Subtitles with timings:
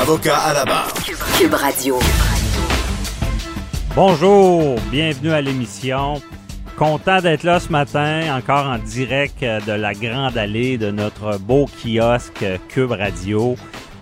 [0.00, 0.92] Avocat à la barre.
[1.38, 1.98] Cube Radio.
[3.96, 6.22] Bonjour, bienvenue à l'émission.
[6.76, 11.66] Content d'être là ce matin, encore en direct de la Grande Allée de notre beau
[11.66, 13.56] kiosque Cube Radio.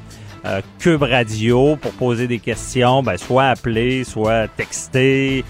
[0.79, 5.43] Cube Radio pour poser des questions, ben, soit appeler, soit texter.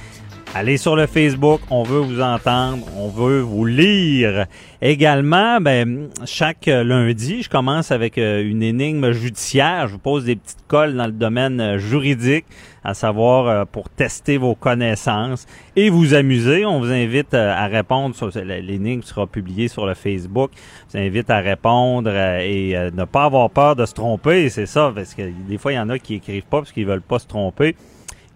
[0.56, 4.48] Allez sur le Facebook, on veut vous entendre, on veut vous lire.
[4.82, 9.88] Également, ben, chaque lundi, je commence avec euh, une énigme judiciaire.
[9.88, 12.46] Je vous pose des petites colles dans le domaine euh, juridique,
[12.84, 16.66] à savoir euh, pour tester vos connaissances et vous amuser.
[16.66, 18.16] On vous invite à répondre.
[18.42, 20.52] L'énigme sera publiée sur le Facebook.
[20.88, 24.50] Je vous invite à répondre et ne pas avoir peur de se tromper.
[24.50, 26.88] C'est ça, parce que des fois, il y en a qui écrivent pas parce qu'ils
[26.88, 27.76] veulent pas se tromper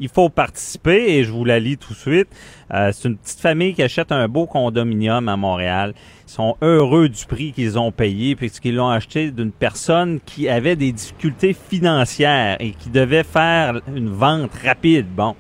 [0.01, 2.27] il faut participer et je vous la lis tout de suite.
[2.73, 5.93] Euh, c'est une petite famille qui achète un beau condominium à Montréal.
[6.27, 10.75] Ils sont heureux du prix qu'ils ont payé puisqu'ils l'ont acheté d'une personne qui avait
[10.75, 15.05] des difficultés financières et qui devait faire une vente rapide.
[15.15, 15.35] Bon.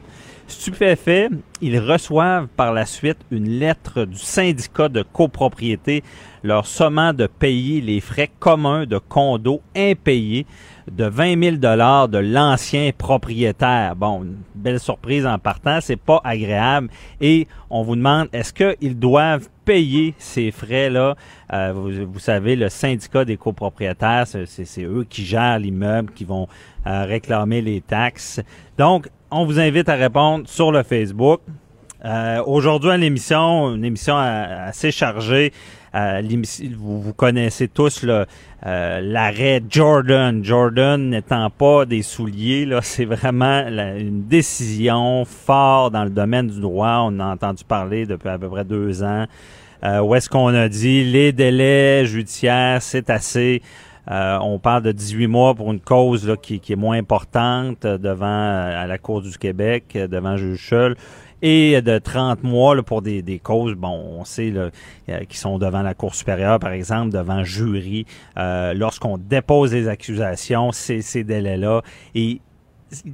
[0.51, 1.29] Stupéfait,
[1.61, 6.03] ils reçoivent par la suite une lettre du syndicat de copropriété
[6.43, 10.45] leur sommant de payer les frais communs de condo impayés
[10.91, 13.95] de 20 000 dollars de l'ancien propriétaire.
[13.95, 16.89] Bon, une belle surprise en partant, c'est pas agréable.
[17.21, 21.15] Et on vous demande, est-ce qu'ils doivent payer ces frais-là?
[21.53, 26.47] Euh, vous, savez, le syndicat des copropriétaires, c'est eux qui gèrent l'immeuble, qui vont
[26.87, 28.41] euh, réclamer les taxes.
[28.77, 31.41] Donc, on vous invite à répondre sur le Facebook.
[32.03, 35.53] Euh, aujourd'hui à l'émission, une émission assez chargée.
[35.93, 36.21] Euh,
[36.77, 40.43] vous, vous connaissez tous euh, l'arrêt Jordan.
[40.43, 46.59] Jordan n'étant pas des souliers, là, c'est vraiment une décision forte dans le domaine du
[46.59, 47.07] droit.
[47.07, 49.25] On a entendu parler depuis à peu près deux ans.
[49.83, 53.61] Euh, où est-ce qu'on a dit les délais judiciaires, c'est assez.
[54.07, 58.97] On parle de 18 mois pour une cause qui, est moins importante devant à la
[58.97, 60.95] Cour du Québec, devant juge seul
[61.41, 64.69] et de 30 mois pour des, causes, bon, on sait euh,
[65.27, 68.05] qui sont devant la Cour supérieure, par exemple, devant jury.
[68.37, 71.81] Euh, lorsqu'on dépose des accusations, c'est ces délais-là.
[72.13, 72.41] Et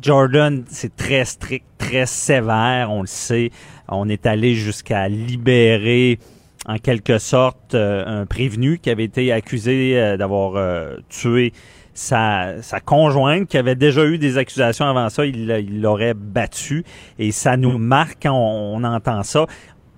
[0.02, 3.52] Jordan, c'est très strict, très sévère, on le sait.
[3.88, 6.20] On est allé jusqu'à libérer
[6.68, 10.62] en quelque sorte euh, un prévenu qui avait été accusé d'avoir
[11.10, 11.54] tué
[11.98, 16.86] sa, sa conjointe, qui avait déjà eu des accusations avant ça, il l'aurait battu.
[17.18, 19.48] Et ça nous marque quand on, entend ça.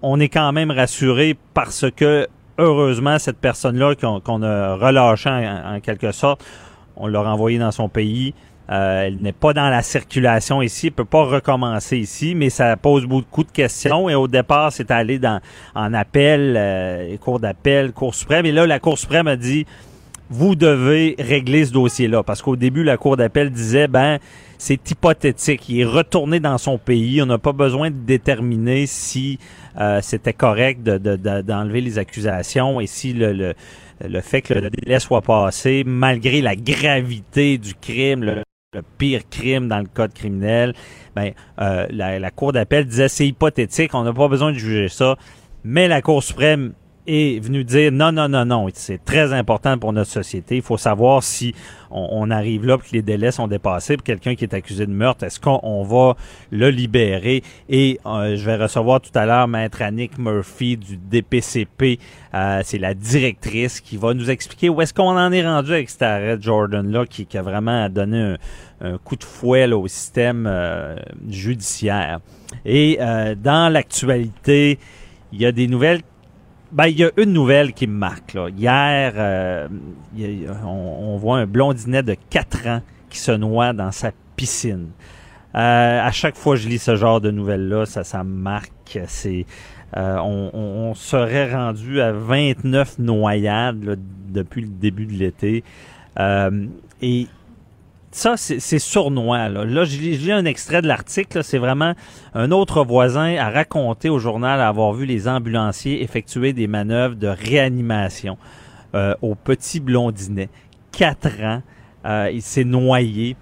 [0.01, 6.11] On est quand même rassuré parce que, heureusement, cette personne-là qu'on a relâchée en, quelque
[6.13, 6.43] sorte,
[6.95, 8.33] on l'a renvoyée dans son pays.
[8.69, 12.77] Euh, elle n'est pas dans la circulation ici, elle peut pas recommencer ici, mais ça
[12.77, 14.09] pose beaucoup de questions.
[14.09, 15.41] Et au départ, c'est allé dans
[15.73, 18.45] en appel, euh, cours d'appel, Cour suprême.
[18.45, 19.65] Et là, la Cour suprême a dit
[20.29, 22.23] vous devez régler ce dossier-là.
[22.23, 24.19] Parce qu'au début, la Cour d'appel disait, ben,
[24.57, 25.67] c'est hypothétique.
[25.69, 27.21] Il est retourné dans son pays.
[27.21, 29.39] On n'a pas besoin de déterminer si
[29.79, 33.53] euh, c'était correct d'enlever de, les accusations et si le, le,
[34.07, 38.43] le, fait que le délai soit passé, malgré la gravité du crime,
[38.97, 40.75] pire crime dans le code criminel,
[41.15, 44.89] ben, euh, la, la Cour d'appel disait c'est hypothétique, on n'a pas besoin de juger
[44.89, 45.17] ça.
[45.63, 46.73] Mais la Cour suprême
[47.09, 50.57] est venu dire non, non, non, non, c'est très important pour notre société.
[50.57, 51.53] Il faut savoir si
[51.91, 55.39] on, arrive là, que les délais sont dépassés quelqu'un qui est accusé de meurtre, est-ce
[55.39, 56.15] qu'on va
[56.51, 57.43] le libérer?
[57.67, 61.99] Et euh, je vais recevoir tout à l'heure Maître Annick Murphy du DPCP.
[62.33, 65.89] Euh, c'est la directrice qui va nous expliquer où est-ce qu'on en est rendu avec
[65.89, 68.35] cet arrêt Jordan-là qui, a vraiment donné
[68.81, 70.95] un, coup de fouet au système euh,
[71.27, 72.19] judiciaire.
[72.65, 74.79] Et dans l'actualité,
[75.31, 76.01] il y a des nouvelles
[76.71, 78.33] ben, il y a une nouvelle qui me marque.
[78.33, 78.49] Là.
[78.49, 79.67] Hier, euh,
[80.65, 84.89] on, voit un blondinet de 4 ans qui se noie dans sa piscine.
[85.55, 88.99] Euh, à chaque fois que je lis ce genre de nouvelles-là, ça, ça me marque.
[89.07, 89.45] C'est
[89.97, 93.97] Euh, on, serait rendu à 29 noyades
[94.29, 95.63] depuis le début de l'été.
[96.19, 96.67] Euh,
[97.01, 97.27] et
[98.11, 99.49] ça, c'est sournois.
[99.49, 101.43] Là, là j'ai un extrait de l'article.
[101.43, 101.93] C'est vraiment
[102.33, 107.27] un autre voisin a raconté au journal avoir vu les ambulanciers effectuer des manœuvres de
[107.27, 108.37] réanimation
[108.95, 110.49] euh, au petit blondinet.
[110.91, 111.61] Quatre ans,
[112.05, 113.35] euh, il s'est noyé.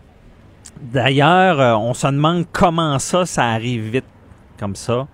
[0.81, 4.06] D'ailleurs, euh, on se demande comment ça, ça arrive vite
[4.60, 5.08] comme ça.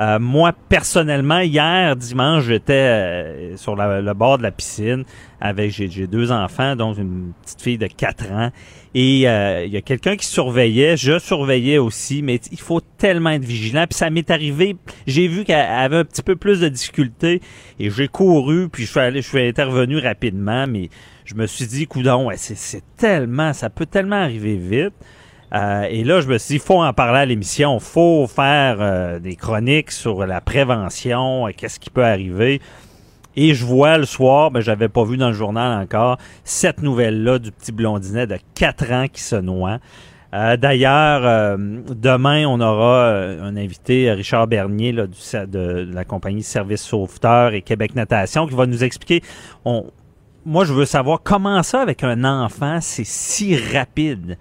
[0.00, 5.04] Euh, moi, personnellement, hier, dimanche, j'étais euh, sur le bord de la piscine
[5.40, 8.50] avec, j'ai deux enfants, dont une petite fille de 4 ans.
[8.94, 13.30] Et euh, il y a quelqu'un qui surveillait, je surveillais aussi, mais il faut tellement
[13.30, 13.84] être vigilant.
[13.88, 14.76] Puis ça m'est arrivé,
[15.06, 17.40] j'ai vu qu'elle avait un petit peu plus de difficultés
[17.78, 20.90] et j'ai couru, puis je suis allé, je suis intervenu rapidement, mais
[21.24, 24.94] je me suis dit, coudon, ouais, c'est tellement, ça peut tellement arriver vite.
[25.54, 29.20] Euh, et là, je me suis dit, faut en parler à l'émission, faut faire euh,
[29.20, 32.60] des chroniques sur la prévention, qu'est-ce qui peut arriver.
[33.36, 37.38] Et je vois le soir, ben j'avais pas vu dans le journal encore, cette nouvelle-là
[37.38, 39.78] du petit blondinet de 4 ans qui se noie.
[40.34, 47.62] Euh, D'ailleurs, demain, on aura un invité, Richard Bernier, de, la compagnie Service Sauveteur et
[47.62, 49.22] Québec Natation, qui va nous expliquer.
[49.64, 54.36] Moi, je veux savoir comment ça, avec un enfant, c'est si rapide.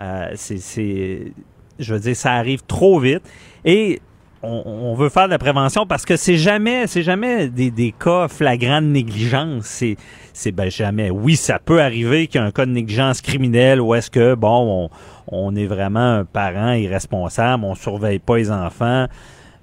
[0.00, 1.32] Euh, c'est,
[1.78, 3.22] je veux dire, ça arrive trop vite.
[3.64, 4.00] Et
[4.42, 7.92] on, on veut faire de la prévention parce que c'est jamais, c'est jamais des, des
[7.92, 9.64] cas flagrants de négligence.
[9.64, 9.96] C'est,
[10.32, 11.10] c'est ben jamais.
[11.10, 14.34] Oui, ça peut arriver qu'il y a un cas de négligence criminelle où est-ce que
[14.34, 14.90] bon,
[15.28, 19.06] on, on est vraiment un parent irresponsable, on surveille pas les enfants,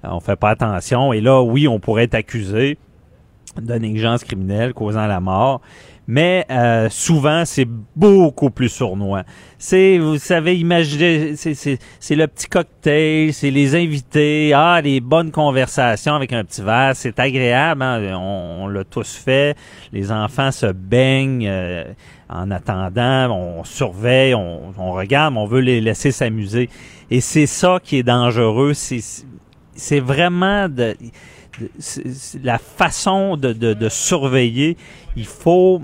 [0.02, 1.12] on fait pas attention.
[1.12, 2.76] Et là, oui, on pourrait être accusé
[3.60, 5.60] de négligence criminelle causant la mort.
[6.06, 7.66] Mais euh, souvent, c'est
[7.96, 9.24] beaucoup plus sournois.
[9.58, 15.30] C'est, vous savez, imaginez, c'est, c'est, le petit cocktail, c'est les invités, ah, les bonnes
[15.30, 19.56] conversations avec un petit verre, c'est agréable, hein, on, on l'a tous fait.
[19.92, 21.84] Les enfants se baignent euh,
[22.28, 26.68] en attendant, on surveille, on, on regarde, on veut les laisser s'amuser.
[27.10, 29.00] Et c'est ça qui est dangereux, c'est,
[29.74, 30.94] c'est vraiment de,
[32.42, 34.76] la façon de, de, de surveiller.
[35.16, 35.82] Il faut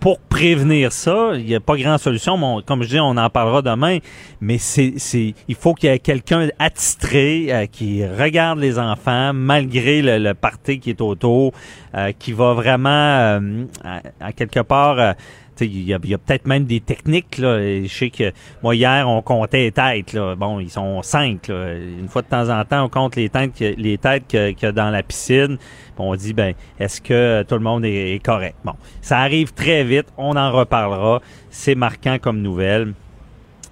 [0.00, 2.62] pour prévenir ça, il n'y a pas grand solution.
[2.62, 3.98] comme je dis, on en parlera demain.
[4.40, 9.32] Mais c'est, c'est, il faut qu'il y ait quelqu'un attitré euh, qui regarde les enfants
[9.34, 10.34] malgré le, le
[10.78, 11.52] qui est autour,
[11.94, 15.14] euh, qui va vraiment, euh, à, à quelque part.
[15.60, 17.58] Il y a, peut-être même des techniques là.
[17.60, 18.32] Je sais que
[18.62, 20.16] moi hier on comptait les têtes.
[20.36, 21.48] Bon, ils sont cinq.
[21.48, 25.02] Une fois de temps en temps, on compte les têtes, que- les têtes dans la
[25.02, 25.58] piscine.
[25.98, 28.56] On dit ben est-ce que tout le monde est, correct?
[28.64, 30.06] Bon, ça arrive très vite.
[30.16, 31.20] On en reparlera.
[31.50, 32.94] C'est marquant comme nouvelle.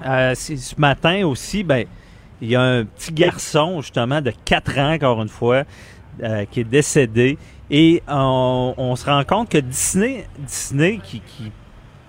[0.04, 1.86] Euh, ce matin aussi, ben
[2.40, 5.64] il y a un petit garçon justement de 4 ans encore une fois
[6.22, 7.38] euh, qui est décédé
[7.70, 11.20] et on, se rend compte que Disney, Disney qui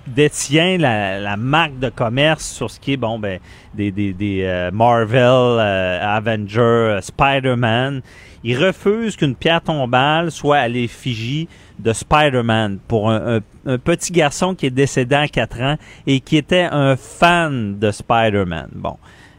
[0.08, 3.40] détient la, la marque de commerce sur ce qui est bon ben
[3.74, 8.02] des, des, des euh, Marvel, euh, Avenger, euh, Spider-Man.
[8.44, 11.48] Il refuse qu'une pierre tombale soit à l'effigie
[11.80, 15.76] de Spider-Man pour un, un- petit garçon qui est décédé à 4 ans
[16.06, 18.70] et qui était un fan de Spider-Man.
[18.74, 18.98] Bon,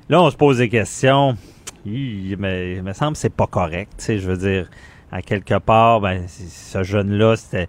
[0.08, 1.36] là on se pose des questions.
[1.86, 4.04] Mais il me semble que c'est pas correct.
[4.08, 4.68] Je veux dire,
[5.10, 7.68] à quelque part, ben, ce jeune-là, c'était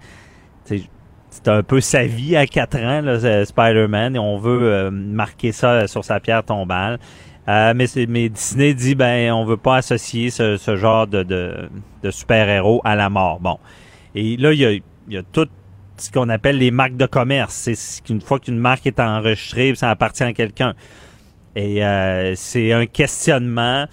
[1.30, 5.52] c'était un peu sa vie à 4 ans, ce- Spider-Man, et on veut euh, marquer
[5.52, 7.00] ça sur sa pierre tombale.
[7.48, 11.24] Euh, mais, c'est- mais Disney dit, ben, on veut pas associer ce, ce genre de,
[11.24, 11.70] de,
[12.04, 13.40] de super-héros à la mort.
[13.40, 13.58] Bon.
[14.16, 14.72] Et là, il y a,
[15.10, 15.48] y a tout
[15.98, 17.54] ce qu'on appelle les marques de commerce.
[17.54, 20.74] C'est ce qu'une fois qu'une marque est enregistrée, ça appartient à quelqu'un.
[21.56, 23.86] Et euh, c'est un questionnement.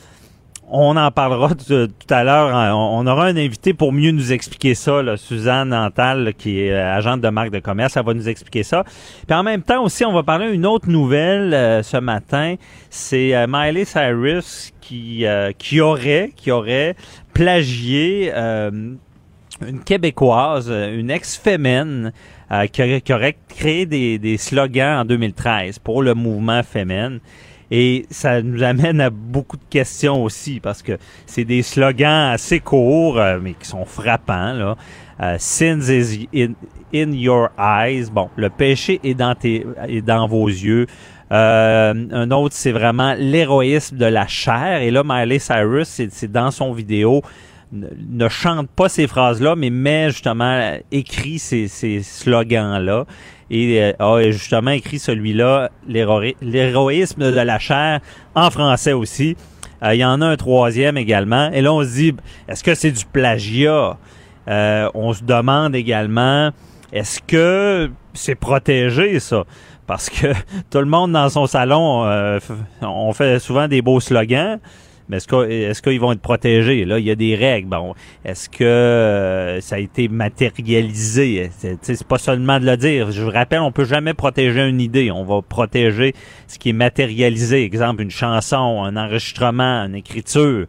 [0.68, 2.50] On en parlera tout, à l'heure.
[2.76, 6.72] On, on aura un invité pour mieux nous expliquer ça, Suzanne Nantal, là, qui est
[6.72, 7.96] euh, agente de marque de commerce.
[7.96, 8.84] Elle va nous expliquer ça.
[9.26, 12.56] Puis en même temps aussi, on va parler d'une autre nouvelle euh, ce matin.
[12.90, 16.96] C'est euh, Miley Cyrus qui, euh, qui aurait, qui aurait
[17.32, 18.96] plagié euh,
[19.66, 22.12] une Québécoise, euh, une ex-fémène,
[22.50, 27.18] euh, qui, aurait, qui aurait créé des, des slogans en 2013 pour le mouvement féminin.
[27.70, 32.60] Et ça nous amène à beaucoup de questions aussi, parce que c'est des slogans assez
[32.60, 34.52] courts, euh, mais qui sont frappants.
[34.52, 34.76] Là.
[35.20, 36.28] Euh, Sins is
[36.94, 38.10] in, your eyes.
[38.10, 40.86] Bon, le péché est dans, tes, est dans vos yeux.
[41.32, 44.82] Euh, un autre, c'est vraiment l'héroïsme de la chair.
[44.82, 47.22] Et là, Miley Cyrus, c'est dans son vidéo,
[47.72, 51.66] ne, chante pas ces phrases-là, mais met justement, euh, écrit ces
[52.02, 53.06] slogans-là.
[53.50, 58.00] Et euh, a justement écrit celui-là, l'héroï- l'héroïsme de la chair,
[58.34, 59.36] en français aussi.
[59.82, 61.50] Euh, il y en a un troisième également.
[61.52, 62.14] Et là, on se dit,
[62.48, 63.96] est-ce que c'est du plagiat?
[64.48, 66.50] Euh, on se demande également,
[66.92, 69.44] est-ce que c'est protégé, ça?
[69.86, 70.28] Parce que
[70.70, 72.38] tout le monde dans son salon, euh,
[72.82, 74.58] on fait souvent des beaux slogans.
[75.08, 76.84] Mais est-ce qu'ils vont être protégés?
[76.84, 77.68] Là, il y a des règles.
[77.68, 77.94] Bon,
[78.24, 81.50] est-ce que euh, ça a été matérialisé?
[81.58, 83.12] C'est pas seulement de le dire.
[83.12, 85.10] Je vous rappelle, on peut jamais protéger une idée.
[85.10, 86.14] On va protéger
[86.48, 87.64] ce qui est matérialisé.
[87.64, 90.66] Exemple, une chanson, un enregistrement, une écriture.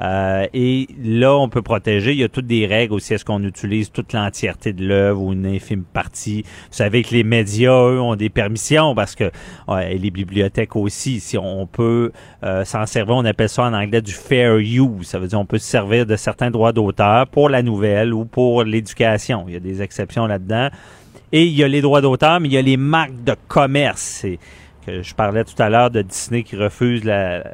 [0.00, 2.12] Euh, et là, on peut protéger.
[2.12, 3.14] Il y a toutes des règles aussi.
[3.14, 6.42] Est-ce qu'on utilise toute l'entièreté de l'œuvre ou une infime partie?
[6.42, 9.30] Vous savez que les médias, eux, ont des permissions parce que
[9.82, 11.20] et les bibliothèques aussi.
[11.20, 12.12] Si on peut
[12.44, 15.06] euh, s'en servir, on appelle ça en anglais du fair use.
[15.06, 18.24] Ça veut dire on peut se servir de certains droits d'auteur pour la nouvelle ou
[18.24, 19.44] pour l'éducation.
[19.48, 20.68] Il y a des exceptions là-dedans.
[21.32, 24.26] Et il y a les droits d'auteur, mais il y a les marques de commerce.
[24.84, 27.44] que je parlais tout à l'heure de Disney qui refuse la,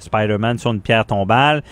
[0.00, 1.62] Spider-Man sur une pierre tombale.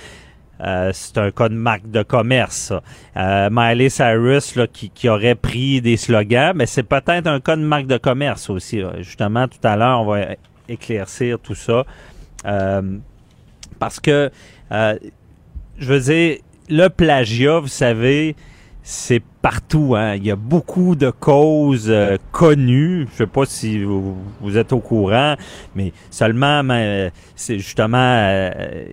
[0.61, 2.73] Euh, c'est un cas de marque de commerce.
[3.17, 7.87] Euh, Miley Cyrus qui, aurait pris des slogans, mais c'est peut-être un cas de marque
[7.87, 8.83] de commerce aussi.
[8.99, 10.21] Justement, tout à l'heure, on va
[10.69, 11.85] éclaircir tout ça.
[12.47, 12.99] Euh,
[13.79, 14.31] parce que,
[14.71, 16.38] je veux dire,
[16.69, 18.35] le plagiat, vous savez,
[18.88, 19.97] c'est partout.
[19.97, 20.14] Hein.
[20.14, 23.09] Il y a beaucoup de causes euh, connues.
[23.11, 24.16] Je sais pas si vous,
[24.57, 25.35] êtes au courant,
[25.75, 26.62] mais seulement,
[27.35, 28.85] c'est justement euh,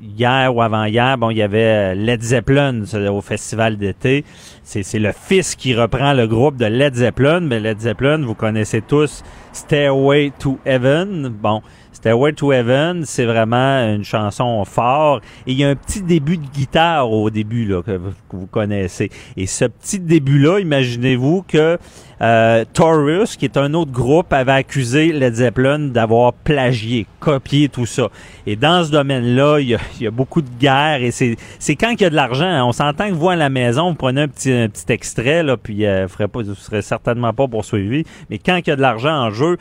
[0.00, 4.24] hier ou avant-hier, bon, il y avait Led Zeppelin au festival d'été.
[4.64, 8.80] C'est le fils qui reprend le groupe de Led Zeppelin, mais Led Zeppelin, vous connaissez
[8.80, 11.28] tous Stairway to Heaven.
[11.28, 11.60] Bon,
[12.02, 15.22] Stairway to Heaven, c'est vraiment une chanson forte.
[15.46, 17.96] Et il y a un petit début de guitare au début là, que,
[18.32, 19.08] vous connaissez.
[19.36, 21.78] Et ce petit début-là, imaginez-vous que
[22.20, 27.86] euh, Taurus, qui est un autre groupe, avait accusé Led Zeppelin d'avoir plagié, copié tout
[27.86, 28.08] ça.
[28.48, 31.36] Et dans ce domaine-là, il y a, beaucoup de guerres et c'est,
[31.76, 32.66] quand il y a de l'argent.
[32.66, 35.86] On s'entend que vous à la maison, vous prenez un petit, petit extrait, là, puis
[35.86, 38.02] euh, vous ne serez certainement pas poursuivi.
[38.28, 39.56] Mais quand il y a de l'argent en jeu,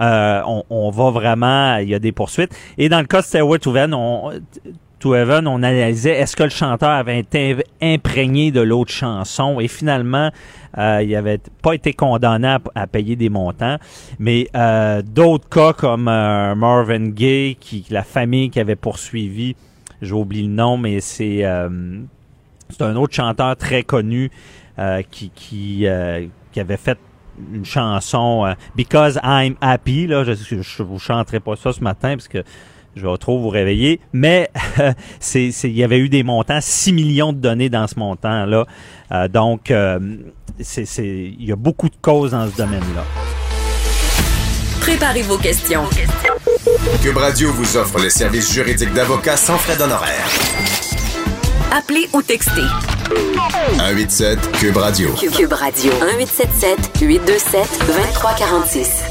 [0.00, 2.54] euh, on, va vraiment, il y a des poursuites.
[2.78, 4.32] Et dans le cas de Stairway to Heaven, on,
[4.98, 9.60] to Heaven, on analysait est-ce que le chanteur avait été imprégné de l'autre chanson?
[9.60, 10.30] Et finalement,
[10.78, 13.76] euh, il n'avait pas été condamné à, payer des montants.
[14.18, 19.56] Mais euh, d'autres cas comme euh, Marvin Gaye, qui la famille qui avait poursuivi,
[20.02, 21.44] j'ai oublié le nom, mais c'est
[22.68, 24.30] c'est un autre chanteur très connu
[25.10, 25.86] qui qui,
[26.52, 26.98] qui avait fait
[27.52, 30.06] une chanson euh, Because I'm Happy.
[30.06, 32.42] Là, je, je, vous chanterai pas ça ce matin parce que
[32.96, 34.00] je vais trop vous réveiller.
[34.12, 34.50] Mais
[35.20, 38.66] c'est, il y avait eu des montants, 6 millions de données dans ce montant-là.
[39.12, 39.98] Euh, donc, euh,
[40.60, 43.04] c'est, il y a beaucoup de causes dans ce domaine-là.
[44.80, 45.84] Préparez vos questions.
[47.02, 50.28] Cube Radio vous offre les services juridiques d'avocats sans frais d'honoraires.
[51.72, 52.62] Appelez ou textez.
[53.08, 55.10] 187 Cube Radio.
[55.14, 55.92] Cube Radio.
[55.92, 59.04] 1877 827 2346.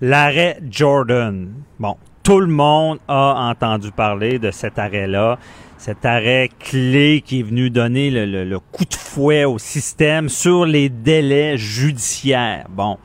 [0.00, 1.52] L'arrêt Jordan.
[1.78, 5.38] Bon, tout le monde a entendu parler de cet arrêt-là.
[5.76, 10.64] Cet arrêt clé qui est venu donner le, le coup de fouet au système sur
[10.64, 12.66] les délais judiciaires.
[12.70, 12.96] Bon.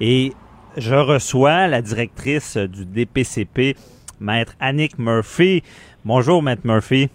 [0.00, 0.32] Et
[0.78, 3.76] je reçois la directrice du DPCP,
[4.18, 5.62] Maître Annick Murphy.
[6.06, 7.10] Bonjour, Maître Murphy.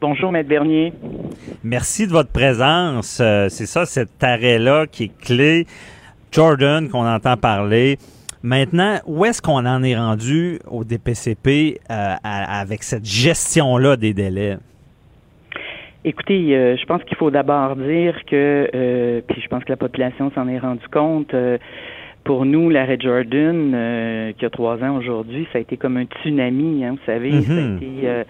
[0.00, 0.94] Bonjour, Maître Bernier.
[1.62, 3.20] Merci de votre présence.
[3.22, 5.66] Euh, c'est ça, cet arrêt-là qui est clé.
[6.32, 7.98] Jordan, qu'on entend parler.
[8.42, 14.56] Maintenant, où est-ce qu'on en est rendu au DPCP euh, avec cette gestion-là des délais?
[16.06, 20.32] Écoutez, euh, je pense qu'il faut d'abord dire que, puis je pense que la population
[20.34, 21.34] s'en est rendu compte,
[22.24, 26.82] pour nous, l'arrêt Jordan, qui a trois ans aujourd'hui, ça a été comme un tsunami,
[26.82, 27.42] hein, vous savez.
[27.42, 27.76] Ça a mm-hmm.
[27.76, 28.24] été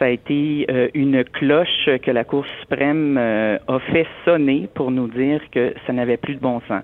[0.00, 4.90] ça a été euh, une cloche que la Cour suprême euh, a fait sonner pour
[4.90, 6.82] nous dire que ça n'avait plus de bon sens.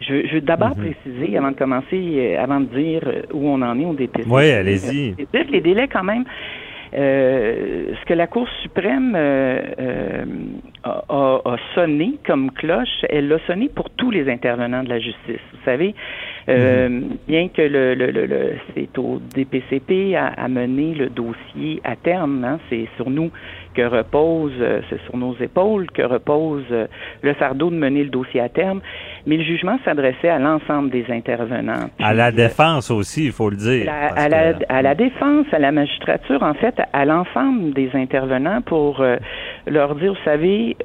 [0.00, 0.92] Je, je veux d'abord mhm.
[0.92, 3.02] préciser, avant de commencer, euh, avant de dire
[3.32, 4.28] où on en est au DPC.
[4.28, 5.16] Oui, allez-y.
[5.50, 6.24] Les délais, quand même,
[6.92, 10.24] ce que la Cour suprême euh,
[10.82, 15.40] a, a, sonné comme cloche, elle l'a sonné pour tous les intervenants de la justice.
[15.52, 15.94] Vous savez,
[16.48, 17.16] euh, mhm.
[17.28, 22.44] bien que le, le, le, c'est au DPCP à, à, mener le dossier à terme,
[22.44, 23.30] hein, c'est sur nous
[23.74, 26.86] que repose, euh, c'est sur nos épaules que repose euh,
[27.22, 28.80] le fardeau de mener le dossier à terme.
[29.26, 31.90] Mais le jugement s'adressait à l'ensemble des intervenants.
[31.98, 33.90] à la défense aussi, il faut le dire.
[33.90, 39.04] à, la, à, la, défense, à la magistrature, en fait, à l'ensemble des intervenants pour
[39.66, 40.76] leur dire, vous savez,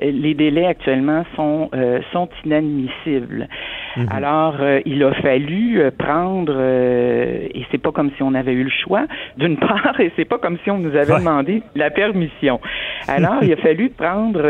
[0.00, 1.70] les délais actuellement sont,
[2.12, 3.48] sont inadmissibles.
[3.96, 4.08] Mhm.
[4.10, 8.52] Alors, euh, il a fallu euh, prendre, euh, et c'est pas comme si on avait
[8.52, 11.90] eu le choix, d'une part, et c'est pas comme si on nous avait demandé la
[11.90, 12.60] permission.
[13.06, 14.44] Alors, il a fallu prendre,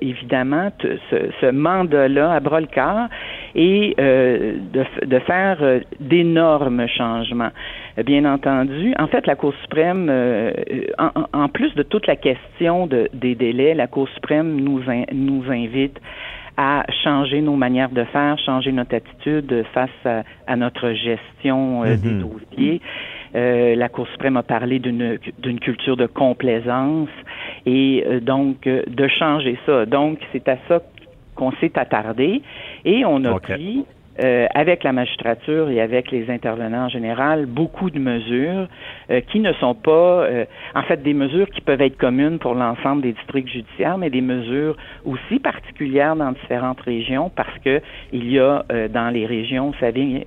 [0.00, 3.08] évidemment, ce, ce mandat-là à bras le corps
[3.54, 7.50] et de, de, faire d'énormes changements.
[8.04, 10.10] Bien entendu, en fait, la Cour suprême,
[10.98, 14.82] en, en, plus de toute la question de, des délais, la Cour suprême nous,
[15.12, 15.98] nous invite
[16.56, 22.10] à changer nos manières de faire, changer notre attitude face à, notre gestion euh, des
[22.10, 22.20] mhm.
[22.20, 22.80] dossiers.
[23.34, 27.08] Euh, la Cour suprême a parlé d'une d'une culture de complaisance
[27.66, 29.86] et euh, donc de changer ça.
[29.86, 30.80] Donc c'est à ça
[31.34, 32.42] qu'on s'est attardé
[32.84, 33.84] et on a pris
[34.22, 38.68] euh, avec la magistrature et avec les intervenants en général, beaucoup de mesures
[39.10, 39.90] euh, qui ne sont pas,
[40.22, 40.44] euh,
[40.76, 44.20] en fait, des mesures qui peuvent être communes pour l'ensemble des districts judiciaires, mais des
[44.20, 47.80] mesures aussi particulières dans différentes régions parce que
[48.12, 50.24] il y a dans les régions, vous savez,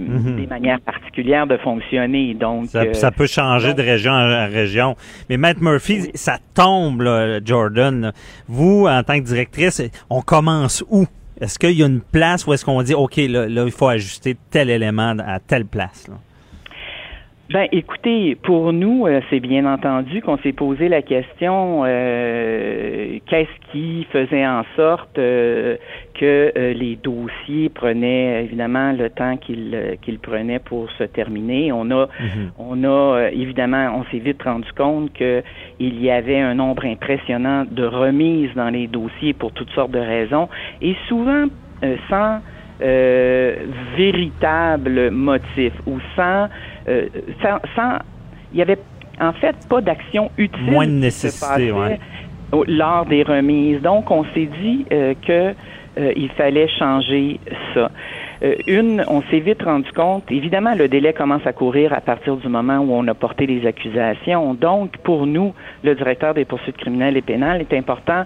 [0.00, 0.36] mhm.
[0.36, 2.34] des manières particulières de fonctionner.
[2.34, 4.96] Donc, ça, peut changer de région en région.
[5.28, 8.12] Mais Matt Murphy, ça tombe, là, Jordan.
[8.48, 11.06] Vous, en tant que directrice, on commence où?
[11.40, 14.36] Est-ce qu'il y a une place où est-ce qu'on dit, OK, là, il faut ajuster
[14.50, 16.06] tel élément à telle place?
[16.08, 16.14] Là?
[17.50, 23.70] Ben, écoutez, pour nous, euh, c'est bien entendu qu'on s'est posé la question euh, qu'est-ce
[23.70, 25.76] qui faisait en sorte euh,
[26.18, 31.70] que les dossiers prenaient évidemment le temps qu'ils qu'ils prenaient pour se terminer.
[31.70, 32.50] On a, mhm.
[32.58, 35.42] on a évidemment, on s'est vite rendu compte que
[35.78, 39.98] il y avait un nombre impressionnant de remises dans les dossiers pour toutes sortes de
[39.98, 40.48] raisons
[40.80, 41.44] et souvent
[42.08, 42.40] sans
[43.96, 46.48] véritable motif ou sans
[46.88, 47.08] euh,
[47.42, 47.98] sans,
[48.52, 48.78] il y avait
[49.20, 50.70] en fait pas d'action utile.
[50.70, 51.72] Moins de nécessité,
[52.68, 53.80] Lors des remises.
[53.82, 55.54] Donc, on s'est dit euh, que
[55.98, 57.40] euh, il fallait changer
[57.72, 57.90] ça.
[58.42, 62.36] Euh, une, on s'est vite rendu compte, évidemment, le délai commence à courir à partir
[62.36, 64.54] du moment où on a porté les accusations.
[64.54, 68.24] Donc, pour nous, le directeur des poursuites criminelles et pénales, est important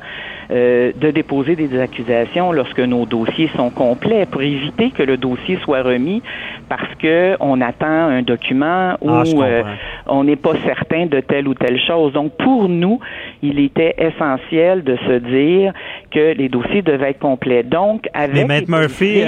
[0.50, 5.58] euh, de déposer des accusations lorsque nos dossiers sont complets pour éviter que le dossier
[5.62, 6.22] soit remis
[6.68, 9.62] parce que on attend un document où ah, euh,
[10.06, 12.12] on n'est pas certain de telle ou telle chose.
[12.12, 12.98] Donc, pour nous,
[13.42, 15.72] il était essentiel de se dire
[16.10, 17.62] que les dossiers devaient être complets.
[17.62, 19.22] Donc, avec Mais Maître Murphy,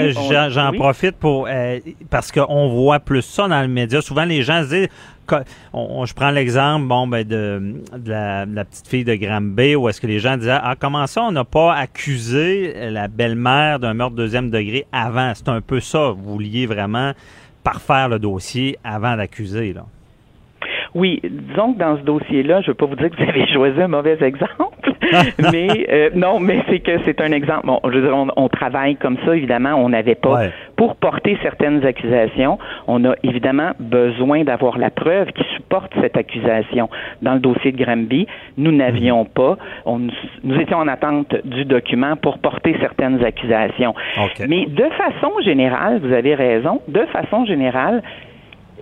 [0.49, 1.77] j'en profite pour euh,
[2.09, 4.01] parce qu'on voit plus ça dans le média.
[4.01, 4.89] Souvent, les gens se disent
[5.31, 10.37] je prends l'exemple ben de, la, petite fille de Granby où est-ce que les gens
[10.37, 15.33] disaient ah comment ça on n'a pas accusé la belle-mère d'un meurtre deuxième degré avant?
[15.35, 17.13] C'est un peu ça vous vouliez vraiment
[17.63, 19.73] parfaire le dossier avant d'accuser
[20.93, 23.47] oui, disons que dans ce dossier-là, je ne veux pas vous dire que vous avez
[23.53, 24.91] choisi un mauvais exemple,
[25.51, 27.67] mais euh, non, mais c'est que c'est un exemple.
[27.67, 29.73] Bon, je veux dire, on, travaille comme ça, évidemment.
[29.75, 30.43] On n'avait pas,
[30.75, 36.89] pour porter certaines accusations, on a évidemment besoin d'avoir la preuve qui supporte cette accusation.
[37.21, 38.27] Dans le dossier de Granby,
[38.57, 39.29] nous n'avions mhm.
[39.29, 39.99] pas, on,
[40.43, 43.95] nous étions en attente du document pour porter certaines accusations.
[44.47, 48.01] Mais de façon générale, vous avez raison, de façon générale,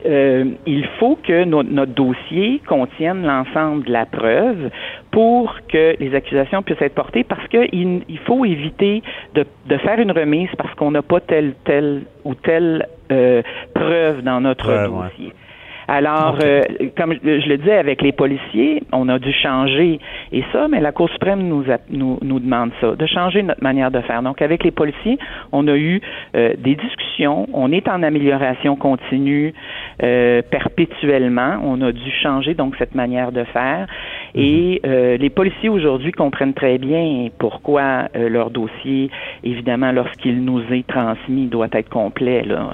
[0.06, 4.70] euh, il faut que notre dossier contienne l'ensemble de la preuve
[5.12, 9.04] pour que les accusations puissent être portées parce qu'il il faut éviter
[9.36, 13.42] de, de, faire une remise parce qu'on n'a pas telle, telle ou telle euh,
[13.74, 15.34] preuve dans notre dossier.
[15.92, 16.62] Alors, euh,
[16.96, 20.00] comme je le disais, avec les policiers, on a dû changer
[20.32, 23.90] et ça, mais la Cour suprême nous, nous, nous demande ça, de changer notre manière
[23.90, 24.22] de faire.
[24.22, 25.18] Donc, avec les policiers,
[25.52, 26.00] on a eu
[26.36, 29.56] euh, des discussions, on est en amélioration continue
[30.04, 33.88] euh, perpétuellement, on a dû changer donc cette manière de faire
[34.36, 35.16] et mhm.
[35.20, 39.10] les policiers aujourd'hui comprennent très bien pourquoi leur dossier,
[39.44, 42.44] évidemment, lorsqu'il nous est transmis, doit être complet.
[42.44, 42.70] Là.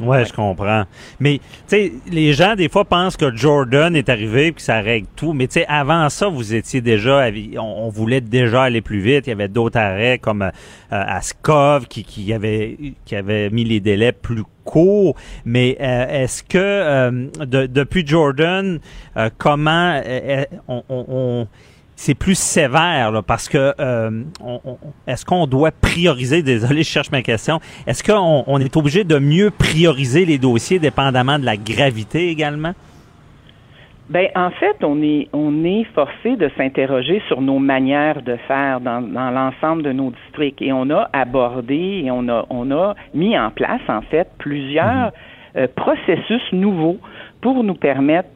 [0.00, 0.84] Ouais, je comprends.
[1.18, 4.80] Mais, tu sais, les gens, des fois, pensent que Jordan est arrivé et que ça
[4.80, 5.32] règle tout.
[5.32, 9.26] Mais, tu sais, avant ça, vous étiez déjà, on, voulait déjà aller plus vite.
[9.26, 10.50] Il y avait d'autres arrêts comme euh,
[10.90, 15.16] Askov qui, qui, avait, qui avait mis les délais plus courts.
[15.44, 17.26] Mais euh, est-ce que, euh,
[17.66, 18.78] depuis Jordan,
[19.16, 20.00] euh, comment
[20.68, 21.48] on, on
[21.98, 24.22] c'est plus sévère là, parce que euh,
[25.08, 27.58] est-ce qu'on doit prioriser désolé je cherche ma question
[27.88, 32.72] est-ce qu'on on est obligé de mieux prioriser les dossiers dépendamment de la gravité également?
[34.10, 38.80] Ben en fait, on est on est forcé de s'interroger sur nos manières de faire
[38.80, 42.94] dans, dans l'ensemble de nos districts et on a abordé et on a on a
[43.12, 45.12] mis en place en fait plusieurs mhm.
[45.56, 46.98] euh, processus nouveaux
[47.42, 48.30] pour nous permettre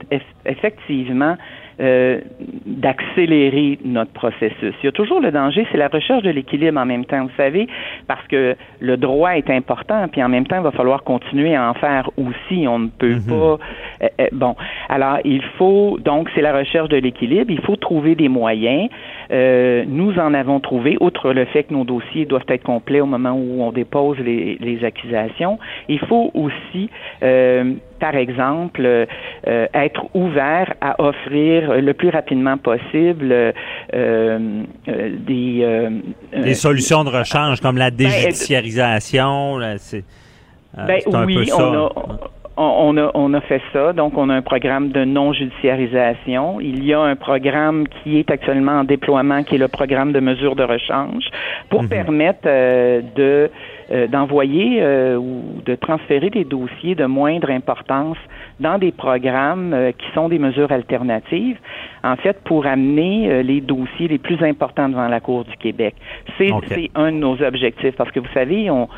[0.44, 1.36] effectivement
[1.82, 2.20] euh,
[2.66, 4.74] d'accélérer notre processus.
[4.82, 7.36] Il y a toujours le danger, c'est la recherche de l'équilibre en même temps, vous
[7.36, 7.66] savez,
[8.06, 11.68] parce que le droit est important, puis en même temps, il va falloir continuer à
[11.70, 12.66] en faire aussi.
[12.68, 13.26] On ne peut Mhm.
[13.28, 13.58] pas.
[14.04, 14.54] euh, euh, bon,
[14.88, 17.50] alors il faut donc c'est la recherche de l'équilibre.
[17.50, 18.88] Il faut trouver des moyens.
[19.32, 23.06] Euh, nous en avons trouvé, outre le fait que nos dossiers doivent être complets au
[23.06, 25.58] moment où on dépose les, les accusations.
[25.88, 26.90] Il faut aussi
[27.22, 29.06] euh, par exemple, euh,
[29.86, 33.52] être ouvert à offrir le plus rapidement possible euh,
[33.94, 34.38] euh,
[35.30, 35.90] des, euh,
[36.48, 39.56] des solutions de rechange comme la déjudiciarisation.
[39.58, 40.04] là, c'est
[40.78, 41.56] euh, ben, c'est un oui, peu ça.
[41.64, 41.92] on a,
[42.56, 43.92] on, a, on a fait ça.
[43.92, 46.60] Donc, on a un programme de non-judiciarisation.
[46.60, 50.20] Il y a un programme qui est actuellement en déploiement, qui est le programme de
[50.20, 51.24] mesures de rechange,
[51.70, 51.88] pour Mhm.
[51.88, 53.50] permettre euh, de
[53.92, 58.16] euh, d'envoyer euh, ou de transférer des dossiers de moindre importance
[58.60, 61.58] dans des programmes euh, qui sont des mesures alternatives,
[62.02, 65.94] en fait, pour amener euh, les dossiers les plus importants devant la Cour du Québec.
[66.38, 66.50] C'est
[66.94, 68.88] un de nos objectifs, parce que vous savez, on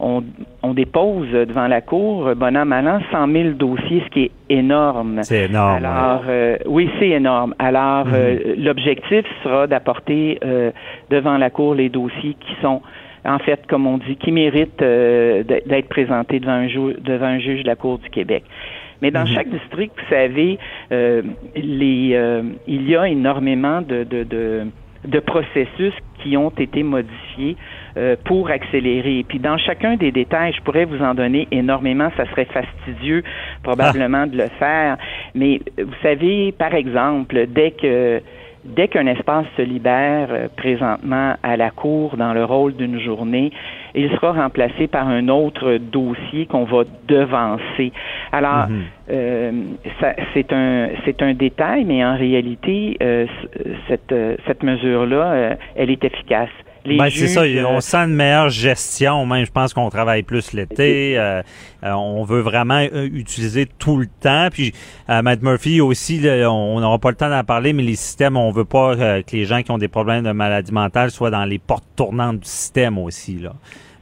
[0.00, 0.24] on,
[0.62, 4.22] on dépose devant la Cour, euh, bon an, mal an, 100 000 dossiers, ce qui
[4.24, 5.20] est énorme.
[5.22, 5.84] C'est énorme.
[5.84, 7.54] Alors, euh, oui, c'est énorme.
[7.58, 10.70] Alors, euh, l'objectif sera d'apporter euh,
[11.10, 12.82] devant la Cour les dossiers qui sont,
[13.24, 17.62] en fait, comme on dit, qui méritent euh, d'être présentés devant un, devant un juge
[17.62, 18.44] de la Cour du Québec.
[19.02, 20.58] Mais dans chaque district, vous savez,
[20.92, 21.22] euh,
[21.56, 24.66] les, euh, il y a énormément de, de, de,
[25.04, 27.56] de processus qui ont été modifiés
[27.96, 29.24] euh, pour accélérer.
[29.28, 32.10] Puis dans chacun des détails, je pourrais vous en donner énormément.
[32.16, 33.22] Ça serait fastidieux
[33.62, 34.96] probablement de le faire.
[35.34, 38.22] Mais vous savez, par exemple, dès que
[38.64, 43.50] dès qu'un espace se libère euh, présentement à la cour dans le rôle d'une journée,
[43.94, 47.92] il sera remplacé par un autre dossier qu'on va devancer.
[48.32, 48.66] Alors,
[49.10, 49.52] euh,
[50.00, 55.24] ça- c'est un c'est un détail, mais en réalité, euh, c- cette euh, cette mesure-là,
[55.32, 56.48] euh, elle est efficace.
[56.86, 60.22] Ben, c'est ça, juges, on euh, sent une meilleure gestion, même je pense qu'on travaille
[60.22, 61.42] plus l'été, euh,
[61.82, 64.72] euh, on veut vraiment euh, utiliser tout le temps, puis
[65.08, 68.36] euh, Matt Murphy aussi, là, on n'aura pas le temps d'en parler, mais les systèmes,
[68.36, 71.30] on veut pas euh, que les gens qui ont des problèmes de maladie mentale soient
[71.30, 73.52] dans les portes tournantes du système aussi, là.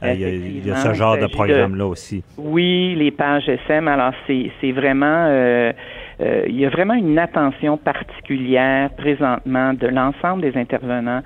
[0.03, 2.25] Euh, Il y, a- il y a ce genre de programme-là aussi.
[2.37, 3.87] Oui, les pages SM.
[3.87, 5.71] Alors, c'est vraiment, euh,
[6.19, 11.21] euh, il y a vraiment une attention particulière présentement de l'ensemble des intervenants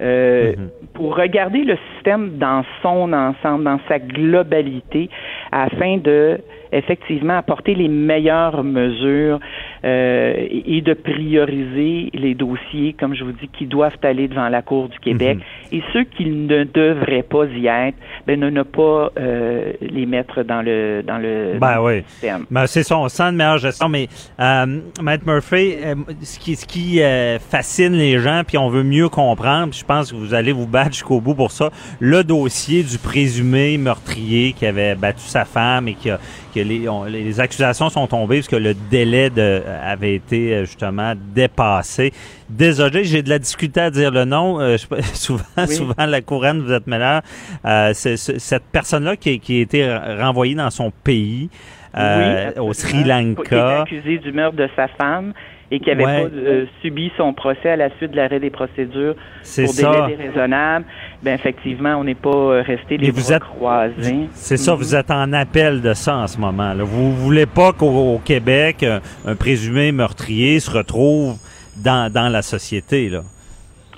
[0.00, 0.52] euh,
[0.94, 5.08] pour regarder le système dans son ensemble, dans sa globalité,
[5.52, 6.38] afin de
[6.72, 9.40] effectivement apporter les meilleures mesures
[9.84, 14.62] euh, et de prioriser les dossiers, comme je vous dis, qui doivent aller devant la
[14.62, 15.38] Cour du Québec.
[15.72, 20.42] Et ceux qui ne devraient pas y être, ben, ne, ne pas euh, les mettre
[20.42, 22.02] dans le dans le, Ben dans le oui.
[22.08, 22.46] système.
[22.50, 26.56] Ben, c'est ça, on sent une meilleure gestion, mais euh, Matt Murphy, euh, ce qui,
[26.56, 30.16] ce qui euh, fascine les gens, puis on veut mieux comprendre, puis je pense que
[30.16, 34.94] vous allez vous battre jusqu'au bout pour ça, le dossier du présumé meurtrier qui avait
[34.94, 36.18] battu sa femme et qui a,
[36.54, 40.64] que les, on- les accusations sont tombées parce que le délai de, avait été euh,
[40.64, 42.12] justement dépassé.
[42.48, 44.60] Désolé, j'ai de la difficulté à dire le nom.
[44.60, 45.68] Euh, je- souvent, Oui.
[45.68, 47.22] souvent la couronne, vous êtes meilleur.
[47.64, 51.48] Euh, c'est- cette personne-là qui, qui a été renvoyée dans son pays,
[51.96, 53.34] euh, Oui, au Sri absolument.
[53.42, 53.82] Qui est Lanka.
[53.82, 55.32] accusé du meurtre de sa femme
[55.70, 56.22] et qui avait Ouais.
[56.28, 60.06] pas euh, subi son procès à la suite de l'arrêt des procédures C'est pour ça.
[60.06, 60.84] délai déraisonnable.
[61.22, 64.28] Ben effectivement, on n'est pas euh, resté les vous bras êtes- croisés.
[64.32, 64.78] C'est ça, Mhm.
[64.78, 66.72] vous êtes en appel de ça en ce moment.
[66.74, 66.82] Là.
[66.84, 71.36] Vous voulez pas qu'au au Québec, un, un présumé meurtrier se retrouve
[71.76, 73.08] dans, dans la société.
[73.08, 73.22] Là.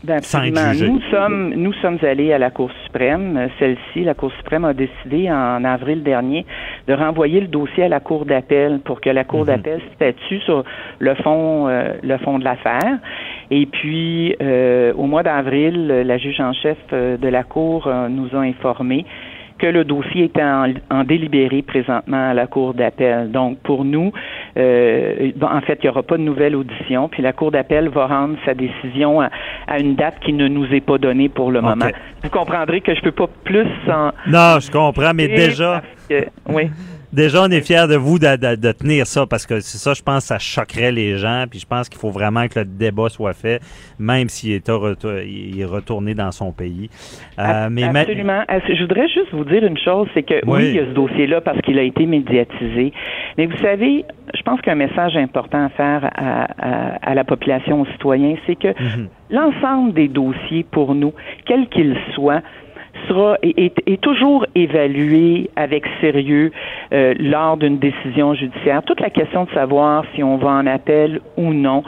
[0.04, 0.72] Ben absolument.
[0.74, 3.36] Nous sommes, nous sommes allés à la Cour suprême.
[3.36, 6.44] Euh, Celle-ci, la Cour suprême a décidé en avril dernier
[6.88, 9.46] de renvoyer le dossier à la Cour d'appel pour que la Cour Mhm.
[9.46, 10.64] d'appel statue sur
[10.98, 12.98] le fond, euh, le fond de l'affaire.
[13.52, 18.08] Et puis, euh, au mois d'avril, la juge en chef euh, de la Cour euh,
[18.08, 19.04] nous a informé
[19.62, 23.30] que le dossier était en, en délibéré présentement à la Cour d'appel.
[23.30, 24.12] Donc, pour nous,
[24.56, 28.08] euh, en fait, il n'y aura pas de nouvelle audition, puis la Cour d'appel va
[28.08, 29.30] rendre sa décision à,
[29.68, 31.86] à une date qui ne nous est pas donnée pour le moment.
[32.24, 34.10] Vous comprendrez que je peux pas plus en...
[34.26, 36.64] Non, je comprends, mais déjà, que- oui.
[37.12, 39.94] Déjà, on est fiers de vous de, de- de tenir ça parce que c'est ça,
[39.94, 41.44] je pense, ça choquerait les gens.
[41.50, 43.60] Puis je pense qu'il faut vraiment que le débat soit fait,
[43.98, 44.70] même s'il est,
[45.64, 46.88] retourné dans son pays.
[47.38, 48.42] Euh, mais Absolument.
[48.48, 50.58] Que Je voudrais juste vous dire une chose, c'est que Oui.
[50.62, 52.92] oui, il y a ce dossier-là parce qu'il a été médiatisé.
[53.38, 57.82] Mais vous savez, je pense qu'un message important à faire à, à- à la population,
[57.82, 59.08] aux citoyens, c'est que Mhm.
[59.30, 61.12] l'ensemble des dossiers pour nous,
[61.46, 62.42] quels qu'ils soient,
[63.08, 66.50] sera est, est- toujours évalué avec sérieux
[66.92, 68.82] euh, lors d'une décision judiciaire.
[68.82, 71.82] Toute la question de savoir si on va en appel ou non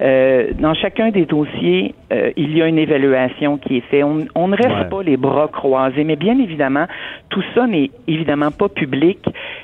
[0.00, 4.04] euh, dans chacun des dossiers, euh, il y a une évaluation qui est faite.
[4.04, 4.88] On, on ne reste Ouais.
[4.90, 6.86] pas les bras croisés, mais bien évidemment,
[7.30, 9.18] tout ça n'est évidemment pas public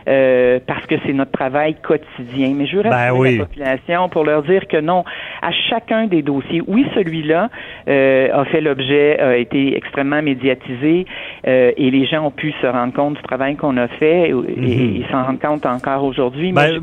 [0.08, 2.52] euh, parce que c'est notre travail quotidien.
[2.56, 3.38] Mais je veux Ben oui.
[3.38, 5.04] la population pour leur dire que non,
[5.42, 7.48] à chacun des dossiers, oui, celui-là
[7.88, 11.06] euh, a fait l'objet, a été extrêmement médiatisé
[11.46, 14.32] euh, et les gens ont pu se rendre compte du travail qu'on a fait et,
[14.32, 15.04] Mhm.
[15.10, 16.52] s'en rendent compte encore aujourd'hui.
[16.52, 16.80] Ben,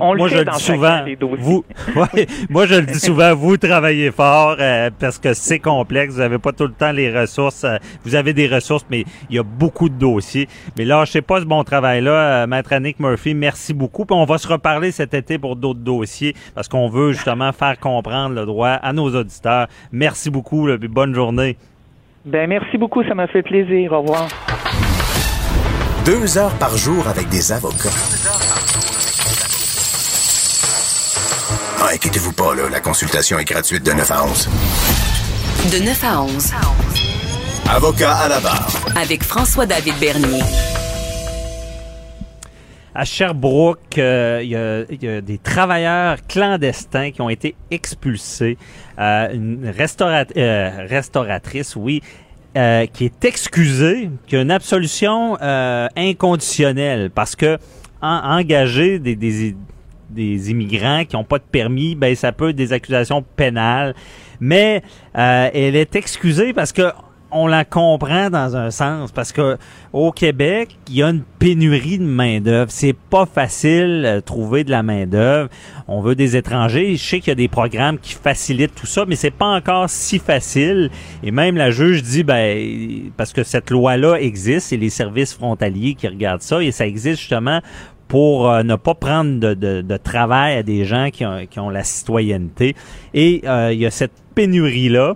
[0.00, 1.36] On le moi, fait je le dans souvent, des dossiers.
[1.38, 1.64] vous,
[1.96, 6.14] ouais, moi, je le dis souvent, vous travaillez fort euh, parce que c'est complexe.
[6.14, 7.64] Vous avez pas tout le temps les ressources.
[7.64, 10.48] euh, vous avez des ressources, mais il y a beaucoup de dossiers.
[10.76, 12.10] Mais là, je sais pas ce bon travail-là,
[12.42, 13.34] euh, Maître Annick Murphy.
[13.34, 14.04] Merci beaucoup.
[14.04, 17.78] Puis on va se reparler cet été pour d'autres dossiers parce qu'on veut justement faire
[17.78, 19.68] comprendre le droit à nos auditeurs.
[19.92, 20.66] Merci beaucoup.
[20.66, 21.56] là, puis bonne journée.
[22.24, 23.92] Ben, merci beaucoup, ça m'a fait plaisir.
[23.92, 24.28] Au revoir.
[26.06, 28.33] Deux heures par jour avec des avocats.
[31.94, 34.48] Inquiétez-vous pas, là, la consultation est gratuite de 9 à 11.
[35.72, 36.52] De 9 à 11.
[37.70, 38.68] Avocat à la barre.
[39.00, 40.42] Avec François-David Bernier.
[42.96, 47.56] À Sherbrooke, euh, il y, a, il y a des travailleurs clandestins qui ont été
[47.70, 48.56] expulsés.
[49.00, 52.02] Euh, une restaurat- euh, restauratrice, oui,
[52.56, 57.58] euh, qui est excusée, qui a une absolution euh, inconditionnelle parce que
[58.00, 59.56] en- engager des, des,
[60.14, 63.94] des immigrants qui n'ont pas de permis, ben ça peut être des accusations pénales.
[64.40, 64.82] Mais
[65.16, 66.90] euh, elle est excusée parce que
[67.34, 69.58] on la comprend dans un sens parce que
[69.92, 72.70] au Québec, il y a une pénurie de main d'œuvre.
[72.70, 75.50] C'est pas facile de trouver de la main d'œuvre.
[75.88, 76.94] On veut des étrangers.
[76.94, 79.90] Je sais qu'il y a des programmes qui facilitent tout ça, mais c'est pas encore
[79.90, 80.90] si facile.
[81.24, 85.94] Et même la juge dit, ben, parce que cette loi-là existe, c'est les services frontaliers
[85.94, 87.60] qui regardent ça et ça existe justement
[88.14, 92.76] pour euh, ne pas prendre de, travail à des gens qui ont, la citoyenneté.
[93.12, 95.14] Et euh, il y a cette pénurie-là.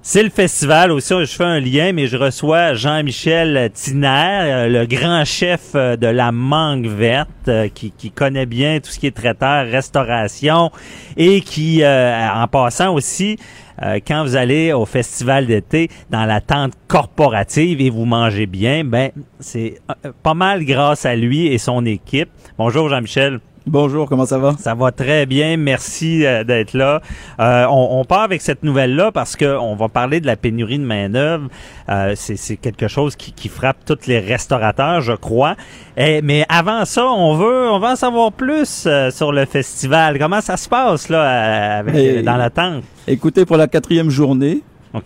[0.00, 4.06] C'est le festival aussi, je fais un lien, mais je reçois Jean-Michel Tiner,
[4.40, 9.14] euh, le grand chef de la mangue verte, qui, connaît bien tout ce qui est
[9.14, 10.70] traiteur, restauration,
[11.18, 13.36] et qui, en passant aussi,
[13.82, 18.84] euh, quand vous allez au festival d'été dans la tente corporative et vous mangez bien,
[18.84, 19.10] ben
[19.40, 22.30] c'est euh, pas mal grâce à lui et son équipe.
[22.58, 23.40] Bonjour Jean-Michel.
[23.70, 24.54] Bonjour, comment ça va?
[24.58, 27.02] Ça va très bien, merci euh, d'être là.
[27.38, 30.78] Euh, on, on part avec cette nouvelle-là parce que on va parler de la pénurie
[30.78, 31.48] de main d'œuvre.
[31.90, 35.54] Euh, c'est, quelque chose qui, qui frappe tous les restaurateurs, je crois.
[35.98, 40.18] Eh, mais avant ça, on veut, on va en savoir plus euh, sur le festival.
[40.18, 42.84] Comment ça se passe là avec, Et- euh, dans la tente?
[43.06, 44.62] Écoutez, pour la quatrième journée,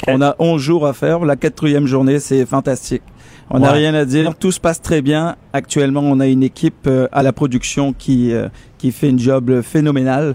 [0.06, 1.24] on a 11 jours à faire.
[1.24, 3.02] La quatrième journée, c'est fantastique.
[3.54, 3.78] On n'a Ouais.
[3.78, 4.34] rien à dire.
[4.34, 5.36] Tout se passe très bien.
[5.52, 9.60] Actuellement, on a une équipe euh, à la production qui, euh, qui fait une job
[9.60, 10.34] phénoménale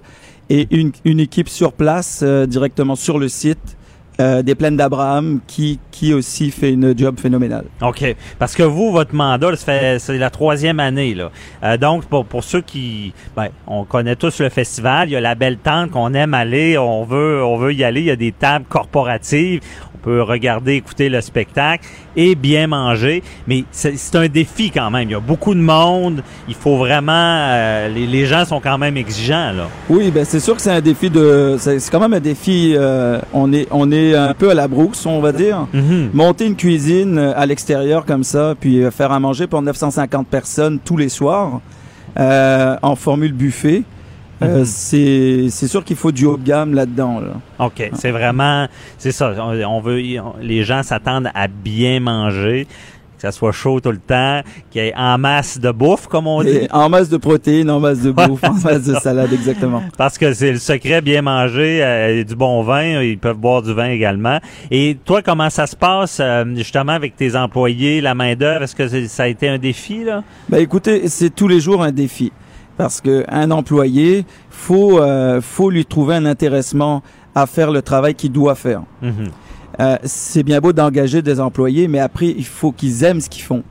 [0.49, 3.75] et une, une équipe sur place, euh, directement sur le site,
[4.19, 7.65] euh, des plaines d'Abraham, qui, qui aussi fait une job phénoménale.
[7.84, 8.15] OK.
[8.39, 11.13] Parce que vous, votre mandat, c'est la troisième année.
[11.13, 11.30] Là.
[11.63, 13.13] Euh, donc, pour, pour ceux qui...
[13.36, 15.10] Ben, on connaît tous le festival.
[15.10, 16.80] Il y a la belle tente qu'on aime aller.
[16.80, 17.99] On veut, on veut y aller.
[18.01, 19.60] Il y a des tables corporatives.
[19.99, 23.23] On peut regarder, écouter le spectacle et bien manger.
[23.47, 25.10] Mais c'est un défi quand même.
[25.10, 26.23] Il y a beaucoup de monde.
[26.47, 27.12] Il faut vraiment...
[27.13, 29.51] euh, les, les gens sont quand même exigeants.
[29.53, 29.67] là.
[29.89, 32.73] Oui, ben c'est sûr que c'est un défi de, c'est quand même un défi.
[32.77, 35.67] euh, on est, on est un peu à la brousse, on va dire.
[35.73, 36.12] Mhm.
[36.13, 40.79] Monter une cuisine euh, à l'extérieur comme ça, puis faire à manger pour 950 personnes
[40.83, 41.60] tous les soirs
[42.19, 43.83] euh, en formule buffet,
[44.41, 44.65] euh, Mhm.
[44.65, 47.19] c'est c'est sûr qu'il faut du haut de gamme là-dedans.
[47.19, 47.65] Là.
[47.65, 49.34] OK, c'est vraiment, c'est ça.
[49.39, 50.02] On, veut,
[50.41, 52.67] les gens s'attendent à bien manger,
[53.15, 56.28] que ça soit chaud tout le temps, qu'il y ait en masse de bouffe, comme
[56.28, 59.34] on dit, Et en masse de protéines, en masse de bouffe, en masse de salade,
[59.34, 59.82] exactement.
[59.97, 63.73] parce que c'est le secret bien manger, euh, du bon vin, ils peuvent boire du
[63.73, 64.38] vin également.
[64.69, 68.76] Et toi, comment ça se passe euh, justement avec tes employés, la main d'œuvre Est-ce
[68.76, 70.23] que ça a été un défi là?
[70.47, 72.32] Ben écoutez, c'est tous les jours un défi
[72.77, 77.01] parce que un employé, faut euh, faut lui trouver un intéressement
[77.35, 78.83] à faire le travail qu'il doit faire.
[79.01, 79.29] Mhm.
[79.79, 83.43] Euh, c'est bien beau d'engager des employés, mais après il faut qu'ils aiment ce qu'ils
[83.43, 83.63] font.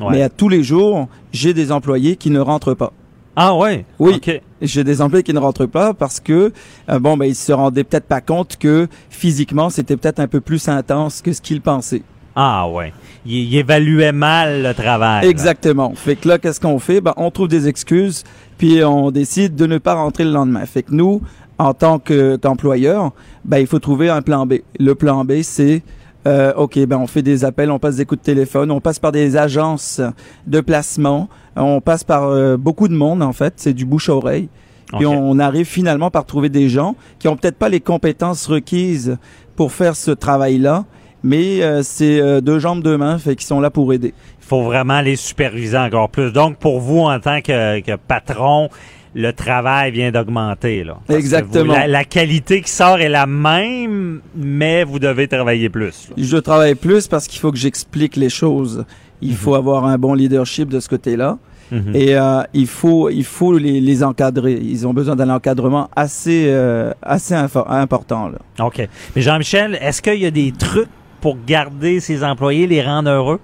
[0.00, 0.06] Ouais.
[0.10, 2.92] Mais à tous les jours, j'ai des employés qui ne rentrent pas.
[3.36, 3.84] Ah ouais?
[3.98, 4.20] Oui.
[4.60, 6.52] J'ai des employés qui ne rentrent pas parce que
[6.88, 10.40] euh, bon ben ils se rendaient peut-être pas compte que physiquement c'était peut-être un peu
[10.40, 12.02] plus intense que ce qu'ils pensaient.
[12.40, 12.92] Ah ouais.
[13.26, 15.24] Il, il évaluait mal le travail.
[15.24, 15.28] là.
[15.28, 15.92] Exactement.
[15.96, 17.00] Fait que là, qu'est-ce qu'on fait?
[17.00, 18.22] Ben, on trouve des excuses,
[18.58, 20.64] puis on décide de ne pas rentrer le lendemain.
[20.64, 21.20] Fait que nous,
[21.58, 23.10] en tant que- qu'employeur,
[23.44, 24.54] ben, il faut trouver un plan B.
[24.78, 25.82] Le plan B, c'est,
[26.28, 29.00] euh, OK, ben, on fait des appels, on passe des coups de téléphone, on passe
[29.00, 30.00] par des agences
[30.46, 33.54] de placement, on passe par euh, beaucoup de monde, en fait.
[33.56, 34.48] C'est du bouche à oreille.
[34.96, 39.18] Puis on arrive finalement par trouver des gens qui ont peut-être pas les compétences requises
[39.56, 40.84] pour faire ce travail-là,
[41.22, 44.14] mais euh, c'est euh, deux jambes, deux mains, fait qu'ils sont là pour aider.
[44.40, 46.32] Il faut vraiment les superviser encore plus.
[46.32, 48.68] Donc, pour vous, en tant que, que patron,
[49.14, 50.84] le travail vient d'augmenter.
[50.84, 50.98] là.
[51.08, 51.64] Exactement.
[51.64, 56.08] vous- la, la qualité qui sort est la même, mais vous devez travailler plus.
[56.08, 56.14] là.
[56.16, 58.84] Je travaille plus parce qu'il faut que j'explique les choses.
[59.20, 59.36] Il Mhm.
[59.36, 61.38] faut avoir un bon leadership de ce côté-là.
[61.72, 61.90] Mhm.
[61.94, 64.54] Et euh, il faut il faut les, les encadrer.
[64.54, 68.38] Ils ont besoin d'un encadrement assez euh, assez important là.
[68.64, 68.88] OK.
[69.14, 70.88] Mais Jean-Michel, est-ce qu'il y a des trucs
[71.20, 73.40] pour garder ses employés, les rendre heureux?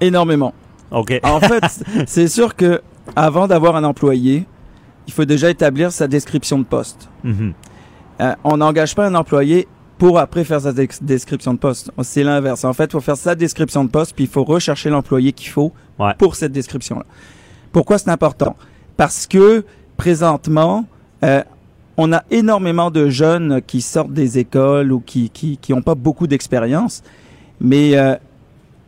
[0.00, 0.54] Énormément.
[0.90, 1.18] OK.
[1.22, 1.64] En fait,
[2.06, 2.80] c'est sûr que
[3.16, 4.46] avant d'avoir un employé,
[5.06, 7.08] il faut déjà établir sa description de poste.
[7.24, 7.52] Mhm.
[8.20, 9.66] Euh, on n'engage pas un employé
[9.98, 11.90] pour après faire sa description de poste.
[12.02, 12.64] C'est l'inverse.
[12.64, 15.48] En fait, il faut faire sa description de poste, puis il faut rechercher l'employé qu'il
[15.48, 16.14] faut Ouais.
[16.18, 17.04] pour cette description-là.
[17.70, 18.56] Pourquoi c'est important?
[18.96, 19.64] Parce que
[19.96, 20.84] présentement,
[21.24, 21.42] euh,
[21.96, 25.94] on a énormément de jeunes qui sortent des écoles ou qui qui qui ont pas
[25.94, 27.02] beaucoup d'expérience,
[27.60, 28.14] mais euh,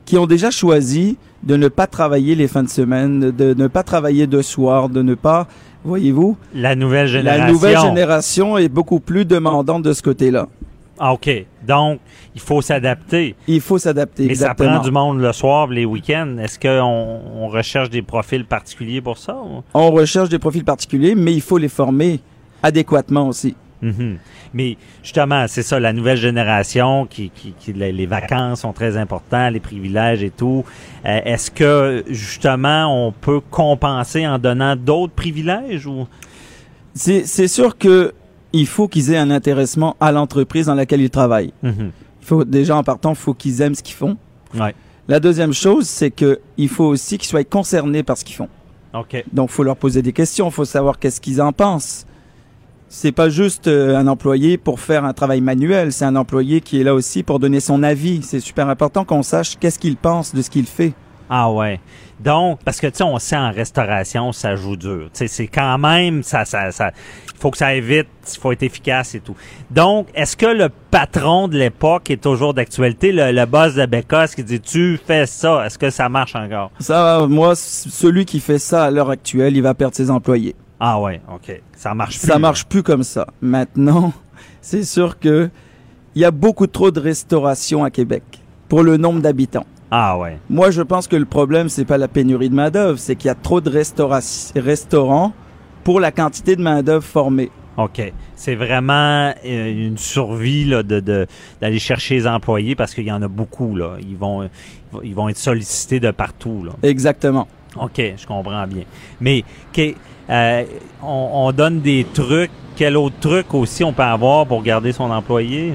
[0.05, 3.83] qui ont déjà choisi de ne pas travailler les fins de semaine, de ne pas
[3.83, 5.47] travailler de soir, de ne pas,
[5.85, 7.45] voyez-vous, La nouvelle génération.
[7.45, 10.49] la nouvelle génération est beaucoup plus demandante de ce côté-là.
[10.99, 11.29] Ah, OK.
[11.67, 11.99] Donc,
[12.35, 13.35] il faut s'adapter.
[13.49, 14.27] Il faut s'adapter.
[14.27, 14.77] Mais ça exactement.
[14.77, 16.37] prend du monde le soir, les week-ends.
[16.41, 19.37] Est-ce qu'on on recherche des profils particuliers pour ça?
[19.37, 19.63] ou?
[19.75, 22.21] On recherche des profils particuliers, mais il faut les former
[22.65, 23.55] adéquatement aussi.
[23.83, 24.17] Mhm.
[24.55, 29.53] Mais justement, c'est ça, la nouvelle génération, qui, qui, qui- les vacances sont très importantes,
[29.53, 30.65] les privilèges et tout.
[31.05, 36.07] Euh, Est-ce que justement on peut compenser en donnant d'autres privilèges ou?
[36.95, 38.13] C'est sûr que
[38.53, 41.53] il faut qu'ils aient un intéressement à l'entreprise dans laquelle ils travaillent.
[41.63, 41.91] Mhm.
[42.23, 44.17] Il faut déjà en partant, il faut qu'ils aiment ce qu'ils font.
[44.55, 44.75] Ouais.
[45.09, 48.49] La deuxième chose, c'est que il faut aussi qu'ils soient concernés par ce qu'ils font.
[48.95, 49.23] Ok.
[49.33, 52.07] Donc, faut leur poser des questions, faut savoir qu'est-ce qu'ils en pensent.
[52.97, 56.81] C'est pas juste euh, un employé pour faire un travail manuel, c'est un employé qui
[56.81, 58.23] est là aussi pour donner son avis.
[58.23, 60.93] C'est super important qu'on sache qu'est-ce qu'il pense de ce qu'il fait.
[61.29, 61.81] Ah ouais.
[62.21, 65.07] Donc, parce que tu sais, on sait en restauration, ça joue dur.
[65.07, 66.93] Tu sais, c'est quand même, ça, ça, ça,
[67.35, 69.35] il faut que ça aille vite, il faut être efficace et tout.
[69.73, 74.37] Donc, est-ce que le patron de l'époque est toujours d'actualité, le, le boss de Bécosse
[74.37, 76.71] qui dit tu fais ça, est-ce que ça marche encore?
[76.79, 80.55] Ça, moi, celui qui fait ça à l'heure actuelle, il va perdre ses employés.
[80.87, 81.63] Ah ouais, ok.
[81.75, 82.27] Ça marche plus.
[82.29, 83.27] Ça marche plus comme ça.
[83.41, 84.13] Maintenant,
[84.61, 85.49] c'est sûr que
[86.15, 88.23] il y a beaucoup trop de restauration à Québec
[88.69, 89.65] pour le nombre d'habitants.
[89.91, 90.39] Ah ouais.
[90.51, 93.31] Moi, je pense que le problème, c'est pas la pénurie de main-d'œuvre, c'est qu'il y
[93.31, 94.21] a trop de restaura-
[94.55, 95.33] restaurants
[95.85, 97.51] pour la quantité de main-d'œuvre formée.
[97.79, 98.13] OK.
[98.37, 101.27] C'est vraiment euh, une survie là, de, de-
[101.63, 103.75] d'aller chercher les employés parce qu'il y en a beaucoup.
[103.75, 103.97] Là.
[104.01, 104.49] Ils, vont,
[105.03, 106.63] ils vont être sollicités de partout.
[106.65, 106.73] Là.
[106.83, 107.49] Exactement.
[107.81, 108.85] OK, je comprends bien.
[109.21, 109.95] Mais que-
[110.31, 110.65] euh,
[111.03, 112.51] on, on donne des trucs.
[112.77, 115.75] Quel autre truc aussi on peut avoir pour garder son employé?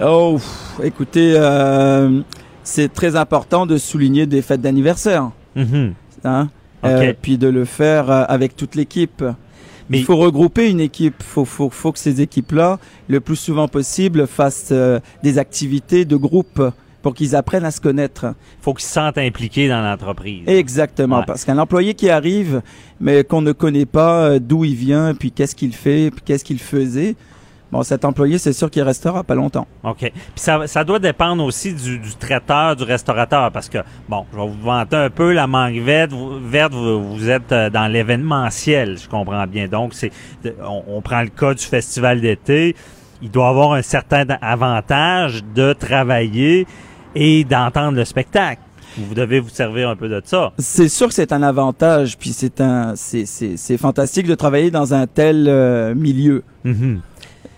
[0.00, 0.38] Oh,
[0.82, 2.20] écoutez, euh,
[2.62, 5.94] c'est très important de souligner des fêtes d'anniversaire, Mhm.
[6.24, 6.48] hein.
[6.84, 9.22] Euh, puis de le faire avec toute l'équipe.
[9.90, 11.22] Mais- Il faut regrouper une équipe.
[11.22, 14.72] Faut, faut, faut que ces équipes-là, le plus souvent possible, fassent
[15.22, 16.60] des activités de groupe
[17.02, 18.34] pour qu'ils apprennent à se connaître.
[18.60, 20.42] faut qu'ils se sentent impliqués dans l'entreprise.
[20.46, 21.24] Exactement, Ouais.
[21.26, 22.62] parce qu'un employé qui arrive,
[23.00, 26.44] mais qu'on ne connaît pas euh, d'où il vient, puis qu'est-ce qu'il fait, puis qu'est-ce
[26.44, 27.16] qu'il faisait,
[27.72, 29.66] bon, cet employé, c'est sûr qu'il restera pas longtemps.
[29.82, 29.98] OK.
[30.00, 34.38] Puis ça, ça doit dépendre aussi du, du traiteur, du restaurateur, parce que, bon, je
[34.38, 36.12] vais vous vanter un peu la mangue verte.
[36.12, 39.66] Vous, verte, vous, vous êtes euh, dans l'événementiel, je comprends bien.
[39.68, 40.12] Donc, c'est,
[40.64, 42.76] on, on prend le cas du festival d'été.
[43.24, 46.66] Il doit avoir un certain avantage de travailler
[47.14, 48.60] et d'entendre le spectacle.
[48.98, 50.52] Vous devez vous servir un peu de ça.
[50.58, 54.70] C'est sûr que c'est un avantage, puis c'est un, c'est, c'est, c'est fantastique de travailler
[54.70, 56.42] dans un tel euh, milieu.
[56.64, 57.00] Mhm.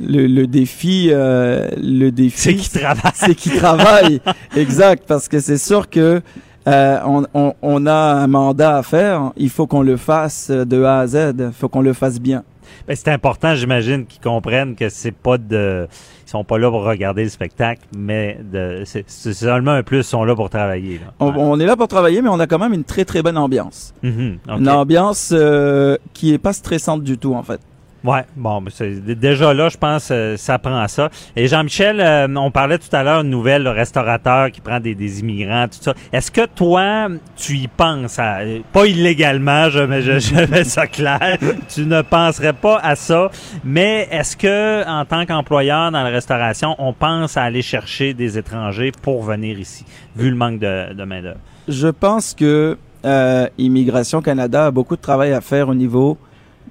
[0.01, 3.13] Le, le défi, euh, le défi, C'est qui travaille.
[3.15, 4.21] c'est qui travaille.
[4.57, 6.21] exact, parce que c'est sûr que
[6.67, 9.33] euh, on, on, on a un mandat à faire.
[9.37, 11.35] Il faut qu'on le fasse de A à Z.
[11.39, 12.43] Il faut qu'on le fasse bien.
[12.89, 15.87] Ben, c'est important, j'imagine, qu'ils comprennent que c'est pas de,
[16.35, 18.39] sont pas là pour regarder le spectacle, mais
[18.85, 20.99] c'est, seulement un plus, sont là pour travailler.
[20.99, 21.13] Là.
[21.21, 23.95] On, est là pour travailler, mais on a quand même une très très bonne ambiance.
[24.03, 24.39] Mhm.
[24.49, 27.61] Une ambiance euh, qui est pas stressante du tout en fait.
[28.05, 31.09] Ouais, bon, mais déjà là, je pense, euh, ça prend ça.
[31.37, 35.21] Et Jean-Michel, euh, on parlait tout à l'heure nouvelle le restaurateur qui prend des, des
[35.21, 35.95] immigrants, tout ça.
[36.13, 40.65] Est-ce que toi, tu y penses à, euh, pas illégalement, je mets, je, je mets
[40.65, 41.39] ça clair,
[41.75, 43.31] tu ne penserais pas à ça,
[43.65, 48.37] mais est-ce que en tant qu'employeur dans la restauration, on pense à aller chercher des
[48.37, 51.41] étrangers pour venir ici, vu le manque de, de main d'œuvre?
[51.69, 52.77] Je pense que
[53.07, 56.19] euh, Immigration Canada a beaucoup de travail à faire au niveau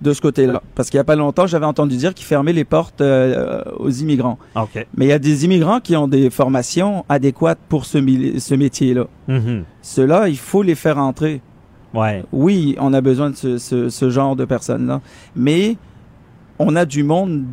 [0.01, 0.61] de ce côté-là.
[0.75, 3.89] Parce qu'il n'y a pas longtemps, j'avais entendu dire qu'ils fermaient les portes euh, aux
[3.89, 4.37] immigrants.
[4.55, 4.85] OK.
[4.97, 7.97] Mais il y a des immigrants qui ont des formations adéquates pour ce,
[8.55, 9.05] métier-là.
[9.27, 9.63] Mhm.
[9.81, 11.41] Ceux-là, il faut les faire entrer.
[11.93, 12.23] Ouais.
[12.31, 14.99] Oui, on a besoin de ce, ce- ce genre de personnes-là.
[15.35, 15.77] Mais
[16.59, 17.43] on a du monde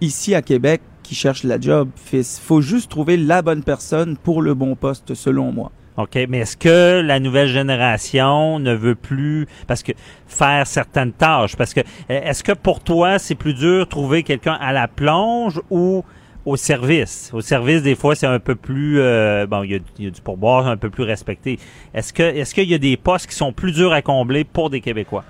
[0.00, 1.88] ici à Québec qui cherche la job.
[2.12, 5.70] Il faut juste trouver la bonne personne pour le bon poste, selon moi.
[5.98, 9.92] OK, mais est-ce que la nouvelle génération ne veut plus parce que
[10.26, 11.54] faire certaines tâches?
[11.54, 15.60] Parce que euh, est-ce que pour toi c'est plus dur trouver quelqu'un à la plonge
[15.70, 16.02] ou
[16.46, 17.30] au service?
[17.34, 20.08] Au service des fois c'est un peu plus euh, bon, il y a, il y
[20.08, 21.58] a du pourboire un peu plus respecté.
[21.92, 24.70] Est-ce que est-ce qu'il y a des postes qui sont plus durs à combler pour
[24.70, 25.24] des Québécois?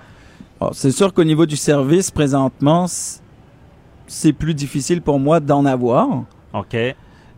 [0.61, 2.85] Alors, C'est sûr qu'au niveau du service, présentement,
[4.07, 6.07] c'est plus difficile pour moi d'en avoir.
[6.53, 6.77] OK.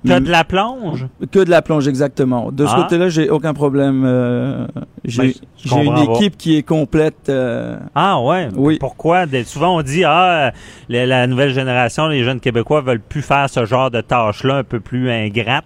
[0.05, 1.07] T'as de la plonge?
[1.31, 2.51] Que de la plonge, exactement.
[2.51, 2.81] De ce Ah.
[2.83, 4.03] côté-là, j'ai aucun problème.
[4.05, 6.03] euh, Ben, j'ai une pas.
[6.15, 7.29] équipe qui est complète.
[7.29, 8.49] euh, Ah ouais.
[8.55, 8.77] Oui.
[8.79, 9.25] Pourquoi?
[9.45, 10.51] Souvent on dit ah
[10.89, 14.63] la, la nouvelle génération, les jeunes Québécois veulent plus faire ce genre de tâches-là un
[14.63, 15.65] peu plus ingrates.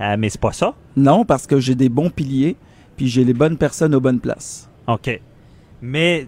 [0.00, 0.74] Euh, mais c'est pas ça.
[0.96, 2.56] non, parce que j'ai des bons piliers,
[2.96, 4.68] puis j'ai les bonnes personnes aux bonnes places.
[4.86, 5.20] OK.
[5.82, 6.26] Mais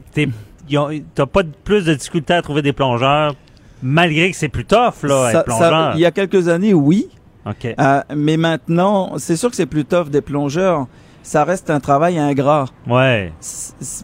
[1.15, 3.35] t'as pas de- plus de difficulté à trouver des plongeurs,
[3.83, 5.93] malgré que c'est plus tough, là, Ça- être ça- plongeur.
[5.95, 7.09] il y a quelques années, oui.
[7.47, 10.87] Euh, mais maintenant, c'est sûr que c'est plus tough des plongeurs.
[11.23, 12.67] Ça reste un travail ingrat.
[12.89, 13.33] Ouais.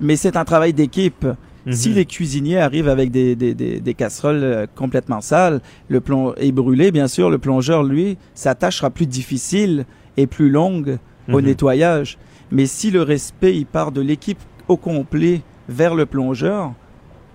[0.00, 1.26] Mais c'est un travail d'équipe.
[1.66, 1.72] Mhm.
[1.72, 6.32] Si les cuisiniers arrivent avec des, des, des, des casseroles euh, complètement sales, le plomb
[6.36, 9.84] est brûlé, bien sûr, le plongeur, lui, sa tâche sera plus difficile
[10.16, 10.98] et plus longue
[11.32, 11.46] au Mhm.
[11.46, 12.18] nettoyage.
[12.52, 16.72] Mais si le respect, il part de l'équipe au complet vers le plongeur,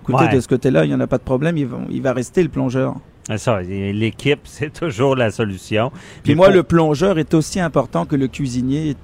[0.02, 0.34] écoutez, Ouais.
[0.34, 2.42] de ce côté-là, il n'y en a pas de problème, il va, il va rester
[2.42, 2.96] le plongeur.
[3.28, 5.90] C'est ça, l'équipe, c'est toujours la solution.
[6.22, 8.96] Puis Mais moi, pour- le plongeur est aussi important que le cuisinier.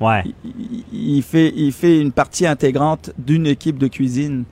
[0.00, 0.22] Ouais.
[0.44, 4.44] Il, il fait, il fait une partie intégrante d'une équipe de cuisine.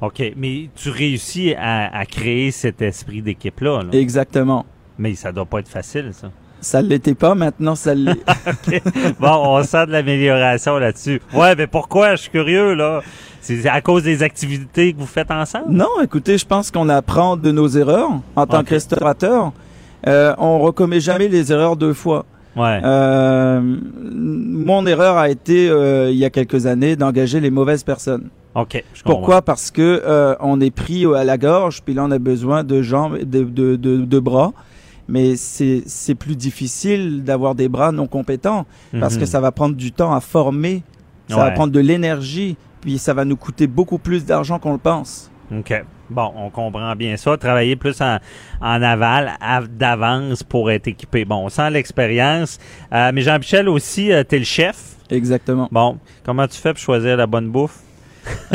[0.00, 0.20] OK.
[0.36, 3.82] Mais tu réussis à, à créer cet esprit d'équipe-là.
[3.84, 3.90] là.
[3.92, 4.66] Exactement.
[4.98, 6.32] Mais ça doit pas être facile, ça.
[6.60, 8.18] Ça l'était pas, maintenant ça l'est.
[9.20, 11.20] Bon, on sent de l'amélioration là-dessus.
[11.34, 12.16] Ouais, mais pourquoi?
[12.16, 13.00] Je suis curieux, là.
[13.40, 15.66] C'est à cause des activités que vous faites ensemble?
[15.70, 19.52] non, écoutez, je pense qu'on apprend de nos erreurs en tant que restaurateur.
[20.06, 22.26] Euh, on recommet jamais les erreurs deux fois.
[22.56, 22.80] Ouais.
[22.84, 23.60] Euh,
[24.02, 28.28] mon erreur a été euh, il y a quelques années d'engager les mauvaises personnes.
[28.54, 28.82] OK.
[28.94, 29.02] je.
[29.02, 29.42] Pourquoi?
[29.42, 32.82] Parce que euh, on est pris à la gorge, puis là on a besoin de
[32.82, 34.52] jambes, de, de, de, de bras.
[35.10, 38.64] Mais c'est plus difficile d'avoir des bras non compétents
[38.98, 39.20] parce Mhm.
[39.20, 40.82] que ça va prendre du temps à former,
[41.28, 44.78] ça va prendre de l'énergie, puis ça va nous coûter beaucoup plus d'argent qu'on le
[44.78, 45.30] pense.
[45.52, 45.84] OK.
[46.08, 47.36] Bon, on comprend bien ça.
[47.36, 48.18] Travailler plus en,
[48.60, 49.32] en aval,
[49.70, 51.24] d'avance pour être équipé.
[51.24, 52.58] Bon, on sent l'expérience.
[52.92, 54.96] Euh, mais Jean-Michel aussi, euh, t'es le chef.
[55.10, 55.68] Exactement.
[55.72, 57.80] Bon, comment tu fais pour choisir la bonne bouffe?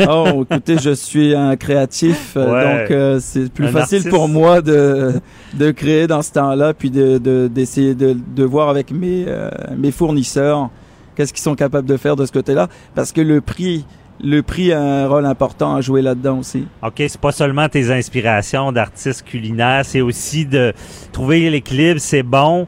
[0.08, 2.80] Oh, écoutez, je suis un créatif, euh, Ouais.
[2.82, 4.10] donc euh, c'est plus facile artiste.
[4.10, 5.14] pour moi de,
[5.54, 9.50] de créer dans ce temps-là, puis de de- d'essayer de, de voir avec mes, euh,
[9.76, 10.70] mes fournisseurs
[11.16, 13.84] qu'est-ce qu'ils sont capables de faire de ce côté-là, parce que le prix,
[14.22, 16.66] le prix a un rôle important à jouer là-dedans aussi.
[16.82, 20.72] OK, c'est pas seulement tes inspirations d'artistes culinaires, c'est aussi de
[21.12, 22.66] trouver l'équilibre, c'est bon.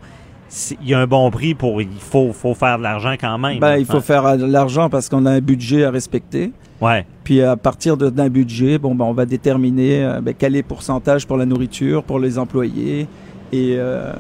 [0.81, 1.83] Il y a un bon prix pour.
[1.83, 3.59] Il faut, faut faire de l'argent quand même.
[3.59, 4.01] Ben, il faut Ouais.
[4.01, 6.53] faire de l'argent parce qu'on a un budget à respecter.
[6.81, 7.05] Ouais.
[7.25, 10.65] Puis à partir d'un budget, bon, ben, on va déterminer euh, ben, quel est le
[10.65, 13.07] pourcentage pour la nourriture, pour les employés
[13.53, 14.13] et, euh,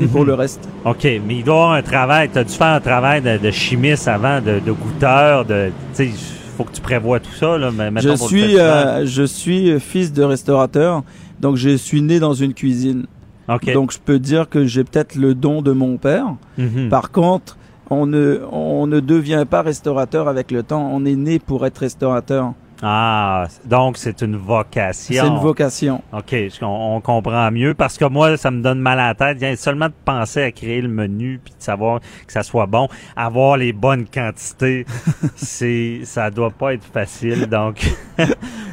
[0.00, 0.26] et pour Mhm.
[0.28, 0.68] le reste.
[0.84, 2.30] OK, mais il doit avoir un travail.
[2.32, 5.70] Tu as dû faire un travail de, de chimiste avant, de, de goûteur, de.
[5.96, 6.08] Tu
[6.56, 7.70] faut que tu prévois tout ça, là.
[7.96, 11.02] Je suis, euh, je suis fils de restaurateur,
[11.40, 13.06] donc je suis né dans une cuisine.
[13.48, 13.72] OK.
[13.72, 16.34] Donc je peux dire que j'ai peut-être le don de mon père.
[16.58, 16.88] Mhm.
[16.88, 17.56] Par contre,
[17.90, 20.88] on ne, on ne devient pas restaurateur avec le temps.
[20.92, 22.54] On est né pour être restaurateur.
[22.82, 25.22] Ah, donc c'est une vocation.
[25.22, 26.02] C'est une vocation.
[26.12, 29.38] OK, on, on comprend mieux parce que moi, ça me donne mal à la tête.
[29.38, 32.88] Viens seulement de penser à créer le menu puis de savoir que ça soit bon,
[33.16, 34.84] avoir les bonnes quantités,
[35.36, 37.46] c'est ça doit pas être facile.
[37.46, 37.86] Donc,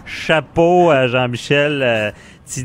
[0.06, 2.14] chapeau à Jean-Michel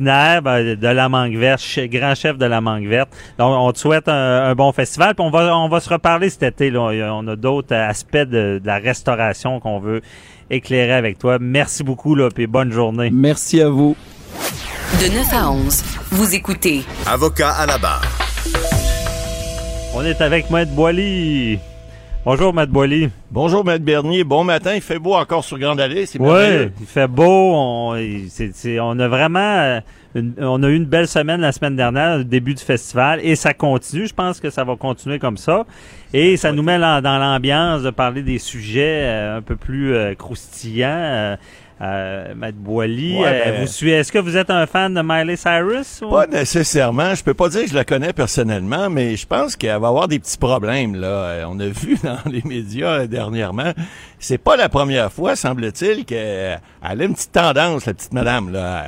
[0.01, 3.11] ben, de la Mangue Verte, grand chef de la Mangue Verte.
[3.39, 5.15] Donc, on te souhaite un, un bon festival.
[5.15, 6.71] Puis on va on va se reparler cet été.
[6.71, 6.81] Là.
[7.15, 10.03] On a d'autres aspects de, de la restauration qu'on veut
[10.51, 11.39] éclairer avec toi.
[11.41, 13.11] Merci beaucoup là, puis bonne journée.
[13.13, 13.97] Merci à vous.
[15.01, 18.03] De 9 à 11, vous écoutez Avocat à la barre.
[19.95, 21.59] On est avec Maître Boily.
[22.27, 23.09] Bonjour, Maître Boily.
[23.31, 24.25] Bonjour, Maître Bernier.
[24.25, 24.75] Bon matin.
[24.75, 26.07] Il fait beau encore sur Grande Allée.
[26.07, 27.53] C'est Oui, il fait beau.
[27.55, 27.95] On,
[28.29, 29.81] c'est- c'est- on a vraiment, euh,
[30.17, 33.37] une- on a eu une belle semaine la semaine dernière, le début du festival, et
[33.37, 34.09] ça continue.
[34.09, 35.67] Je pense que ça va continuer comme ça.
[36.13, 39.95] Et ça nous met dans, dans l'ambiance de parler des sujets euh, un peu plus
[39.95, 40.89] euh, croustillants.
[40.91, 41.37] euh,
[41.83, 43.19] euh, Maître Boily.
[43.19, 46.01] Ouais, Euh, ben- vous suivez, est-ce que vous êtes un fan de Miley Cyrus?
[46.03, 47.15] ou- Pas nécessairement.
[47.15, 50.09] Je peux pas dire que je la connais personnellement, mais je pense qu'elle va avoir
[50.09, 50.95] des petits problèmes.
[50.95, 53.73] Là, Euh, on a vu dans les médias euh, dernièrement.
[54.19, 58.51] C'est pas la première fois, semble-t-il, qu'elle elle a une petite tendance, la petite madame.
[58.53, 58.85] Là.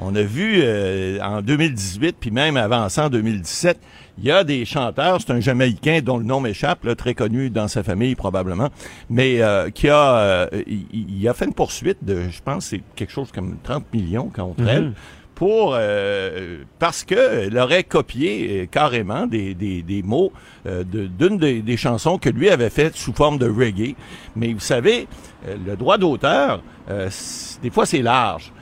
[0.00, 3.78] On a vu euh, en 2018, puis même avant ça, en 2017,
[4.18, 7.68] il y a des chanteurs, c'est un Jamaïcain dont le nom m'échappe, très connu dans
[7.68, 8.70] sa famille probablement,
[9.10, 10.86] mais euh, qui a, euh, il,
[11.20, 14.62] il a fait une poursuite de, je pense, c'est quelque chose comme 30 millions contre
[14.62, 14.68] Mhm.
[14.68, 14.92] elle
[15.34, 20.32] pour euh, parce que elle aurait copié euh, carrément des, des, des mots
[20.66, 23.96] euh, de- d'une des, des chansons que lui avait faites sous forme de reggae.
[24.36, 25.08] Mais vous savez,
[25.48, 27.10] euh, le droit d'auteur, euh,
[27.62, 28.52] des fois c'est large.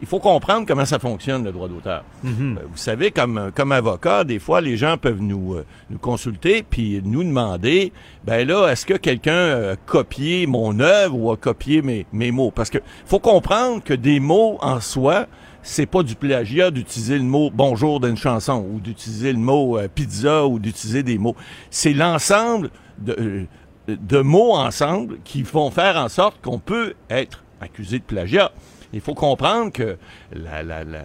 [0.00, 2.04] Il faut comprendre comment ça fonctionne le droit d'auteur.
[2.22, 2.58] Mhm.
[2.58, 6.62] Euh, Vous savez, comme, comme avocat, des fois, les gens peuvent nous, euh, nous consulter
[6.68, 7.92] puis nous demander,
[8.24, 12.52] ben là, est-ce que quelqu'un a copié mon œuvre ou a copié mes, mes mots?
[12.52, 15.26] Parce que faut comprendre que des mots en soi,
[15.62, 19.88] c'est pas du plagiat d'utiliser le mot bonjour d'une chanson ou d'utiliser le mot euh,
[19.92, 21.34] pizza ou d'utiliser des mots.
[21.70, 23.46] C'est l'ensemble de, euh,
[23.88, 28.52] de mots ensemble qui vont faire en sorte qu'on peut être accusé de plagiat.
[28.94, 29.96] Il faut comprendre que
[30.32, 31.00] la, la, la,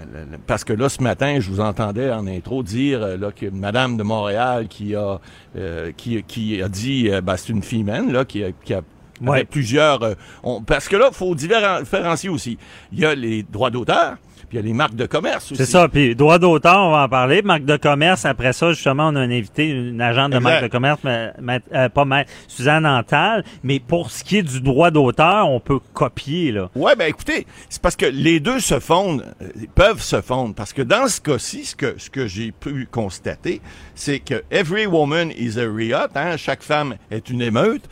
[0.48, 3.98] parce que là ce matin je vous entendais en intro dire euh, là que Madame
[3.98, 5.20] de Montréal qui a
[5.58, 8.82] euh, qui, qui a dit euh, ben, c'est une femelle là qui a, qui a
[9.22, 9.44] Ouais.
[9.44, 10.14] plusieurs euh,
[10.44, 12.58] on- parce que là faut différen- différencier aussi
[12.94, 14.16] il y a les droits d'auteur
[14.50, 15.88] puis il y a les marques de commerce aussi C'est ça.
[15.88, 17.42] Puis droit d'auteur, on va en parler.
[17.42, 20.50] Marque de commerce, après ça, justement, on a un invité, une agente de Exact.
[20.50, 23.44] marque de commerce, mais, mais, euh, pas mal, Suzanne Antal.
[23.64, 26.70] Mais pour ce qui est du droit d'auteur, on peut copier, là.
[26.76, 30.56] Ouais, ben écoutez, c'est parce que les deux se fondent, euh, peuvent se fondre.
[30.56, 33.62] Parce que dans ce cas-ci, ce que, ce que j'ai pu constater,
[33.94, 37.84] c'est que every woman is a riot, hein, chaque femme est une émeute.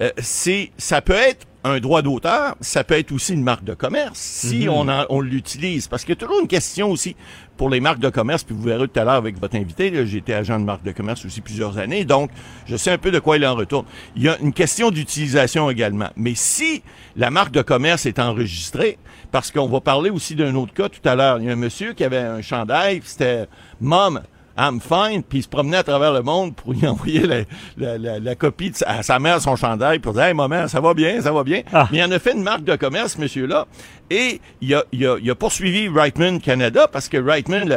[0.00, 3.74] Euh, c'est, ça peut être un droit d'auteur, ça peut être aussi une marque de
[3.74, 5.88] commerce si on, en- on l'utilise.
[5.88, 7.16] Parce qu'il y a toujours une question aussi
[7.56, 10.32] pour les marques de commerce, puis vous verrez tout à l'heure avec votre invité, été
[10.34, 12.30] agent de marque de commerce aussi plusieurs années, donc
[12.66, 13.84] je sais un peu de quoi il en retourne.
[14.14, 16.10] Il y a une question d'utilisation également.
[16.16, 16.82] Mais si
[17.16, 18.96] la marque de commerce est enregistrée,
[19.32, 21.56] parce qu'on va parler aussi d'un autre cas tout à l'heure, il y a un
[21.56, 23.46] monsieur qui avait un chandail, c'était
[23.80, 24.20] Mom,
[24.58, 27.36] I'm fine, puis il se promenait à travers le monde pour lui envoyer la,
[27.76, 30.66] la, la, la copie de sa, à sa mère son chandail pour dire Hey maman,
[30.66, 31.62] ça va bien, ça va bien.
[31.72, 31.88] Ah.
[31.92, 33.66] Mais il en a fait une marque de commerce, ce monsieur-là,
[34.10, 37.68] et il a, il a, il a poursuivi Reitman Canada parce que Reitman,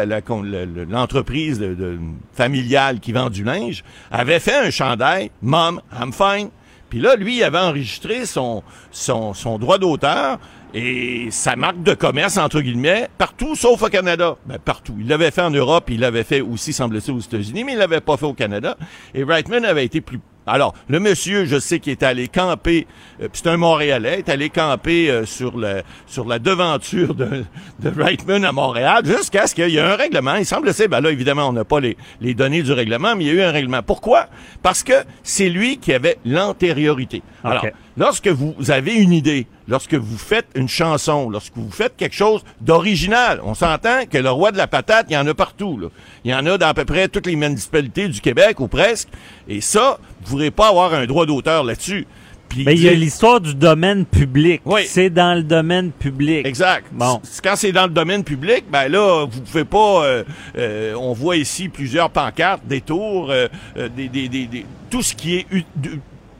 [0.89, 1.99] l'entreprise de, de-
[2.33, 6.49] familiale qui vend du linge, avait fait un chandail Mom, I'm fine.
[6.89, 10.39] Puis là, lui, il avait enregistré son, son, son droit d'auteur
[10.73, 14.37] et sa marque de commerce, entre guillemets, partout sauf au Canada.
[14.45, 14.95] Ben, partout.
[14.99, 18.01] Il l'avait fait en Europe, il l'avait fait aussi, semble-t-il, aux États-Unis, mais il l'avait
[18.01, 18.77] pas fait au Canada.
[19.13, 20.19] Et Reitman avait été plus...
[20.47, 22.87] Alors, le monsieur, je sais qu'il est allé camper,
[23.21, 27.43] euh, c'est un Montréalais, est allé camper euh, sur, le, sur la devanture de,
[27.79, 30.35] de Reitman à Montréal, jusqu'à ce qu'il y ait un règlement.
[30.35, 33.27] Il semble-t-il, ben là, évidemment, on n'a pas les, les données du règlement, mais il
[33.27, 33.83] y a eu un règlement.
[33.83, 34.27] Pourquoi?
[34.63, 37.21] Parce que c'est lui qui avait l'antériorité.
[37.43, 37.67] Alors.
[38.01, 42.43] Lorsque vous avez une idée, lorsque vous faites une chanson, lorsque vous faites quelque chose
[42.59, 45.77] d'original, on s'entend que le roi de la patate, il y en a partout.
[45.77, 45.87] Là.
[46.25, 49.07] Il y en a dans à peu près toutes les municipalités du Québec ou presque.
[49.47, 52.07] Et ça, vous ne pourrez pas avoir un droit d'auteur là-dessus.
[52.49, 54.61] Puis Mais il y a l'histoire du domaine public.
[54.65, 54.81] Oui.
[54.87, 56.45] C'est dans le domaine public.
[56.45, 56.87] Exact.
[56.91, 57.21] Bon.
[57.43, 60.03] Quand c'est dans le domaine public, ben là, vous pouvez pas.
[60.05, 60.23] euh,
[60.57, 63.47] euh, on voit ici plusieurs pancartes, des tours, euh,
[63.95, 65.45] des, des, des, des- tout ce qui est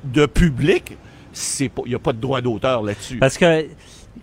[0.03, 0.97] de public,
[1.33, 1.71] c'est.
[1.85, 3.17] Il y a pas de droit d'auteur là-dessus.
[3.17, 3.67] Parce que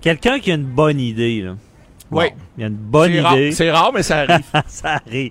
[0.00, 1.54] quelqu'un qui a une bonne idée, là.
[2.10, 2.24] Oui.
[2.56, 3.52] Il y a une bonne idée.
[3.52, 4.42] C'est rare, mais ça arrive.
[4.66, 5.30] ça arrive.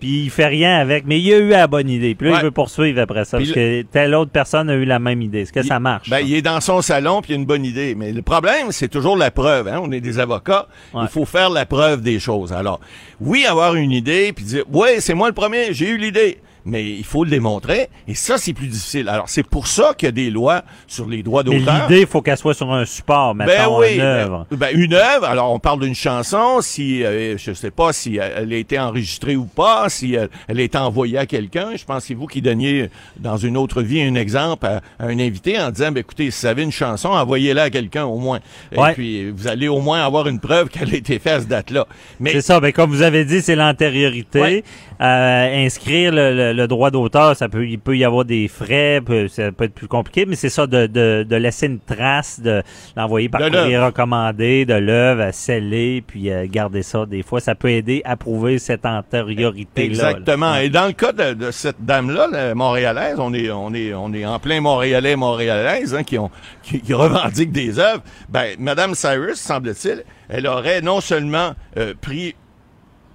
[0.00, 1.06] Puis il fait rien avec.
[1.06, 2.16] Mais il a eu la bonne idée.
[2.16, 2.40] Puis là, Ouais.
[2.40, 3.36] il veut poursuivre après ça.
[3.38, 5.42] Puis parce que telle autre personne a eu la même idée.
[5.42, 6.10] Est-ce que ça marche?
[6.10, 6.22] Ben, ça?
[6.22, 7.94] il est dans son salon puis il a une bonne idée.
[7.94, 9.68] Mais le problème, c'est toujours la preuve.
[9.68, 9.78] Hein?
[9.80, 10.66] On est des avocats.
[10.92, 11.02] Ouais.
[11.04, 12.52] Il faut faire la preuve des choses.
[12.52, 12.80] Alors,
[13.20, 16.40] oui, avoir une idée puis dire, ouais, c'est moi le premier, j'ai eu l'idée.
[16.70, 17.88] Mais il faut le démontrer.
[18.06, 19.08] Et ça, c'est plus difficile.
[19.08, 21.88] Alors, c'est pour ça qu'il y a des lois sur les droits Mais d'auteur.
[21.88, 24.46] l'idée, il faut qu'elle soit sur un support, Ben mettons, oui, une œuvre.
[24.50, 25.24] ben, ben, une œuvre.
[25.24, 26.60] Alors, on parle d'une chanson.
[26.60, 30.60] Si, euh, je sais pas si elle a été enregistrée ou pas, si euh, elle
[30.60, 31.70] a été envoyée à quelqu'un.
[31.74, 35.06] Je pense que c'est vous qui donniez dans une autre vie un exemple à, à
[35.06, 38.18] un invité en disant, ben, écoutez, si vous avez une chanson, envoyez-la à quelqu'un au
[38.18, 38.40] moins.
[38.72, 38.92] Et Ouais.
[38.92, 41.86] puis, vous allez au moins avoir une preuve qu'elle a été faite à cette date-là.
[42.20, 42.60] Mais C'est ça.
[42.60, 44.40] Ben, comme vous avez dit, c'est l'antériorité.
[44.40, 44.64] Ouais.
[45.00, 49.00] Euh, inscrire le, le- le droit d'auteur, ça peut, il peut y avoir des frais,
[49.04, 52.40] peut- ça peut être plus compliqué, mais c'est ça de, de, de laisser une trace,
[52.40, 52.62] de
[52.96, 57.06] l'envoyer par courrier recommandé, de l'œuvre, à sceller, puis euh, garder ça.
[57.06, 59.86] Des fois, ça peut aider à prouver cette antériorité-là.
[59.86, 60.50] Exactement.
[60.54, 60.64] là.
[60.64, 64.12] Et dans le cas de, de cette dame-là, la montréalaise, on est, on est, on
[64.12, 66.30] est en plein Montréalais, Montréalaise, hein, qui ont,
[66.62, 68.02] qui, qui revendiquent des œuvres.
[68.28, 72.34] Ben, Madame Cyrus, semble-t-il, elle aurait non seulement euh, pris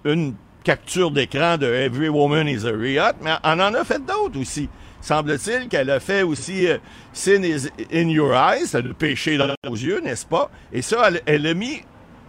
[0.06, 4.39] une capture d'écran de Every Woman is a Riot, mais elle en a fait d'autres
[4.39, 4.70] aussi.
[5.01, 6.78] Semble-t-il qu'elle a fait aussi euh,
[7.11, 10.49] Sin is in your eyes, le péché dans nos yeux, n'est-ce pas?
[10.72, 11.82] Et ça, elle, a mis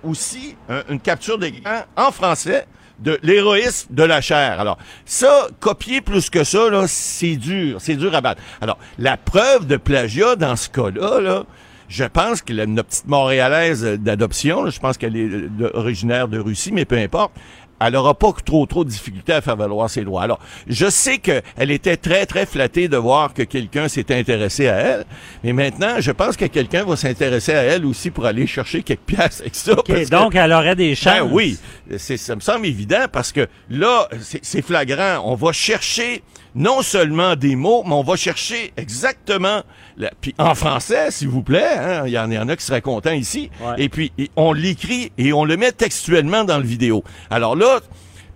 [0.03, 2.67] aussi un- une capture d'écran en français
[2.99, 4.61] de l'héroïsme de la chair.
[4.61, 8.43] Alors, ça, copier plus que ça, là, c'est dur, c'est dur à battre.
[8.61, 11.45] Alors, la preuve de plagiat dans ce cas-là, là,
[11.89, 16.39] je pense que la- notre petite Montréalaise d'adoption, je pense qu'elle est euh, originaire de
[16.39, 17.33] Russie, mais peu importe,
[17.81, 20.23] elle aura pas trop trop de difficultés à faire valoir ses droits.
[20.23, 24.75] Alors, je sais qu'elle était très très flattée de voir que quelqu'un s'était intéressé à
[24.77, 25.05] elle,
[25.43, 29.01] mais maintenant, je pense que quelqu'un va s'intéresser à elle aussi pour aller chercher quelques
[29.07, 29.73] pièces avec ça.
[29.73, 31.15] OK, parce que- donc, elle aurait des chances.
[31.15, 31.59] ben oui,
[31.97, 34.09] ça me semble évident parce que là,
[34.43, 35.23] c'est flagrant.
[35.25, 36.23] On va chercher
[36.55, 39.63] non seulement des mots, mais on va chercher exactement,
[39.97, 42.65] la- puis en français, s'il vous plaît, hein, il y, en y en a qui
[42.65, 43.75] seraient contents ici, Ouais.
[43.79, 47.05] et puis et on l'écrit et on le met textuellement dans le vidéo.
[47.31, 47.81] Alors là,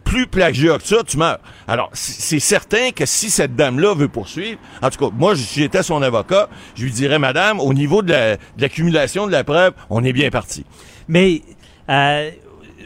[0.05, 1.39] plus plagiat que ça, tu meurs.
[1.67, 6.01] Alors, c'est certain que si cette dame-là veut poursuivre, en tout cas, moi, j'étais son
[6.01, 10.03] avocat, je lui dirais, madame, au niveau de, la- de l'accumulation de la preuve, on
[10.05, 10.65] est bien parti.
[11.09, 11.43] Mais
[11.91, 12.31] euh,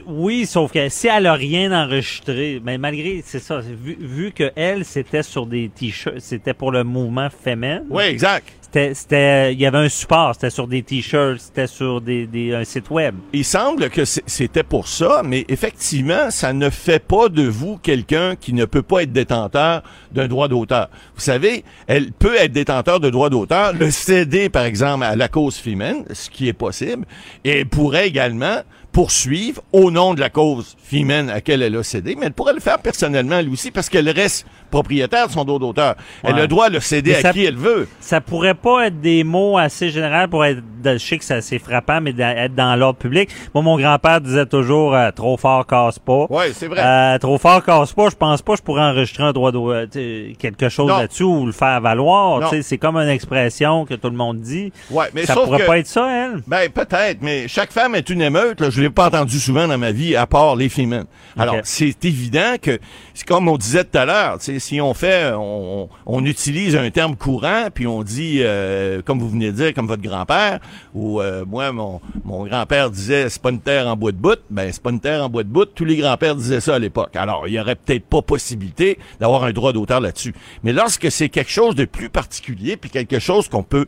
[0.07, 4.50] oui, sauf que si elle a rien enregistré, mais malgré, c'est ça, vu, vu que
[4.57, 7.82] elle, c'était sur des t-shirts, c'était pour le mouvement féminin.
[7.90, 8.48] Oui, exact.
[8.61, 12.55] C'était, c'était, il y avait un support, c'était sur des t-shirts, c'était sur des, des,
[12.55, 13.14] un site web.
[13.34, 18.34] Il semble que c'était pour ça, mais effectivement, ça ne fait pas de vous quelqu'un
[18.34, 20.88] qui ne peut pas être détenteur d'un droit d'auteur.
[21.14, 25.28] Vous savez, elle peut être détenteur de droit d'auteur, le céder, par exemple, à la
[25.28, 27.05] cause féminine, ce qui est possible,
[27.44, 28.62] et elle pourrait également
[28.93, 32.53] poursuivre au nom de la cause féminine à laquelle elle a cédé, mais elle pourrait
[32.53, 35.95] le faire personnellement, elle aussi, parce qu'elle reste propriétaire de son droit d'auteur.
[36.25, 37.87] Elle a le droit de le céder à ça- qui elle veut.
[38.01, 41.59] Ça pourrait pas être des mots assez généraux pour être, je sais que c'est assez
[41.61, 43.29] frappant, mais d'être dans l'ordre public.
[43.55, 46.27] Moi, mon grand-père disait toujours, euh, trop fort casse pas.
[46.29, 46.81] Oui, c'est vrai.
[46.81, 49.89] Euh, trop fort casse pas, je pense pas que je pourrais enregistrer un droit de
[49.93, 52.51] sais, quelque chose là-dessus ou le faire valoir.
[52.62, 54.73] C'est comme une expression que tout le monde dit.
[54.91, 56.43] Ouais, mais ça pourrait que- pas être ça, elle.
[56.47, 58.61] Ben peut-être, mais chaque femme est une émeute.
[58.61, 61.05] Là, je l'ai pas entendu souvent dans ma vie, à part les féminines.
[61.39, 62.79] Alors c'est évident que,
[63.14, 67.66] c'est comme on disait tout à l'heure, si on fait, on, utilise un terme courant,
[67.74, 70.60] puis on dit, euh, comme vous venez de dire, comme votre grand-père,
[70.94, 74.38] ou euh, moi mon, grand-père disait, c'est pas terre en bois de bout.
[74.50, 75.64] Ben c'est pas terre en bois de bout.
[75.64, 77.16] Tous les grands-pères disaient ça à l'époque.
[77.16, 80.34] Alors il y aurait peut-être pas possibilité d'avoir un droit d'auteur là-dessus.
[80.62, 83.86] Mais lorsque c'est quelque chose de plus particulier, puis quelque chose qu'on peut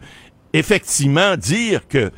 [0.54, 2.10] effectivement dire que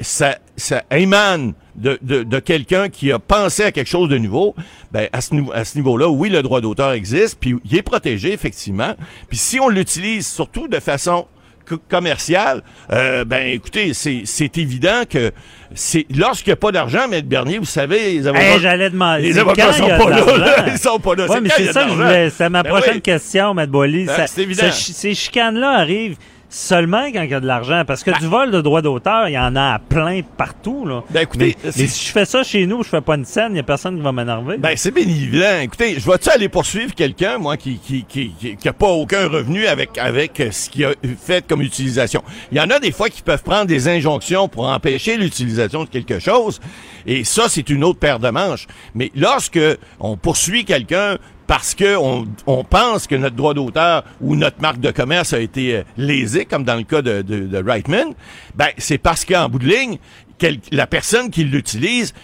[0.00, 4.54] ça, ça émane de, de, de quelqu'un qui a pensé à quelque chose de nouveau,
[4.92, 7.82] ben à ce, nou- à ce niveau-là, oui, le droit d'auteur existe, puis il est
[7.82, 8.94] protégé, effectivement.
[9.28, 11.26] Puis si on l'utilise surtout de façon
[11.66, 12.62] co- commerciale,
[12.92, 15.30] euh, ben écoutez, c'est c'est évident que
[15.74, 19.22] c'est lorsqu'il n'y a pas d'argent, mais Bernier, vous savez, les avocats, Hey, J'allais demander.
[19.22, 20.64] les c'est avocats sont pas là, là.
[20.72, 21.26] ils sont pas là.
[21.26, 22.04] Ouais, mais c'est a ça de que je l'argent.
[22.14, 22.30] voulais.
[22.30, 23.00] C'était ma Ben prochaine oui.
[23.02, 24.04] question, Matt Boily.
[24.06, 24.70] Ben, c'est évident.
[24.72, 26.16] ce ces chicanes-là arrivent
[26.50, 27.82] seulement quand il y a de l'argent.
[27.86, 30.86] Parce que du vol de droit d'auteur, il y en a à plein partout.
[30.86, 31.02] Là.
[31.10, 33.24] Ben, écoutez, mais, c'est- mais si je fais ça chez nous, je fais pas une
[33.24, 34.56] scène, il y a personne qui va m'énerver.
[34.58, 35.58] Ben, c'est bien évident.
[35.62, 39.28] Écoutez, je vais-tu aller poursuivre quelqu'un, moi, qui, qui, qui, qui, qui a pas aucun
[39.28, 40.92] revenu avec, avec euh, ce qu'il a
[41.22, 42.22] fait comme utilisation?
[42.52, 45.88] Il y en a des fois qui peuvent prendre des injonctions pour empêcher l'utilisation de
[45.88, 46.60] quelque chose.
[47.06, 48.66] Et ça, c'est une autre paire de manches.
[48.94, 49.60] Mais lorsque
[50.00, 51.16] on poursuit quelqu'un
[51.48, 55.40] parce que on, on pense que notre droit d'auteur ou notre marque de commerce a
[55.40, 58.14] été euh, lésée, comme dans le cas de, de, de Reitman,
[58.54, 59.98] ben, c'est parce qu'en bout de ligne,
[60.38, 62.14] quel- la personne qui l'utilise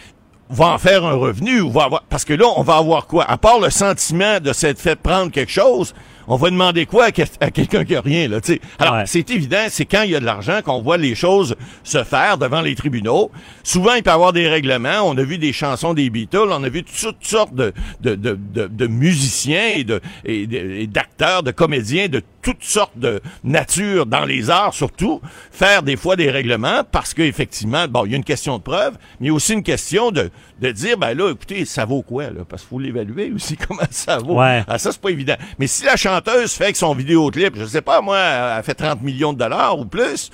[0.51, 3.25] va en faire un revenu va parce que là on va avoir quoi?
[3.29, 5.95] À part le sentiment de s'être fait prendre quelque chose
[6.29, 8.61] on va demander quoi à, que- à quelqu'un qui a rien là tu sais.
[8.79, 9.05] Alors Ouais.
[9.07, 12.39] c'est évident c'est quand il y a de l'argent qu'on voit les choses se faire
[12.39, 13.31] devant les tribunaux.
[13.63, 15.03] Souvent il peut y avoir des règlements.
[15.05, 16.49] On a vu des chansons des Beatles.
[16.51, 20.57] On a vu toutes sortes de de, de, de, de musiciens et de et de-
[20.57, 25.21] et d'acteurs de comédiens de toutes sortes de nature dans les arts surtout
[25.51, 28.63] faire des fois des règlements parce que effectivement bon il y a une question de
[28.63, 30.31] preuve mais il y a aussi une question de
[30.61, 32.45] de dire ben là écoutez ça vaut quoi là?
[32.47, 34.39] Parce qu'il faut l'évaluer aussi comment ça vaut.
[34.39, 34.63] Ouais.
[34.69, 35.37] ah, ça c'est pas évident.
[35.59, 39.03] Mais si la chanteuse fait que son vidéoclip je sais pas moi elle fait 30
[39.03, 40.31] millions de dollars ou plus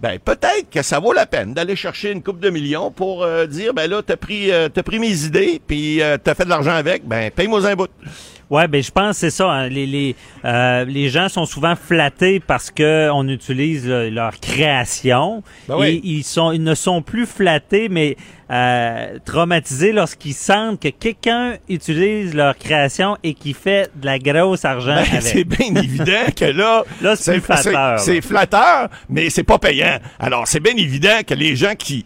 [0.00, 3.46] ben peut-être que ça vaut la peine d'aller chercher une coupe de millions pour euh,
[3.46, 6.50] dire ben là t'as pris euh, t'as pris mes idées puis euh, t'as fait de
[6.50, 7.88] l'argent avec ben paye-moi un bout
[8.54, 9.50] Ouais, ben je pense que c'est ça.
[9.50, 9.68] hein.
[9.68, 15.42] Les les euh, les gens sont souvent flattés parce que on utilise le- leur création.
[15.68, 15.86] Ben oui.
[15.88, 18.16] Et ils sont ils ne sont plus flattés, mais
[18.50, 24.64] euh, traumatisés lorsqu'ils sentent que quelqu'un utilise leur création et qui fait de la grosse
[24.64, 29.58] argent Ben, c'est bien évident que là, Là, c'est flatteur, C'est flatteur, mais c'est pas
[29.58, 29.98] payant.
[30.18, 32.04] Alors, c'est bien évident que les gens qui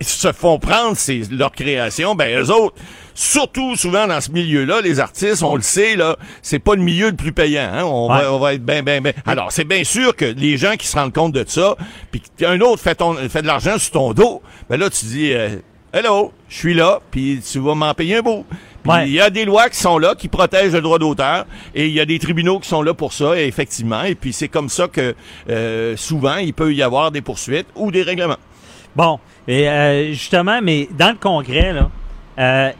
[0.00, 2.76] se font prendre c'est leur création, ben eux autres,
[3.20, 7.10] surtout souvent dans ce milieu-là, les artistes, on le sait là, c'est pas le milieu
[7.10, 7.68] le plus payant.
[7.72, 7.82] Hein?
[7.84, 8.22] On, Ouais.
[8.22, 9.12] va, on va être bien, bien, bien.
[9.26, 11.74] Alors, c'est bien sûr que les gens qui se rendent compte de ça,
[12.12, 14.40] puis qu'un autre fait, ton, fait de l'argent sur ton dos,
[14.70, 15.56] ben là, tu dis, euh,
[15.92, 18.22] hello, je suis là, puis tu vas m'en payer un
[18.86, 19.06] Ouais.
[19.08, 21.44] il y a des lois qui sont là, qui protègent le droit d'auteur,
[21.74, 24.04] et il y a des tribunaux qui sont là pour ça, et effectivement.
[24.04, 25.14] Et puis c'est comme ça que
[25.50, 28.38] euh, souvent il peut y avoir des poursuites ou des règlements.
[28.94, 31.90] Bon, et euh, justement, mais dans le congrès, là,
[32.38, 32.70] euh,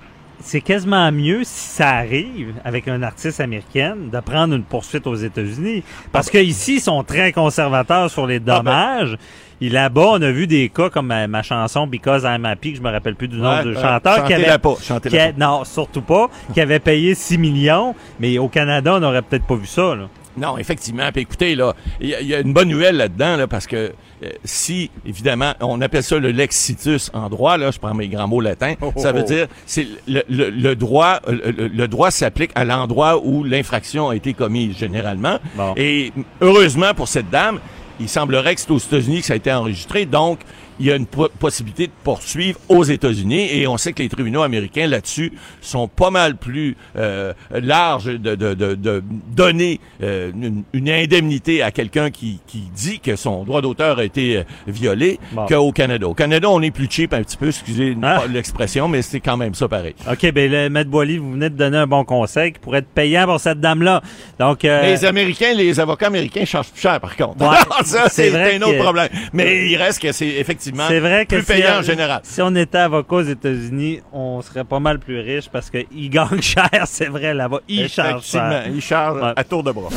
[0.41, 5.15] c'est quasiment mieux si ça arrive avec un artiste américaine de prendre une poursuite aux
[5.15, 5.83] États-Unis.
[6.13, 9.17] Parce que ici, ils sont très conservateurs sur les dommages.
[9.61, 12.79] Et là-bas, on a vu des cas comme ma, ma chanson Because I'm Happy, que
[12.79, 15.33] je me rappelle plus du nom Ouais, du chanteur, qui avait, pas, chantez-la qui a-
[15.37, 19.57] non, surtout pas, qui avait payé 6 millions, mais au Canada, on n'aurait peut-être pas
[19.57, 20.09] vu ça, là.
[20.39, 21.11] Non, effectivement.
[21.13, 23.67] Puis écoutez, là, il y, a- il y a une bonne nouvelle là-dedans, là, parce
[23.67, 23.77] que
[24.25, 28.27] euh, si, évidemment, on appelle ça le lexitus en droit, là, je prends mes grands
[28.29, 32.51] mots latins, ça veut dire, c'est le, le- le droit, le, le- le droit s'applique
[32.55, 35.39] à l'endroit où l'infraction a été commise, généralement.
[35.57, 35.75] Bon.
[35.77, 37.61] Et heureusement pour cette dame,
[38.01, 40.39] il semblerait que c'est aux États-Unis que ça a été enregistré, donc
[40.81, 44.09] il y a une po- possibilité de poursuivre aux États-Unis et on sait que les
[44.09, 49.03] tribunaux américains là-dessus sont pas mal plus euh, larges de, de, de, de
[49.35, 54.05] donner euh, une, une indemnité à quelqu'un qui, qui dit que son droit d'auteur a
[54.05, 55.47] été euh, violé Bon.
[55.47, 56.07] qu'au Canada.
[56.09, 59.37] Au Canada, on est plus cheap un petit peu, excusez pas l'expression, mais c'est quand
[59.37, 59.95] même ça pareil.
[60.11, 62.89] OK, ben le Maître Boily, vous venez de donner un bon conseil qui pourrait être
[62.89, 64.03] payant pour cette dame-là.
[64.39, 67.41] Donc, euh, Les Américains, les avocats américains chargent plus cher, par contre.
[67.41, 69.09] Ouais, ça, c'est un autre que- problème.
[69.33, 72.21] Mais il reste que c'est effectivement c'est vrai que plus si, payant euh, en général.
[72.25, 76.41] Si on était avocat aux États-Unis, on serait pas mal plus riche parce qu'ils gagnent
[76.43, 77.61] cher, c'est vrai, là-bas.
[77.69, 78.65] Ils chargent cher.
[78.73, 79.33] ils chargent Ouais.
[79.37, 79.89] à tour de bras.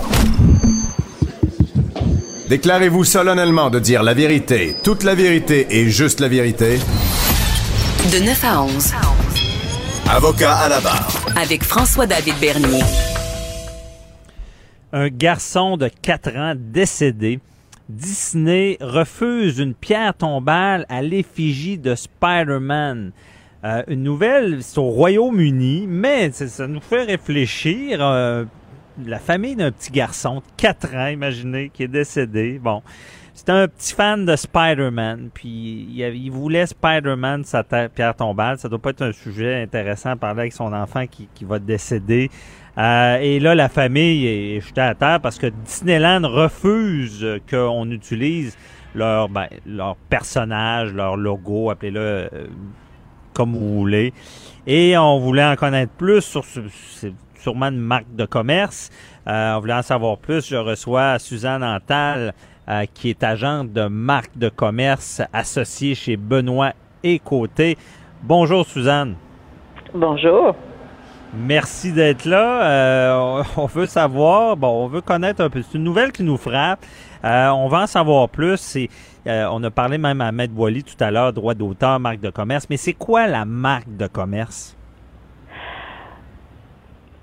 [2.50, 6.80] Déclarez-vous solennellement de dire la vérité, toute la vérité et juste la vérité.
[8.12, 8.94] De 9 à 11.
[10.10, 11.08] Avocat à la barre.
[11.42, 12.84] Avec François-David Bernier.
[14.92, 17.40] Un garçon de 4 ans décédé.
[17.92, 23.12] Disney refuse une pierre tombale à l'effigie de Spider-Man.
[23.64, 28.00] Euh, une nouvelle, c'est au Royaume-Uni, mais ça, nous fait réfléchir.
[28.02, 28.46] euh,
[29.06, 32.60] la famille d'un petit garçon de 4 ans, imaginez, qui est décédé.
[32.60, 32.82] Bon,
[33.34, 38.58] c'est un petit fan de Spider-Man, puis il, voulait Spider-Man, sa pierre tombale.
[38.58, 41.60] Ça doit pas être un sujet intéressant à parler avec son enfant qui, qui va
[41.60, 42.30] décéder.
[42.78, 48.58] Euh, et là, la famille est jetée à terre parce que Disneyland refuse qu'on utilise
[48.96, 52.28] leur, ben, leur personnage, leur logo, appelez-le euh,
[53.34, 54.14] comme vous voulez.
[54.68, 58.90] Et on voulait en connaître plus sur ce, c'est sûrement une marque de commerce.
[59.28, 60.48] Euh, on voulait en savoir plus.
[60.48, 62.34] Je reçois Suzanne Antal,
[62.70, 67.78] euh, qui est agente de marque de commerce associée chez Benoît et Côté.
[68.24, 69.16] Bonjour Suzanne.
[69.94, 70.56] Bonjour.
[71.34, 72.64] Merci d'être là.
[72.64, 75.62] Euh, on veut savoir, bon, on veut connaître un peu.
[75.62, 76.86] C'est une nouvelle qui nous frappe.
[77.24, 78.78] Euh, on va en savoir plus.
[79.28, 82.30] Euh, on a parlé même à Maître Boily tout à l'heure, droit d'auteur, marque de
[82.30, 82.68] commerce.
[82.70, 84.76] Mais c'est quoi la marque de commerce?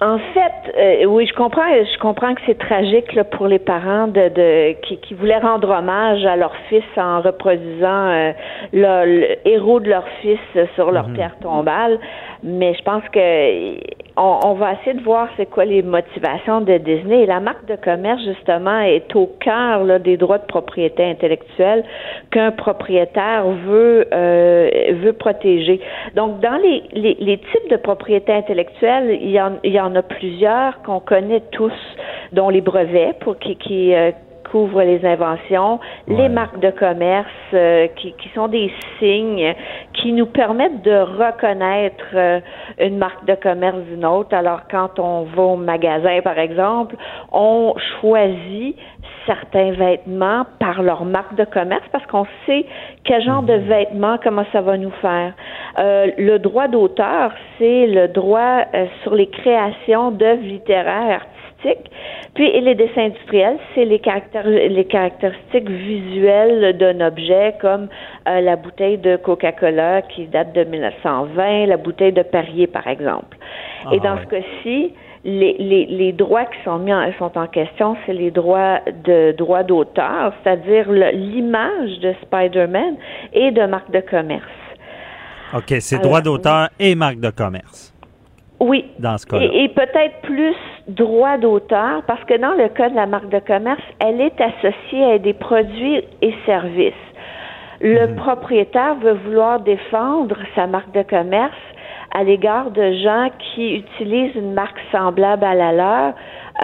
[0.00, 4.06] En fait, euh, oui, je comprends, je comprends que c'est tragique là, pour les parents
[4.06, 8.32] de, de qui, qui voulaient rendre hommage à leur fils en reproduisant euh,
[8.72, 10.38] le, le héros de leur fils
[10.76, 11.98] sur leur pierre tombale.
[12.44, 13.74] Mais je pense que
[14.18, 17.26] on, on va essayer de voir c'est quoi les motivations de Disney.
[17.26, 21.84] La marque de commerce justement est au cœur là, des droits de propriété intellectuelle
[22.30, 24.70] qu'un propriétaire veut euh,
[25.02, 25.80] veut protéger.
[26.14, 29.94] Donc dans les, les, les types de propriété intellectuelle, il y en, il y en
[29.94, 31.72] a plusieurs qu'on connaît tous,
[32.32, 34.10] dont les brevets pour qui, qui euh,
[34.50, 39.54] couvrent les inventions, les marques de commerce euh, qui, qui sont des signes
[39.94, 42.40] qui nous permettent de reconnaître euh,
[42.78, 44.34] une marque de commerce d'une autre.
[44.34, 46.96] Alors quand on va au magasin, par exemple,
[47.32, 48.76] on choisit
[49.26, 52.64] certains vêtements par leur marque de commerce parce qu'on sait
[53.04, 55.34] quel genre de vêtements, comment ça va nous faire.
[55.78, 61.26] Euh, le droit d'auteur, c'est le droit euh, sur les créations d'œuvres littéraires
[61.64, 61.90] artistiques.
[62.34, 67.88] Puis et les dessins industriels, c'est les, caractér- les caractéristiques visuelles d'un objet comme
[68.28, 73.36] euh, la bouteille de Coca-Cola qui date de 1920, la bouteille de Perrier par exemple.
[73.92, 74.20] et Ah, dans ouais.
[74.24, 74.92] ce cas-ci,
[75.24, 79.32] les, les, les droits qui sont mis en, sont en question, c'est les droits de
[79.32, 82.94] droits d'auteur, c'est-à-dire l'image de Spider-Man
[83.32, 84.44] et de marque de commerce.
[85.54, 87.92] OK, c'est Alors, droit d'auteur et marque de commerce
[88.60, 88.86] Oui.
[88.98, 89.44] dans ce cas-là.
[89.44, 90.56] Et, et peut-être plus
[90.88, 95.04] droit d'auteur, parce que dans le cas de la marque de commerce, elle est associée
[95.04, 96.94] à des produits et services.
[97.80, 101.54] Le propriétaire veut vouloir défendre sa marque de commerce
[102.12, 106.14] à l'égard de gens qui utilisent une marque semblable à la leur,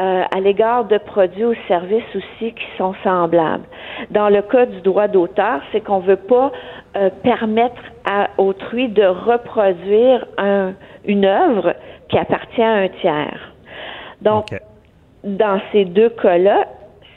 [0.00, 3.64] euh, à l'égard de produits ou services aussi qui sont semblables.
[4.10, 6.50] Dans le cas du droit d'auteur, c'est qu'on ne veut pas
[6.96, 10.74] euh, permettre à autrui de reproduire un,
[11.04, 11.74] une œuvre
[12.08, 13.52] qui appartient à un tiers.
[14.22, 14.46] Donc,
[15.24, 16.66] dans ces deux cas-là,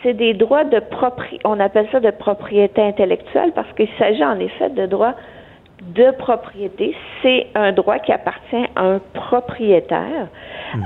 [0.03, 4.39] c'est des droits de propriété, on appelle ça de propriété intellectuelle parce qu'il s'agit en
[4.39, 5.15] effet de droits
[5.81, 6.95] de propriété.
[7.21, 10.27] C'est un droit qui appartient à un propriétaire.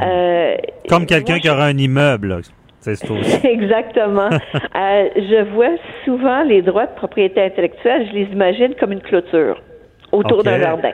[0.03, 0.55] Euh,
[0.89, 2.41] Comme quelqu'un qui aurait un immeuble.
[3.43, 4.29] Exactement.
[4.73, 5.75] Euh, je vois
[6.05, 9.61] souvent les droits de propriété intellectuelle, je les imagine comme une clôture
[10.11, 10.93] autour d'un jardin.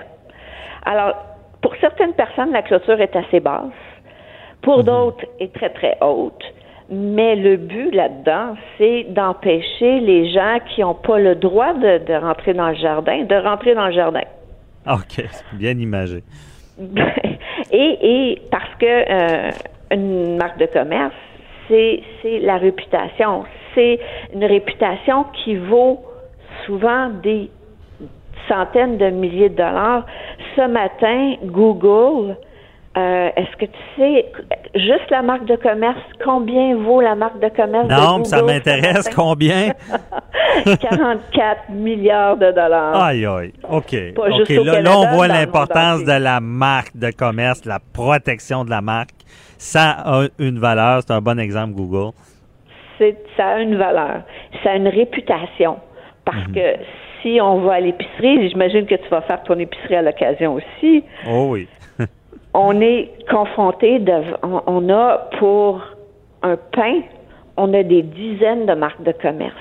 [0.83, 1.13] Alors,
[1.61, 3.71] pour certaines personnes, la clôture est assez basse.
[4.61, 6.43] Pour d'autres, est très, très haute.
[6.89, 12.13] Mais le but là-dedans, c'est d'empêcher les gens qui n'ont pas le droit de, de
[12.13, 14.23] rentrer dans le jardin, de rentrer dans le jardin.
[14.89, 16.23] OK, c'est bien imagé.
[17.71, 19.51] et, et parce que euh,
[19.91, 21.13] une marque de commerce,
[21.69, 23.45] c'est la réputation.
[23.75, 23.99] C'est
[24.33, 26.03] une réputation qui vaut
[26.65, 27.49] souvent des
[28.47, 30.05] centaines de milliers de dollars.
[30.55, 32.37] Ce matin, Google,
[32.97, 34.31] euh, est-ce que tu sais,
[34.73, 38.25] juste la marque de commerce, combien vaut la marque de commerce de Non, Google mais
[38.25, 39.09] ça m'intéresse.
[39.15, 39.71] Combien?
[40.65, 42.95] 44 milliards de dollars.
[42.95, 43.53] Aïe, aïe.
[43.69, 43.95] OK.
[44.15, 44.47] Pas OK.
[44.47, 48.81] juste au Là, on voit l'importance de la marque de commerce, la protection de la
[48.81, 49.11] marque.
[49.57, 51.01] Ça a une valeur.
[51.01, 52.11] C'est un bon exemple, Google.
[52.97, 54.21] c'est ça a une valeur,
[54.63, 55.77] ça a une réputation.
[56.25, 56.75] Parce que
[57.21, 61.03] si on va à l'épicerie, j'imagine que tu vas faire ton épicerie à l'occasion aussi,
[61.29, 61.67] Oh oui.
[62.53, 65.81] on est confronté de on, on a pour
[66.43, 67.01] un pain,
[67.55, 69.55] on a des dizaines de marques de commerce.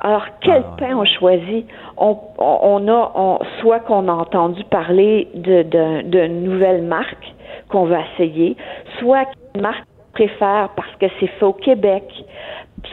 [0.00, 0.76] Alors quel Ah.
[0.78, 1.66] pain on choisit?
[1.96, 7.32] On, a on- soit qu'on a entendu parler de de, de nouvelles marques
[7.68, 8.56] qu'on va essayer,
[8.98, 12.04] soit qu'une marque préfère parce que c'est fait au Québec,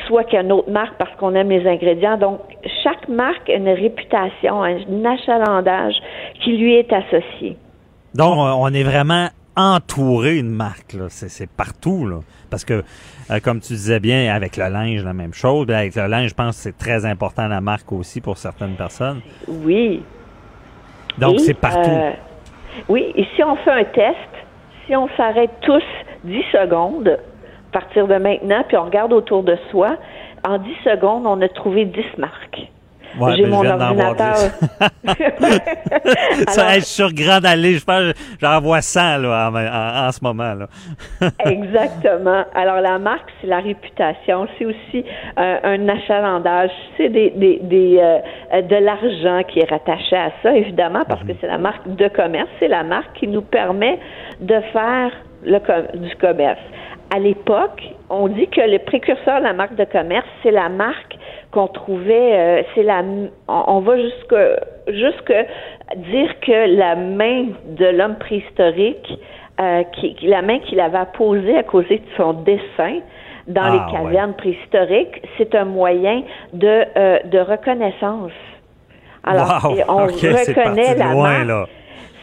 [0.08, 2.18] soit qu'il y a une autre marque parce qu'on aime les ingrédients.
[2.18, 2.40] Donc,
[2.84, 5.96] chaque marque a une réputation, un achalandage
[6.44, 7.58] qui lui est associé.
[8.14, 10.96] Donc, on est vraiment entouré une marque.
[11.10, 12.06] C'est partout.
[12.08, 12.20] Là.
[12.50, 12.84] Parce que,
[13.32, 15.70] euh, comme tu disais bien, avec le linge, la même chose.
[15.70, 19.22] Avec le linge, je pense que c'est très important la marque aussi pour certaines personnes.
[19.48, 20.04] Oui.
[21.18, 21.90] Donc, c'est partout.
[21.90, 22.12] euh,
[22.90, 24.18] oui, et si on fait un test,
[24.86, 25.84] si on s'arrête tous
[26.24, 29.98] 10 secondes, à partir de maintenant, puis on regarde autour de soi,
[30.46, 32.73] en 10 secondes, on a trouvé 10 marques.
[33.20, 34.50] Ouais, J'ai ben, je mon viens d'en voir ordinateur.
[35.06, 36.44] 10.
[36.50, 37.74] ça, hey, je suis sur Grande Allée.
[37.76, 40.54] Je pense j'en vois 100 là, en, en- en ce moment.
[40.54, 40.68] Là.
[41.46, 42.44] Exactement.
[42.56, 45.06] Alors la marque, c'est la réputation, c'est aussi
[45.38, 50.56] euh, un achalandage, c'est des, des, des euh, de l'argent qui est rattaché à ça,
[50.56, 54.00] évidemment, parce que c'est la marque de commerce, c'est la marque qui nous permet
[54.40, 55.12] de faire
[55.44, 56.60] le com- du commerce.
[57.16, 61.16] À l'époque, on dit que le précurseur de la marque de commerce, c'est la marque
[61.54, 63.02] qu'on trouvait, euh, c'est la,
[63.48, 64.36] on, on va jusque
[64.88, 65.34] jusque
[66.12, 69.08] dire que la main de l'homme préhistorique
[69.62, 73.00] euh, qui, la main qu'il avait apposée à cause de son dessin
[73.48, 76.24] dans Ah, les cavernes préhistoriques, c'est un moyen
[76.54, 78.32] de, euh, de reconnaissance.
[79.24, 79.78] Alors, Wow!
[79.90, 81.48] on reconnaît la loin, marque.
[81.48, 81.66] là.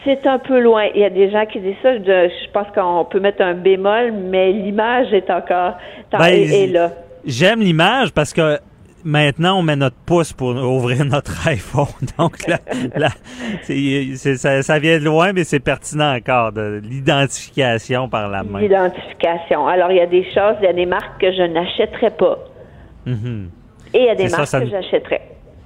[0.03, 0.85] C'est un peu loin.
[0.95, 1.93] Il y a des gens qui disent ça.
[1.95, 5.73] Je, je pense qu'on peut mettre un bémol, mais l'image est encore
[6.11, 6.89] Ben, est, est là.
[7.25, 8.57] J'aime l'image parce que
[9.03, 11.85] maintenant, on met notre pouce pour ouvrir notre iPhone.
[12.17, 13.09] Donc, là,
[14.15, 18.59] ça, ça vient de loin, mais c'est pertinent encore, de l'identification par la main.
[18.59, 19.67] L'identification.
[19.67, 22.39] Alors, il y a des choses, il y a des marques que je n'achèterais pas.
[23.05, 23.49] Mhm.
[23.93, 25.21] Et il y a des ça, marques ça que j'achèterais.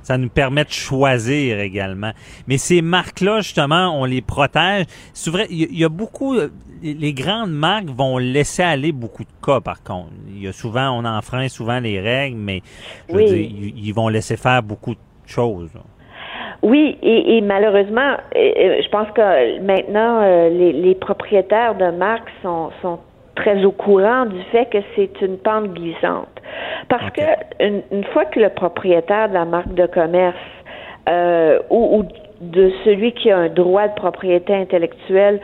[0.06, 2.12] Ça nous permet de choisir également.
[2.48, 4.86] Mais ces marques-là, justement, on les protège.
[5.14, 6.36] C'est vrai, il y, a- beaucoup...
[6.36, 6.50] euh,
[6.84, 10.12] les- grandes marques vont laisser aller beaucoup de cas, par contre.
[10.30, 12.62] Il y a souvent, on enfreint souvent les règles, mais
[13.10, 15.72] je veux dire, ils, vont laisser faire beaucoup de choses.
[16.62, 22.30] Oui, et, et malheureusement, euh, euh, je pense que maintenant, les, les propriétaires de marques
[22.44, 23.00] sont, sont
[23.36, 26.30] très au courant du fait que c'est une pente glissante.
[26.90, 27.14] Parce Ok.
[27.16, 30.36] que une, une fois que le propriétaire de la marque de commerce
[31.10, 32.06] euh, ou, ou
[32.42, 35.40] de celui qui a un droit de propriété intellectuelle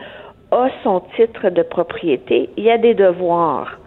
[0.50, 3.78] a son titre de propriété, il y a des devoirs.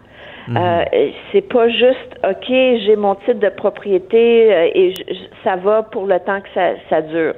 [0.48, 0.56] Mhm.
[0.56, 0.84] Euh,
[1.32, 6.06] c'est pas juste OK, j'ai mon titre de propriété euh, et je- ça va pour
[6.06, 7.34] le temps que ça, ça dure.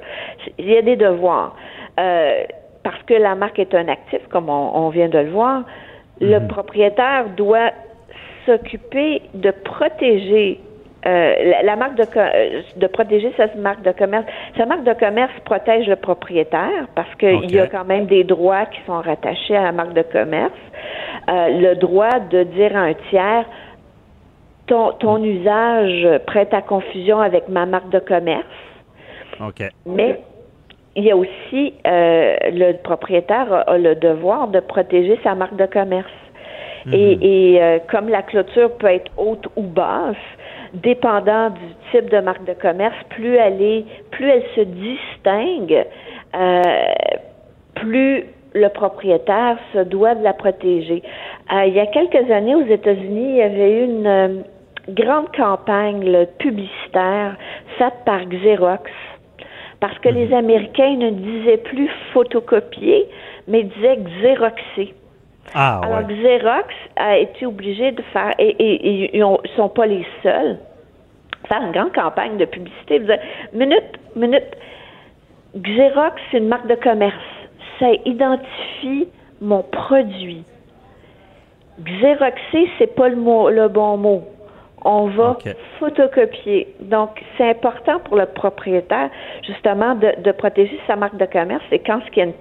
[0.59, 1.55] Il y a des devoirs.
[1.99, 2.43] Euh,
[2.83, 5.63] parce que la marque est un actif, comme on, on vient de le voir,
[6.21, 7.71] le propriétaire doit
[8.49, 10.59] s'occuper de protéger
[11.05, 14.25] euh, la, la marque de, euh, de protéger sa marque de commerce.
[14.57, 18.65] Sa marque de commerce protège le propriétaire parce qu'il y a quand même des droits
[18.65, 20.51] qui sont rattachés à la marque de commerce.
[21.29, 23.45] Euh, le droit de dire à un tiers
[24.67, 28.43] ton, ton usage prête à confusion avec ma marque de commerce.
[29.85, 30.19] Mais
[30.97, 35.55] il y a aussi euh, le propriétaire a, a le devoir de protéger sa marque
[35.55, 36.11] de commerce.
[36.91, 37.17] Et,
[37.53, 40.15] et, euh, comme la clôture peut être haute ou basse,
[40.73, 41.59] dépendant du
[41.91, 45.85] type de marque de commerce, plus elle est, plus elle se distingue,
[46.35, 46.63] euh,
[47.75, 51.03] plus le propriétaire se doit de la protéger.
[51.53, 54.27] Euh, il y a quelques années aux États-Unis, il y avait eu une euh,
[54.89, 57.35] grande campagne là, publicitaire
[57.77, 58.89] faite par Xerox
[59.79, 63.07] parce que les Américains ne disaient plus photocopier,
[63.47, 64.93] mais disaient xéroxer.
[65.55, 66.15] Ah, Alors ouais.
[66.15, 70.57] Xerox a été obligé de faire, et, et- et ils ne sont pas les seuls,
[71.47, 72.99] faire une grande campagne de publicité.
[72.99, 73.19] Vous dire,
[73.53, 74.45] minute, minute,
[75.57, 77.15] Xerox, c'est une marque de commerce.
[77.79, 79.07] Ça identifie
[79.41, 80.43] mon produit.
[81.81, 84.23] Xeroxer, c'est pas le, mot, le bon mot.
[84.85, 85.37] On va
[85.79, 86.73] photocopier.
[86.81, 89.09] Donc, c'est important pour le propriétaire,
[89.45, 91.63] justement, de, de protéger sa marque de commerce.
[91.71, 92.33] Et quand, ce qu'il y a une-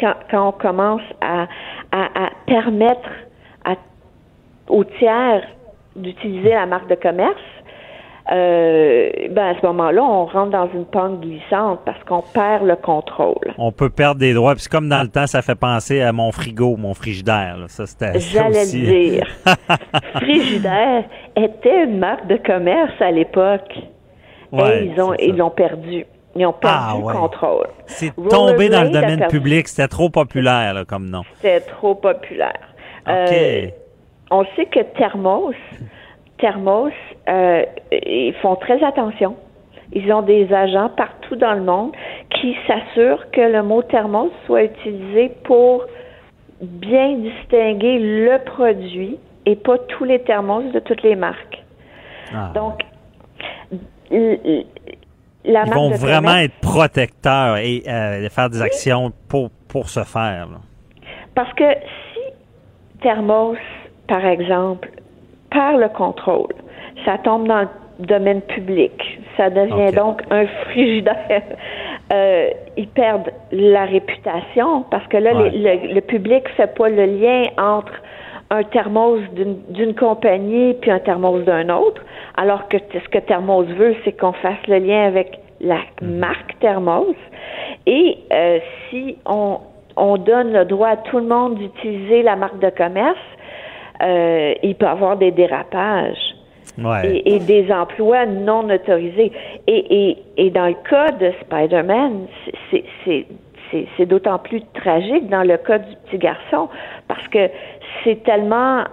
[0.00, 1.46] quand, quand on commence à,
[1.92, 3.08] à, à permettre
[3.64, 3.74] à,
[4.68, 5.42] aux tiers
[5.94, 7.34] d'utiliser la marque de commerce,
[8.32, 12.74] euh, ben à ce moment-là, on rentre dans une pente glissante parce qu'on perd le
[12.74, 13.54] contrôle.
[13.56, 14.54] On peut perdre des droits.
[14.54, 17.56] Puis c'est comme dans le temps, ça fait penser à mon frigo, mon frigidaire.
[17.56, 17.68] là.
[17.68, 18.80] Ça, c'était J'allais aussi.
[18.80, 19.26] le dire.
[20.16, 21.04] Frigidaire
[21.36, 23.72] était une marque de commerce à l'époque.
[24.52, 26.04] Ouais, et ils ont ils l'ont perdu.
[26.36, 27.12] Ils ont perdu Ah, ouais.
[27.14, 27.66] le contrôle.
[27.86, 29.38] C'est tombé dans le domaine perdu.
[29.38, 29.68] public.
[29.68, 31.22] C'était trop populaire là, comme nom.
[31.36, 32.58] C'était trop populaire.
[33.06, 33.12] OK.
[33.12, 33.66] Euh,
[34.30, 35.54] on sait que Thermos,
[36.38, 36.90] Thermos,
[37.28, 39.36] euh, ils font très attention.
[39.92, 41.92] Ils ont des agents partout dans le monde
[42.30, 45.84] qui s'assurent que le mot thermos soit utilisé pour
[46.60, 49.16] bien distinguer le produit
[49.46, 51.62] et pas tous les thermos de toutes les marques.
[52.34, 52.82] Ah, Donc,
[55.46, 59.50] la Ils marque vont de vraiment commerce- être protecteurs et euh, faire des actions pour,
[59.68, 60.48] pour ce faire.
[60.50, 60.58] là.
[61.34, 61.64] Parce que
[62.14, 63.56] si Thermos,
[64.08, 64.88] par exemple,
[65.50, 66.52] perd le contrôle,
[67.04, 67.68] ça tombe dans le
[68.06, 68.92] domaine public,
[69.36, 71.42] ça devient donc un frigidaire.
[72.12, 75.50] Euh, ils perdent la réputation parce que là, Ouais.
[75.50, 77.90] les- le, le public fait pas le lien entre
[78.50, 79.20] un thermos
[79.70, 82.02] d'une compagnie puis un thermos d'un autre,
[82.36, 87.14] alors que ce que Thermos veut, c'est qu'on fasse le lien avec la marque Thermos.
[87.86, 88.58] Et euh,
[88.90, 89.58] si on,
[89.96, 93.16] on donne le droit à tout le monde d'utiliser la marque de commerce,
[94.02, 96.16] euh, il peut y avoir des dérapages
[96.78, 97.08] Ouais.
[97.24, 99.32] et, et des emplois non autorisés.
[99.66, 102.26] Et, et, et dans le cas de Spider-Man,
[102.70, 103.26] c'est- c'est
[103.72, 106.68] c'est- c'est d'autant plus tragique dans le cas du petit garçon
[107.08, 107.48] parce que
[108.04, 108.84] c'est tellement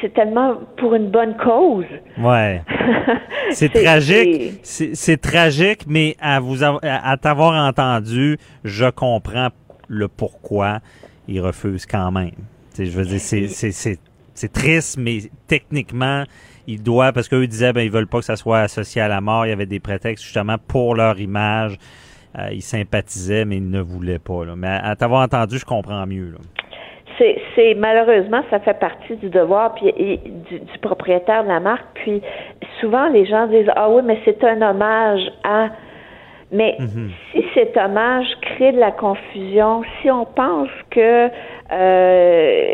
[0.00, 1.84] c'est tellement pour une bonne cause.
[2.18, 2.62] Ouais.
[3.50, 4.60] C'est tragique.
[4.62, 9.48] C'est tragique, mais à vous à, t'avoir entendu, je comprends
[9.88, 10.78] le pourquoi
[11.26, 12.30] il refuse quand même.
[12.30, 12.36] Tu
[12.76, 13.98] sais, je veux dire, c'est c'est c'est
[14.34, 16.24] c'est triste, mais techniquement,
[16.68, 19.20] il doit parce qu'eux disaient ben ils veulent pas que ça soit associé à la
[19.20, 19.46] mort.
[19.46, 21.76] Il y avait des prétextes justement pour leur image.
[22.38, 24.44] Euh, ils sympathisaient, mais ils ne voulaient pas.
[24.44, 24.54] Là.
[24.54, 26.30] Mais à, à t'avoir entendu, je comprends mieux.
[26.30, 26.38] Là.
[27.54, 30.16] C'est, malheureusement ça fait partie du devoir puis et
[30.48, 31.84] du, du propriétaire de la marque.
[31.94, 32.22] Puis
[32.80, 35.68] souvent les gens disent ah oui mais c'est un hommage à
[36.52, 36.76] mais
[37.32, 41.28] si cet hommage crée de la confusion, si on pense que
[41.72, 42.64] euh,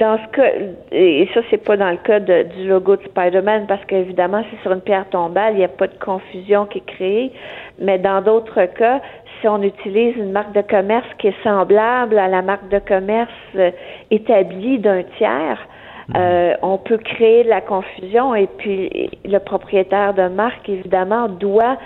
[0.00, 0.50] dans ce cas,
[0.90, 4.60] et ça c'est pas dans le cas de- du logo de Spider-Man parce qu'évidemment c'est
[4.62, 7.30] sur une pierre tombale, il n'y a pas de confusion qui est créée,
[7.78, 9.00] mais dans d'autres cas,
[9.44, 13.30] si on utilise une marque de commerce qui est semblable à la marque de commerce
[13.56, 13.70] euh,
[14.10, 15.58] établie d'un tiers,
[16.16, 21.76] euh, on peut créer de la confusion et puis le propriétaire de marque évidemment doit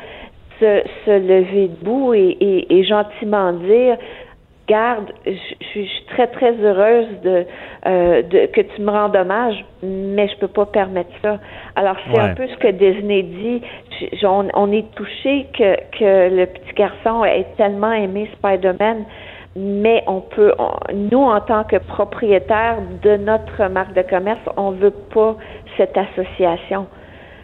[0.61, 3.97] se, se lever debout et, et, et gentiment dire
[4.69, 7.45] garde, je suis je suis très très heureuse de,
[7.87, 11.39] euh, de que tu me rends hommage, mais je peux pas permettre ça.
[11.75, 12.21] Alors c'est Ouais.
[12.31, 13.63] un peu ce que Disney dit.
[14.23, 19.05] On, est touché que le petit garçon ait tellement aimé Spider-Man,
[19.57, 20.53] mais on peut,
[20.95, 25.37] nous, en tant que propriétaires de notre marque de commerce, on veut pas
[25.77, 26.87] cette association.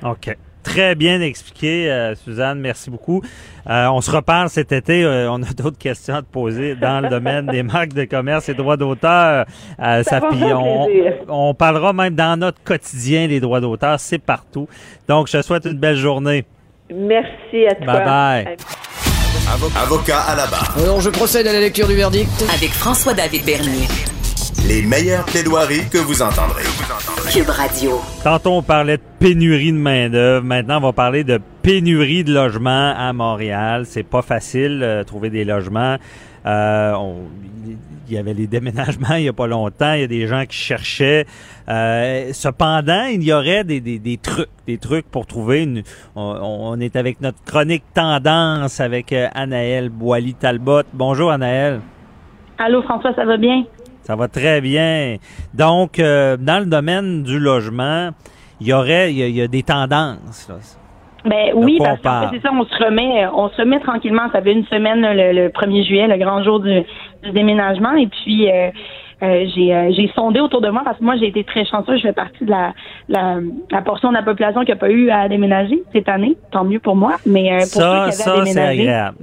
[0.05, 0.36] OK.
[0.64, 2.58] Très bien expliqué, euh, Suzanne.
[2.58, 3.22] Merci beaucoup.
[3.68, 5.04] Euh, on se reparle cet été.
[5.04, 8.48] Euh, on a d'autres questions à te poser dans le domaine des marques de commerce
[8.48, 9.44] et droits d'auteur.
[9.80, 10.20] Euh, Ça
[11.28, 14.00] on, parlera même dans notre quotidien des droits d'auteur.
[14.00, 14.66] C'est partout.
[15.08, 16.44] Donc, je te souhaite une belle journée.
[16.92, 17.86] Merci à toi.
[17.86, 18.56] Bye bye.
[19.46, 20.74] Avo- Avocat à la barre.
[20.82, 22.30] Alors, je procède à la lecture du verdict.
[22.54, 23.86] Avec François-David Bernier.
[24.68, 26.62] Les meilleures plaidoiries que vous entendrez.
[27.32, 28.00] Cube Radio.
[28.22, 30.44] Tantôt, on parlait de pénurie de main-d'œuvre.
[30.44, 33.84] Maintenant, on va parler de pénurie de logements à Montréal.
[33.86, 35.96] C'est pas facile euh, trouver des logements.
[36.46, 37.28] Euh, on-
[38.06, 39.92] il y avait les déménagements il y a pas longtemps.
[39.94, 41.26] Il y a des gens qui cherchaient.
[41.68, 45.82] Euh, cependant, il y aurait des, des, des trucs, des trucs pour trouver une.
[46.16, 50.82] On, on est avec notre chronique tendance avec euh, Anaël Boily-Talbot.
[50.94, 51.80] Bonjour Anaël.
[52.58, 53.64] Allô, François, ça va bien?
[54.05, 55.16] Ça va très bien.
[55.55, 58.11] Donc, euh, dans le domaine du logement,
[58.61, 60.46] il y aurait, il y a, il y a des tendances.
[60.48, 60.57] là.
[61.24, 62.00] Ben oui, parce
[62.30, 64.28] fait, c'est ça, on se remet, on se remet tranquillement.
[64.30, 66.82] Ça fait une semaine, le, le 1er juillet, le grand jour du,
[67.22, 67.94] du déménagement.
[67.94, 68.70] Et puis, euh,
[69.22, 71.98] euh, j'ai, euh, j'ai sondé autour de moi parce que moi, j'ai été très chanceuse.
[71.98, 72.74] Je fais partie de la,
[73.08, 73.38] la,
[73.70, 76.36] la portion de la population qui n'a pas eu à déménager cette année.
[76.50, 77.16] Tant mieux pour moi.
[77.26, 79.16] Mais euh, pour ceux qui Ça, avaient à ça, c'est déménager, agréable.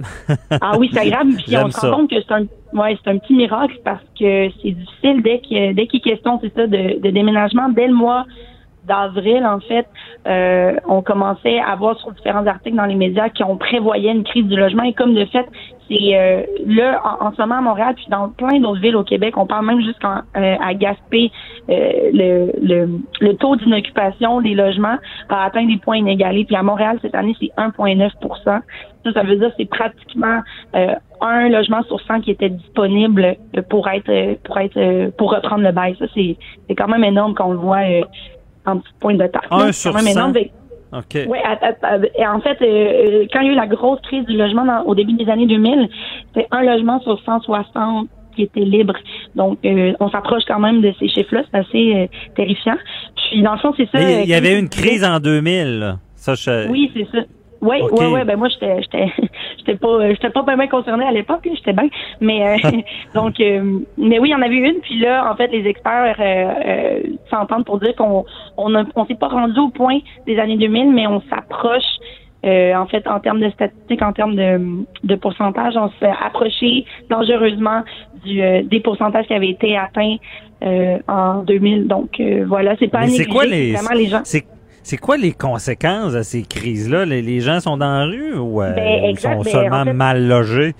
[0.60, 1.32] Ah oui, c'est agréable.
[1.46, 4.48] Puis on se rend compte que c'est un, ouais, c'est un petit miracle parce que
[4.62, 7.68] c'est difficile dès qu'il dès qu'il est question, c'est ça, de, de déménagement.
[7.68, 8.24] Dès le mois
[8.86, 9.86] d'avril, en fait,
[10.26, 14.24] euh, on commençait à voir sur différents articles dans les médias qui ont prévoyé une
[14.24, 14.82] crise du logement.
[14.82, 15.46] Et comme de fait,
[15.88, 19.36] c'est euh, là, en, ce moment à Montréal, puis dans plein d'autres villes au Québec,
[19.36, 21.30] on parle même jusqu'à à Gaspé,
[21.68, 22.88] euh, le, le,
[23.20, 24.96] le taux d'inoccupation des logements
[25.28, 26.44] a atteint des points inégalés.
[26.44, 28.62] Puis à Montréal, cette année, c'est 1,9%
[29.04, 30.40] ça, ça veut dire que c'est pratiquement
[30.74, 35.10] euh, un logement sur 100 qui était disponible euh, pour être euh, pour être euh,
[35.16, 35.96] pour reprendre le bail.
[35.98, 36.36] Ça, c'est
[36.68, 38.02] c'est quand même énorme quand on le voit euh,
[38.66, 39.42] en petit point de taille.
[39.50, 40.10] Un sur quand même 100?
[40.18, 40.34] énorme.
[40.34, 40.52] Fait-
[40.94, 41.26] OK.
[41.30, 42.66] Ouais, à- à- à- et en fait, euh,
[43.22, 45.28] euh, quand il y a eu la grosse crise du logement dans- au début des
[45.30, 45.88] années 2000,
[46.34, 48.94] c'était un logement sur 160 qui était libre.
[49.34, 51.42] Donc, euh, on s'approche quand même de ces chiffres-là.
[51.50, 52.76] C'est assez euh, terrifiant.
[53.30, 53.98] Puis, dans le fond, c'est ça.
[53.98, 55.78] Euh, il y avait comme une crise en 2000.
[55.78, 55.96] là.
[56.14, 56.68] Ça, je...
[56.68, 57.24] oui, c'est ça.
[57.62, 57.92] Oui, Ok.
[58.00, 59.06] ouais, ouais, ben moi j'étais j'étais
[59.58, 61.88] j'étais pas j'étais pas bien concernée à l'époque, j'étais bien.
[62.20, 62.70] Mais euh,
[63.14, 66.16] donc euh, mais oui, il y en avait une puis là en fait les experts
[66.18, 67.00] euh, euh,
[67.30, 68.24] s'entendent pour dire qu'on
[68.56, 71.82] on a- on s'est pas rendu au point des années 2000 mais on s'approche
[72.44, 74.60] euh, en fait, en termes de statistiques, en termes de,
[75.04, 77.82] de pourcentage, on s'est approché dangereusement
[78.24, 80.16] du, euh, des pourcentages qui avaient été atteints
[80.64, 81.86] euh, en 2000.
[81.86, 84.20] Donc euh, voilà, c'est pas Mais c'est négliger, quoi les, vraiment les gens.
[84.24, 84.44] c'est,
[84.82, 87.04] c'est quoi les conséquences de ces crises-là?
[87.04, 89.84] Les, les gens sont dans la rue ou euh, Ben, exact, sont ben, seulement en
[89.84, 90.74] fait- mal logés?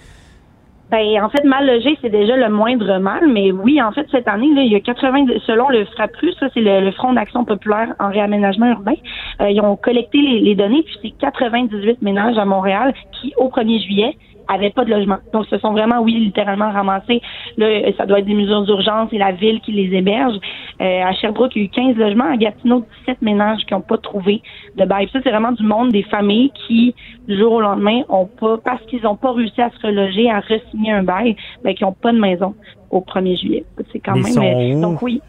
[0.90, 4.28] Ben, en fait, mal logé, c'est déjà le moindre mal, mais oui, en fait, cette
[4.28, 7.46] année, là, il y a 80, selon le FRAPRU, ça, c'est le, le Front d'action
[7.46, 8.92] populaire en réaménagement urbain,
[9.40, 13.48] euh, ils ont collecté les, les données, puis c'est 98 ménages à Montréal qui, au
[13.48, 14.18] 1er juillet,
[14.48, 15.18] avaient pas de logement.
[15.32, 17.20] Donc, ce sont vraiment, oui, littéralement ramassés.
[17.56, 17.66] Là,
[17.96, 20.36] ça doit être des mesures d'urgence et la ville qui les héberge.
[20.80, 22.30] Euh, à Sherbrooke, il y a eu 15 logements.
[22.32, 24.42] À Gatineau, 17 ménages qui n'ont pas trouvé
[24.76, 25.06] de bail.
[25.06, 26.94] Puis Ça, c'est vraiment du monde des familles qui,
[27.28, 30.40] du jour au lendemain, ont pas, parce qu'ils n'ont pas réussi à se reloger, à
[30.40, 32.54] re-signer un bail, ben, qui n'ont pas de maison
[32.90, 33.64] au 1er juillet.
[33.92, 34.28] C'est quand Mais même.
[34.28, 34.80] ils sont euh, où?
[34.82, 35.20] donc oui.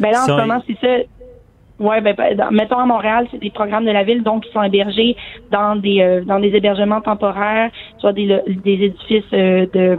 [0.00, 1.04] Ben là, en ce moment, c'est ça.
[1.80, 4.52] Ouais, ben, ben, dans- mettons à Montréal, c'est des programmes de la ville, donc ils
[4.52, 5.16] sont hébergés
[5.52, 9.96] dans des euh, dans des hébergements temporaires, soit des lo- des édifices euh, de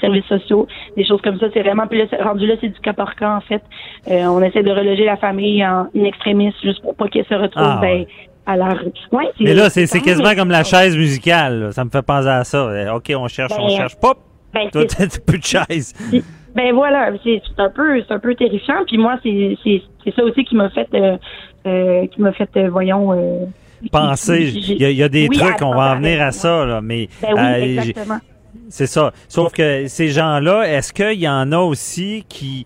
[0.00, 0.66] services sociaux,
[0.96, 1.46] des choses comme ça.
[1.54, 3.62] C'est vraiment c'est- rendu là, c'est du cas par cas en fait.
[4.10, 7.34] Euh, on essaie de reloger la famille en in extremis juste pour pas qu'elle se
[7.34, 8.04] retrouve Ah, ben,
[8.46, 8.92] à la rue.
[9.12, 11.60] Ouais, Mais là, c'est, quasiment comme la chaise musicale.
[11.60, 11.72] là.
[11.72, 12.58] Ça me fait penser à ça.
[12.66, 13.94] Euh, OK, on cherche, on Ben, cherche.
[13.98, 14.18] Pop!
[14.52, 15.94] Ben, Toi, t'as plus de chaise.
[16.54, 18.84] Ben voilà, c'est un peu c'est un peu terrifiant.
[18.86, 21.16] Puis moi, c'est c'est c'est ça aussi qui m'a fait euh,
[21.66, 23.44] euh, qui m'a fait euh, voyons euh,
[23.90, 24.52] Penser.
[24.54, 27.08] Il y, y a des Oui, trucs, on va en venir à ça, là, mais
[27.20, 28.18] Ben oui, euh, exactement.
[28.68, 29.12] c'est ça.
[29.28, 32.64] Sauf que ces gens-là, est-ce qu'il y en a aussi qui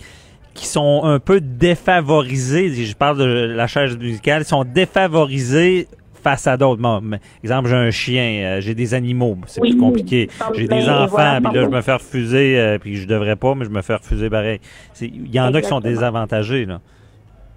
[0.55, 5.86] qui sont un peu défavorisés, je parle de la chaise musicale, sont défavorisés
[6.28, 6.82] face à d'autres.
[6.82, 7.00] Bon,
[7.42, 10.28] exemple, j'ai un chien, euh, j'ai des animaux, c'est Oui, plus compliqué.
[10.55, 13.36] J'ai ben, des enfants, voilà, puis là, je me fais refuser, euh, puis je devrais
[13.36, 14.60] pas, mais je me fais refuser pareil.
[15.00, 16.80] Il y en a qui sont désavantagés, là.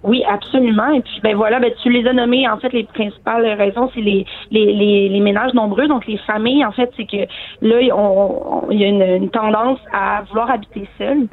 [0.04, 0.90] Oui, absolument.
[0.94, 2.48] Et puis, ben voilà, ben tu les as nommés.
[2.48, 6.64] En fait, les principales raisons, c'est les, les, les, les ménages nombreux, donc les familles.
[6.64, 7.18] En fait, c'est que
[7.60, 11.28] là, on, on- il y a une, une tendance à vouloir habiter seul.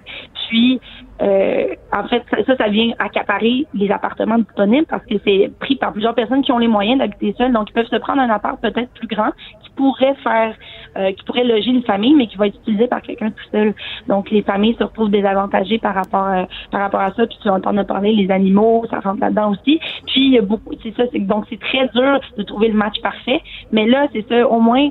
[0.50, 0.80] Puis,
[1.22, 5.92] euh, en fait, ça, ça vient accaparer les appartements disponibles parce que c'est pris par
[5.92, 7.52] plusieurs personnes qui ont les moyens d'habiter seuls.
[7.52, 9.32] Donc, ils peuvent se prendre un appart peut-être plus grand
[9.62, 10.56] qui pourrait faire,
[10.98, 13.74] euh, qui pourrait loger une famille, mais qui va être utilisé par quelqu'un tout seul.
[14.08, 17.28] Donc, les familles se retrouvent désavantagées par rapport à, par rapport à ça.
[17.28, 19.80] Puis, tu entends parler, les animaux, ça rentre là-dedans aussi.
[20.08, 22.76] Puis, il y a beaucoup, c'est ça, c'est donc c'est très dur de trouver le
[22.76, 23.42] match parfait.
[23.72, 24.90] Mais là, c'est ça, au moins,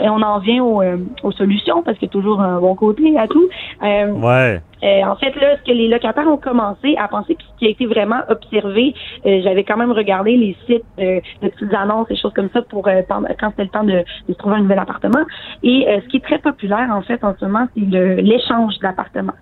[0.00, 2.74] et on en vient aux, euh, aux solutions parce qu'il y a toujours un bon
[2.74, 3.48] côté à tout.
[3.82, 4.60] Euh, Ouais.
[4.82, 7.66] euh, en fait, là, ce que les locataires ont commencé à penser, puis ce qui
[7.66, 8.94] a été vraiment observé,
[9.26, 12.62] euh, j'avais quand même regardé les sites euh, de petites annonces et choses comme ça
[12.62, 15.24] pour euh, quand c'était le temps de, de trouver un nouvel appartement.
[15.62, 17.84] Et euh, ce qui est très populaire, en fait, en ce moment, c'est
[18.22, 19.38] l'échange d'appartements.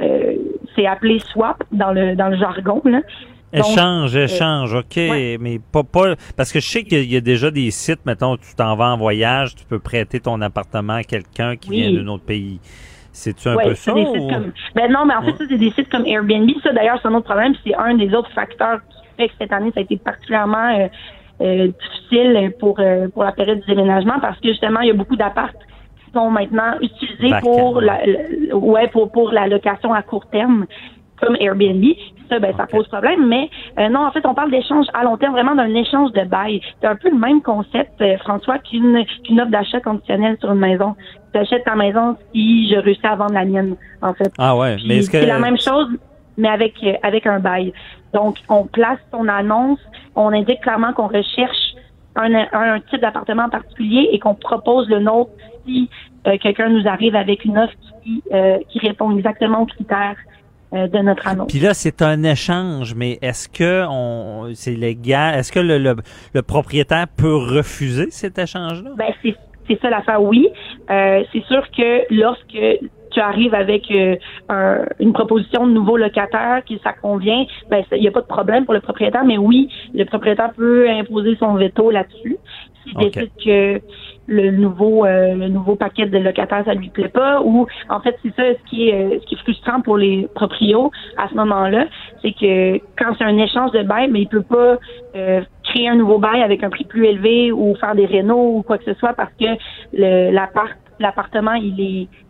[0.00, 0.34] Euh,
[0.74, 2.80] c'est appelé swap dans le dans le jargon.
[2.84, 3.00] Là.
[3.52, 5.36] Donc, Échange, euh, échange, OK, ouais.
[5.40, 6.14] mais pas, pas...
[6.36, 8.96] Parce que je sais qu'il y a déjà des sites, mettons, tu t'en vas en
[8.96, 11.82] voyage, tu peux prêter ton appartement à quelqu'un qui Oui.
[11.82, 12.60] vient d'un autre pays.
[13.12, 13.92] C'est-tu un Ouais, peu ça?
[13.92, 16.48] des sites ou- comme- Ben non, mais en fait, ça, c'est des sites comme Airbnb.
[16.62, 17.54] Ça, d'ailleurs, c'est un autre problème.
[17.66, 20.86] C'est un des autres facteurs qui fait que cette année, ça a été particulièrement euh,
[21.40, 21.68] euh,
[22.08, 25.16] difficile pour, euh, pour la période du déménagement parce que justement, il y a beaucoup
[25.16, 28.00] d'apparts qui sont maintenant utilisés pour la-
[28.54, 30.66] ouais, pour, pour la location à court terme
[31.20, 31.84] comme Airbnb.
[32.28, 33.26] Ça, ben, ça pose problème.
[33.26, 36.22] Mais euh, non, en fait, on parle d'échange à long terme, vraiment d'un échange de
[36.24, 36.60] bail.
[36.80, 40.60] C'est un peu le même concept, euh, François, qu'une qu'une offre d'achat conditionnel sur une
[40.60, 40.94] maison.
[41.32, 44.32] Tu achètes ta maison si je réussis à vendre la mienne, en fait.
[44.38, 45.20] Ah ouais, Puis mais est-ce que...
[45.20, 45.88] C'est la même chose,
[46.36, 47.72] mais avec euh, avec un bail.
[48.14, 49.80] Donc, on place son annonce,
[50.16, 51.74] on indique clairement qu'on recherche
[52.16, 55.30] un, un type d'appartement en particulier et qu'on propose le nôtre
[55.64, 55.88] si
[56.26, 60.16] euh, quelqu'un nous arrive avec une offre qui, euh, qui répond exactement aux critères
[60.72, 61.48] de notre annonce.
[61.48, 65.34] Puis là, c'est un échange, mais est-ce que on, c'est légal?
[65.38, 65.96] Est-ce que le, le,
[66.34, 68.90] le propriétaire peut refuser cet échange-là?
[68.96, 69.34] Ben, c'est,
[69.68, 70.48] c'est ça l'affaire, oui.
[70.90, 72.58] Euh, c'est sûr que lorsque
[73.12, 74.14] tu arrives avec euh,
[74.48, 78.26] un- une proposition de nouveau locataire qui ça convient, ben il n'y a pas de
[78.26, 82.36] problème pour le propriétaire, mais oui, le propriétaire peut imposer son veto là-dessus.
[82.84, 83.80] S'il décide que
[84.30, 88.16] le nouveau euh, le nouveau paquet de locataires ça lui plaît pas ou en fait
[88.22, 91.34] c'est ça ce qui est euh, ce qui est frustrant pour les proprios à ce
[91.34, 91.86] moment-là
[92.22, 94.78] c'est que quand c'est un échange de bail mais il peut pas
[95.16, 98.62] euh, créer un nouveau bail avec un prix plus élevé ou faire des rénaux ou
[98.62, 99.46] quoi que ce soit parce que
[99.92, 101.80] le l'appart l'appartement il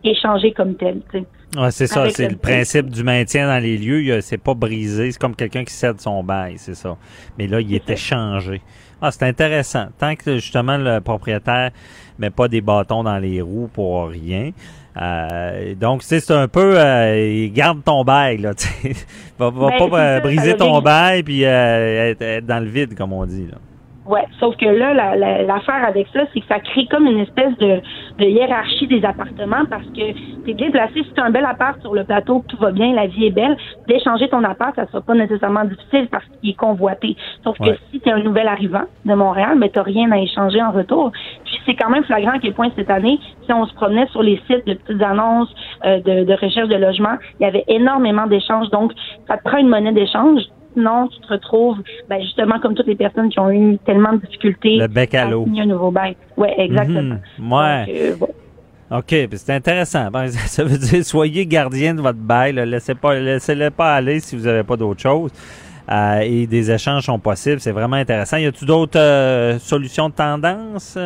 [0.03, 1.25] est échangé comme tel tu sais.
[1.57, 4.21] Ouais, c'est ça, c'est le- principe du maintien dans les lieux.
[4.21, 6.95] C'est pas brisé, c'est comme quelqu'un qui cède son bail, c'est ça.
[7.37, 8.61] Mais là, il est échangé.
[9.01, 9.87] Ah, c'est intéressant.
[9.97, 11.71] Tant que justement le propriétaire
[12.19, 14.51] met pas des bâtons dans les roues pour rien.
[14.97, 18.51] Euh, donc, c'est c'est un peu, euh, garde ton bail, là.
[19.39, 22.95] va va Ben, pas euh, briser ton bail puis euh, être, être dans le vide,
[22.95, 23.47] comme on dit.
[23.47, 23.57] Là.
[24.11, 27.19] Ouais, sauf que là, la- la- l'affaire avec ça, c'est que ça crée comme une
[27.19, 27.79] espèce de,
[28.19, 30.95] de hiérarchie des appartements parce que t'es bien placé.
[30.95, 33.55] Si tu un bel appart sur le plateau, tout va bien, la vie est belle,
[33.87, 37.15] d'échanger ton appart, ça sera pas nécessairement difficile parce qu'il est convoité.
[37.45, 37.69] Sauf Ouais.
[37.71, 40.71] que si tu es un nouvel arrivant de Montréal, mais t'as rien à échanger en
[40.71, 41.11] retour.
[41.45, 44.23] Puis c'est quand même flagrant à quel point cette année, si on se promenait sur
[44.23, 45.53] les sites de petites annonces
[45.85, 48.69] euh, de, de recherche de logement, il y avait énormément d'échanges.
[48.71, 48.91] Donc,
[49.29, 50.41] ça te prend une monnaie d'échange.
[50.73, 51.77] Sinon, tu te retrouves,
[52.09, 55.29] ben, justement, comme toutes les personnes qui ont eu tellement de difficultés Le bec à
[55.29, 55.45] l'eau.
[55.45, 56.15] un nouveau bail.
[56.37, 57.17] Ouais, exactement.
[57.39, 57.85] Ouais.
[57.85, 58.29] Donc, euh, bon.
[58.97, 60.09] OK, c'est intéressant.
[60.11, 62.53] Ben, ça veut dire soyez gardien de votre bail.
[62.53, 65.31] Laissez pas, laissez-le pas aller si vous n'avez pas d'autre chose.
[65.91, 67.59] Euh, et des échanges sont possibles.
[67.59, 68.37] C'est vraiment intéressant.
[68.37, 70.97] Y a-tu d'autres euh, solutions de tendance?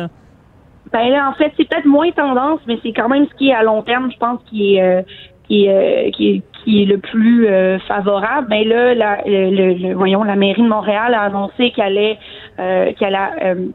[0.92, 3.54] Ben là, en fait, c'est peut-être moins tendance, mais c'est quand même ce qui est
[3.54, 5.02] à long terme, je pense, qui est euh,
[5.48, 8.48] qui est, euh, qui est qui est le plus euh, favorable.
[8.50, 12.18] Ben là, la, le, le- voyons, la mairie de Montréal a annoncé qu'elle allait
[12.58, 13.68] euh, qu'elle a euh,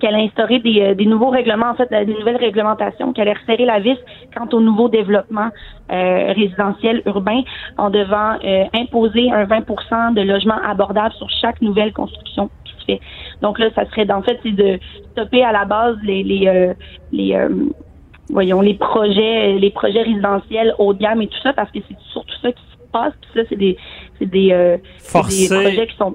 [0.00, 3.36] qu'elle a instauré des, euh, des nouveaux règlements, en fait, des nouvelles réglementations, qu'elle allait
[3.38, 3.98] resserrer la vis
[4.34, 5.48] quant au nouveau développement
[5.90, 7.42] euh, résidentiel urbain
[7.78, 12.84] en devant euh, imposer un 20% de logements abordables sur chaque nouvelle construction qui se
[12.86, 13.00] fait.
[13.42, 14.78] Donc là, ça serait, en fait, c'est de
[15.10, 16.74] stopper à la base les les euh,
[17.10, 17.48] les euh,
[18.30, 21.96] voyons les projets les projets résidentiels haut de gamme et tout ça parce que c'est
[22.12, 23.76] surtout ça qui se passe puis ça c'est des
[24.18, 25.48] c'est des, euh, Forcer.
[25.48, 26.14] des projets qui sont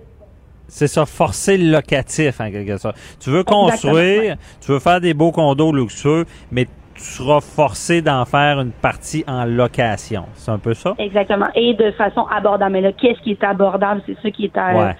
[0.68, 2.98] C'est ça, forcer le locatif en quelque sorte.
[3.20, 6.66] Tu veux construire, tu veux faire des beaux condos luxueux, mais
[6.96, 10.26] tu seras forcé d'en faire une partie en location.
[10.34, 10.94] C'est un peu ça?
[11.00, 14.02] exactement et de façon abordable mais là qu'est-ce qui est abordable?
[14.06, 14.96] C'est ça qui est à Ouais.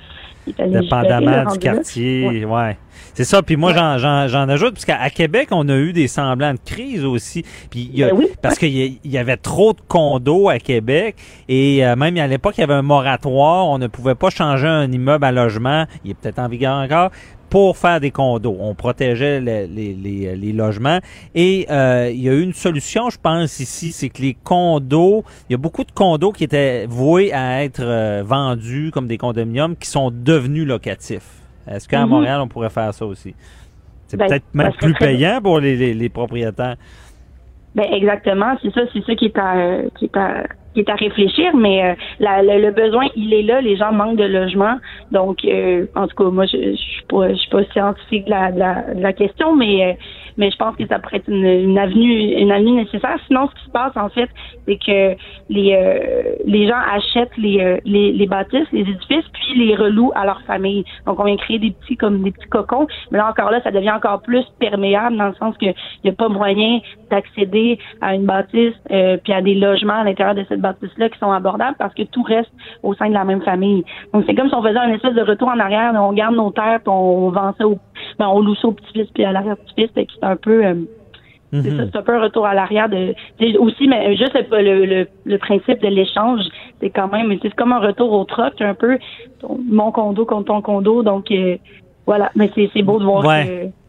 [0.48, 2.78] Dépendamment du quartier, ouais.
[3.16, 3.42] C'est ça.
[3.44, 3.78] Puis moi, Ouais.
[3.78, 7.44] j'en, j'en, j'en ajoute, parce qu'à Québec, on a eu des semblants de crise aussi.
[7.70, 8.28] Puis il y a- Ben oui.
[8.42, 11.16] parce qu'il y avait trop de condos à Québec
[11.48, 13.68] et euh, même à l'époque, il y avait un moratoire.
[13.68, 15.86] On ne pouvait pas changer un immeuble à logement.
[16.04, 17.12] Il est peut-être en vigueur encore
[17.54, 18.58] pour faire des condos.
[18.60, 20.98] On protégeait les, les, les, les logements.
[21.36, 25.24] Et euh, il y a eu une solution, je pense, ici, c'est que les condos,
[25.48, 29.20] il y a beaucoup de condos qui étaient voués à être euh, vendus comme des
[29.20, 31.30] condominiums qui sont devenus locatifs.
[31.68, 32.10] Est-ce qu'à Mhm.
[32.10, 33.36] Montréal, on pourrait faire ça aussi?
[34.08, 36.78] C'est Ben, peut-être même serait plus payant pour les, les, les propriétaires.
[37.76, 40.44] Ben exactement, c'est ça, c'est ça qui est à qui est à
[40.74, 43.62] qui est à réfléchir, mais euh, la- le, le besoin, il est là.
[43.62, 44.76] Les gens manquent de logement,
[45.12, 48.30] donc euh, en tout cas, moi, je, je suis pas, je suis pas scientifique de
[48.32, 49.94] la, de la, de la question, mais euh,
[50.38, 53.18] mais je pense que ça pourrait être une, une avenue, une avenue nécessaire.
[53.28, 54.30] Sinon, ce qui se passe en fait,
[54.66, 55.16] c'est que
[55.50, 60.12] les euh, les gens achètent les, euh, les les bâtisses, les édifices, puis les relouent
[60.16, 60.86] à leur famille.
[61.06, 63.72] Donc, on vient créer des petits comme des petits cocons, mais là encore là, ça
[63.72, 66.80] devient encore plus perméable dans le sens que il n'y a pas moyen
[67.10, 71.20] d'accéder à une bâtisse euh, puis à des logements à l'intérieur de cette bâtisse-là qui
[71.20, 72.52] sont abordables parce que tout reste
[72.82, 73.84] au sein de la même famille.
[74.14, 76.52] Donc c'est comme si on faisait un espèce de retour en arrière, on garde nos
[76.52, 77.78] terres on vend ça au,
[78.20, 80.76] ben, on loue ça au petit-fils puis à l'arrière-petit-fils, c'est un peu euh,
[81.52, 83.14] c'est ça, c'est un peu un retour à l'arrière de
[83.60, 86.42] aussi mais juste le, le, le, le principe de l'échange,
[86.82, 88.98] c'est quand même c'est comme un retour au troc un peu
[89.40, 91.58] ton- mon condo contre ton condo donc euh,
[92.08, 93.46] voilà, mais c'est c'est beau de voir Ouais.
[93.46, 93.83] que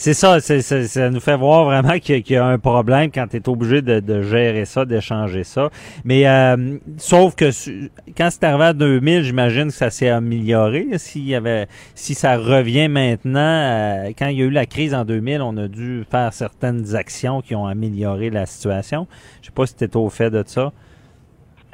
[0.00, 3.26] C'est ça, c'est- ça nous fait voir vraiment qu'il y, y a un problème quand
[3.26, 5.70] tu es obligé de, de gérer ça, d'échanger ça.
[6.04, 7.50] Mais euh, sauf que
[8.16, 10.86] quand c'est arrivé à 2000, j'imagine que ça s'est amélioré.
[10.98, 11.66] S'il y avait,
[11.96, 15.56] si ça revient maintenant, euh, quand il y a eu la crise en 2000, on
[15.56, 19.08] a dû faire certaines actions qui ont amélioré la situation.
[19.42, 20.72] Je sais pas si tu au fait de ça.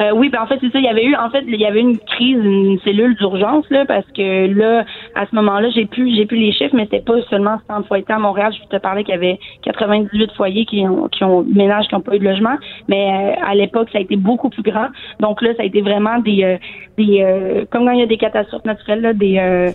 [0.00, 0.78] Euh, oui, ben en fait c'est ça.
[0.78, 3.84] Il y avait eu, en fait, il y avait une crise, une cellule d'urgence là,
[3.86, 4.84] parce que là,
[5.14, 8.04] à ce moment-là, j'ai plus, j'ai plus les chiffres, mais c'était pas seulement 100 foyers
[8.08, 8.52] à Montréal.
[8.52, 12.00] Je te parlais qu'il y avait 98 foyers qui ont, qui ont ménages qui n'ont
[12.00, 12.56] pas eu de logement,
[12.88, 14.88] mais euh, à l'époque, ça a été beaucoup plus grand.
[15.20, 16.56] Donc là, ça a été vraiment des, euh,
[16.98, 19.70] des, euh, comme quand il y a des catastrophes naturelles, là, des euh,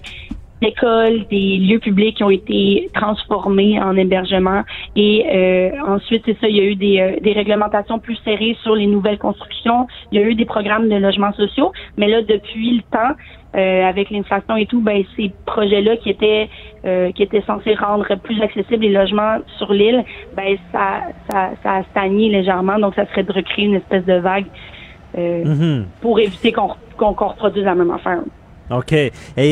[0.62, 4.64] écoles, des lieux publics qui ont été transformés en hébergement.
[4.96, 8.58] Et euh, ensuite, c'est ça, il y a eu des, euh, des réglementations plus serrées
[8.64, 9.88] sur les nouvelles constructions.
[10.12, 11.72] Il y a eu des programmes de logements sociaux.
[11.98, 13.16] Mais là, depuis le temps,
[13.56, 16.50] euh, avec l'inflation et tout, ben ces projets-là qui étaient
[16.86, 20.04] euh, qui étaient censés rendre plus accessibles les logements sur l'île,
[20.36, 22.78] ben ça, ça, ça a stagné légèrement.
[22.78, 24.46] Donc, ça serait de recréer une espèce de vague
[25.18, 25.86] euh, Mhm.
[26.02, 28.20] pour éviter qu'on qu'on qu'on reproduise la même affaire.
[28.72, 28.94] OK.
[28.94, 29.12] Et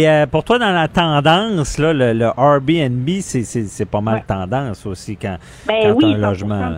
[0.09, 4.23] euh, pour toi, dans la tendance, là, le, le Airbnb, c'est- c'est c'est pas mal
[4.27, 5.37] tendance aussi quand,
[5.67, 6.27] Ben quand oui, un 100%.
[6.29, 6.77] logement.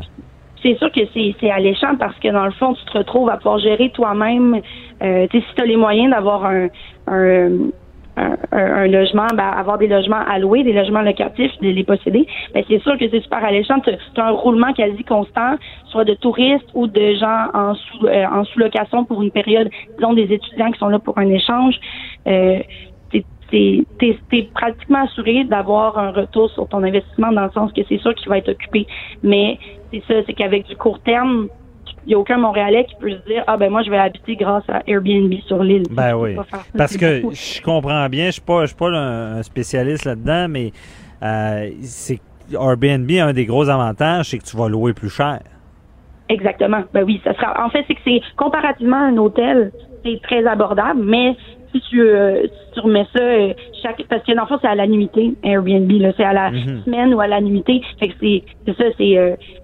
[0.62, 3.38] c'est sûr que c'est c'est alléchant parce que dans le fond, tu te retrouves à
[3.38, 4.62] pouvoir gérer toi-même.
[5.02, 6.68] Euh, tu sais, si tu as les moyens d'avoir un,
[7.08, 7.50] un,
[8.20, 12.64] un, un- logement, ben, avoir des logements alloués, des logements locatifs, de les posséder, ben,
[12.68, 13.80] c'est sûr que c'est super alléchant.
[13.80, 13.92] Tu
[14.22, 15.56] as un roulement quasi constant,
[15.86, 20.14] soit de touristes ou de gens en sous euh, en sous-location pour une période, disons
[20.14, 21.76] des étudiants qui sont là pour un échange.
[22.28, 22.60] Euh,
[23.50, 27.98] t'es- t'es pratiquement assuré d'avoir un retour sur ton investissement dans le sens que c'est
[27.98, 28.86] sûr qu'il va être occupé.
[29.24, 29.58] Mais
[29.92, 31.48] c'est ça, c'est qu'avec du court terme,
[32.10, 34.64] n'y a aucun Montréalais qui peut se dire Ah ben moi je vais habiter grâce
[34.70, 35.84] à Airbnb sur l'île.
[35.92, 36.36] Ben oui.
[36.78, 37.34] Parce que beaucoup.
[37.36, 40.72] je comprends bien, je suis pas, je suis pas un, spécialiste là-dedans, mais
[41.24, 42.20] euh, c'est
[42.54, 45.40] Airbnb a un des gros avantages, c'est que tu vas louer plus cher.
[46.30, 46.84] Exactement.
[46.94, 47.66] Ben oui, ça sera.
[47.66, 49.72] En fait, c'est que c'est comparativement à un hôtel,
[50.06, 51.36] c'est très abordable, mais
[51.72, 54.68] si tu, euh, si tu remets ça euh, chaque parce que dans le fond, c'est
[54.68, 56.84] à la nuitée, Airbnb, là, c'est à la Mhm.
[56.86, 57.82] semaine ou à la nuitée.
[58.00, 59.59] Fait que c'est c'est ça, c'est euh, c'est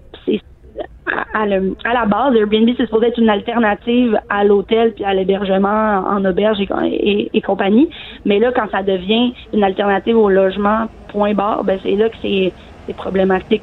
[1.06, 5.04] à, à le- à la base, Airbnb, c'est supposé être une alternative à l'hôtel puis
[5.04, 7.88] à l'hébergement en auberge et, et, et compagnie.
[8.24, 12.16] Mais là, quand ça devient une alternative au logement, point barre, ben c'est là que
[12.22, 12.52] c'est
[12.96, 13.62] problématique.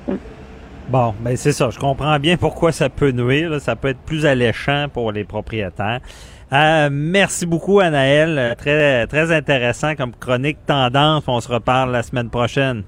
[0.90, 1.70] Bon, ben c'est ça.
[1.70, 3.50] Je comprends bien pourquoi ça peut nuire.
[3.50, 3.60] là.
[3.60, 6.00] Ça peut être plus alléchant pour les propriétaires.
[6.52, 8.54] Euh, merci beaucoup, Anaël.
[8.58, 11.24] Très, très intéressant comme chronique tendance.
[11.28, 12.84] On se reparle la semaine prochaine.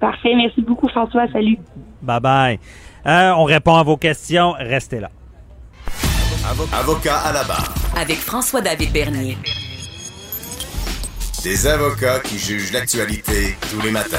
[0.00, 0.34] Parfait.
[0.36, 1.26] Merci beaucoup, François.
[1.32, 1.58] Salut.
[2.02, 2.58] Bye bye.
[3.06, 4.52] Euh, on répond à vos questions.
[4.58, 5.10] Restez là.
[6.72, 7.74] Avocat à la barre.
[7.96, 9.36] Avec François-David Bernier.
[11.42, 14.16] Des avocats qui jugent l'actualité tous les matins.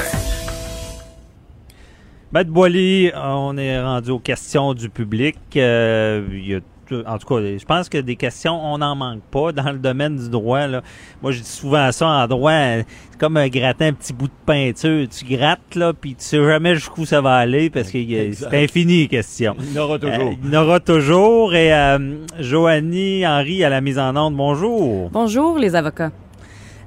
[2.32, 5.36] Maître Boily, on est rendu aux questions du public.
[5.56, 8.94] Euh, il y a tout- en tout cas, je pense que des questions, on n'en
[8.94, 10.66] manque pas dans le domaine du droit.
[10.66, 10.82] Là.
[11.22, 14.32] Moi, je dis souvent ça en droit, c'est comme un gratter un petit bout de
[14.44, 15.06] peinture.
[15.08, 17.98] Tu grattes, là, puis tu sais jamais jusqu'où ça va aller parce que
[18.32, 19.56] c'est infini, les questions.
[19.58, 20.28] Il y en aura toujours.
[20.28, 21.54] Euh, il y en aura toujours.
[21.54, 25.10] Et euh, Joanie Henry à la mise en onde, bonjour.
[25.10, 26.12] Bonjour les avocats.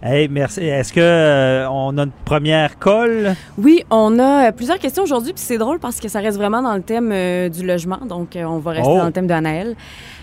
[0.01, 0.61] Hey, merci.
[0.61, 3.35] Est-ce que euh, on a une première colle?
[3.57, 6.61] Oui, on a euh, plusieurs questions aujourd'hui, puis c'est drôle parce que ça reste vraiment
[6.61, 8.97] dans le thème euh, du logement, donc euh, on va rester Oh.
[8.97, 9.75] dans le thème de Anaël.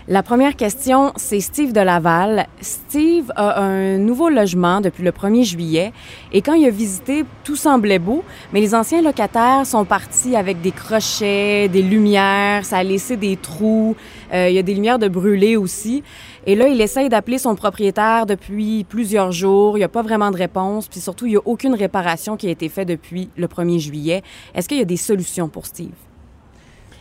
[0.09, 2.47] La première question, c'est Steve de Laval.
[2.61, 5.91] Steve a un nouveau logement depuis le 1er juillet
[6.31, 8.23] et quand il a visité, tout semblait beau,
[8.53, 13.35] mais les anciens locataires sont partis avec des crochets, des lumières, ça a laissé des
[13.35, 13.95] trous,
[14.33, 16.03] euh, il y a des lumières de brûlés aussi.
[16.49, 19.75] Et là, il essaye d'appeler son propriétaire depuis plusieurs jours.
[19.75, 20.87] Il n'y a pas vraiment de réponse.
[20.87, 24.23] Puis surtout, il n'y a aucune réparation qui a été faite depuis le 1er juillet.
[24.55, 25.91] Est-ce qu'il y a des solutions pour Steve?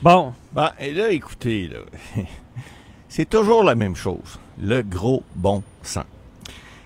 [0.03, 0.33] Bon.
[0.53, 1.79] Ben, et là, écoutez, là,
[3.09, 4.41] c'est toujours la même chose.
[4.61, 6.05] Le gros bon sens.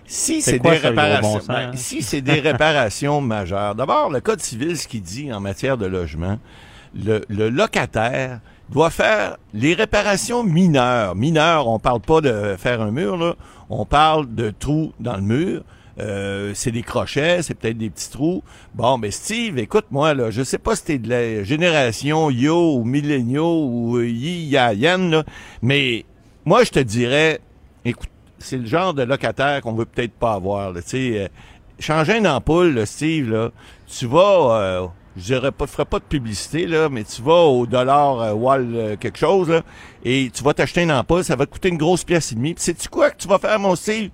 [0.05, 4.77] Si C'est des réparations, bon ben, si c'est des réparations majeures, d'abord le code civil,
[4.77, 6.39] ce qu'il dit en matière de logement,
[6.95, 11.15] le, le locataire doit faire les réparations mineures.
[11.15, 13.35] Mineures, on parle pas de faire un mur là,
[13.69, 15.63] on parle de trous dans le mur.
[15.99, 18.43] Euh, c'est des crochets, c'est peut-être des petits trous.
[18.75, 22.85] Bon, mais Steve, écoute-moi, là, je sais pas si t'es de la génération Yo ou
[22.85, 25.25] Millenniaux ou euh, Yi Ya Yan, là,
[25.61, 26.07] mais
[26.47, 27.41] moi, je te dirais,
[27.85, 31.19] écoute, c'est le genre de locataire qu'on veut peut-être pas avoir, tu sais.
[31.19, 31.29] euh,
[31.79, 33.51] changer une ampoule, Steve, là,
[33.87, 38.21] tu vas, je dirais pas, ferai pas de publicité, là, mais tu vas au dollar
[38.21, 39.63] euh, wall euh, quelque chose, là,
[40.05, 42.55] et tu vas t'acheter une ampoule, ça va te coûter une grosse pièce et demie.
[42.55, 44.11] Puis sais-tu quoi que tu vas faire, mon Steve?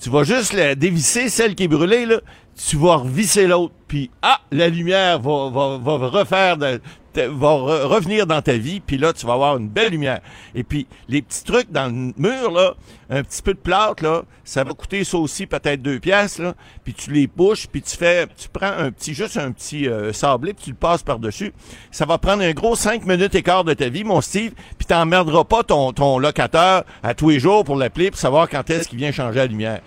[0.00, 2.20] Tu vas juste la dévisser, celle qui est brûlée, là.
[2.68, 3.74] Tu vas revisser l'autre.
[3.88, 6.80] Puis, ah, la lumière va, va, va refaire, de-
[7.16, 8.80] va re- revenir dans ta vie.
[8.80, 10.20] Puis là, tu vas avoir une belle lumière.
[10.54, 12.74] Et puis, les petits trucs dans le mur, là,
[13.10, 16.54] un petit peu de plâtre, là, ça va coûter ça aussi peut-être deux pièces, là.
[16.82, 20.12] Puis tu les bouches, puis tu fais, tu prends un petit, juste un petit euh,
[20.12, 21.52] sablé, puis tu le passes par-dessus.
[21.90, 24.86] Ça va prendre un gros cinq minutes et quart de ta vie, mon Steve, puis
[24.86, 28.88] t'emmerderas pas ton, ton locataire à tous les jours pour l'appeler pour savoir quand est-ce
[28.88, 29.80] qu'il vient changer la lumière.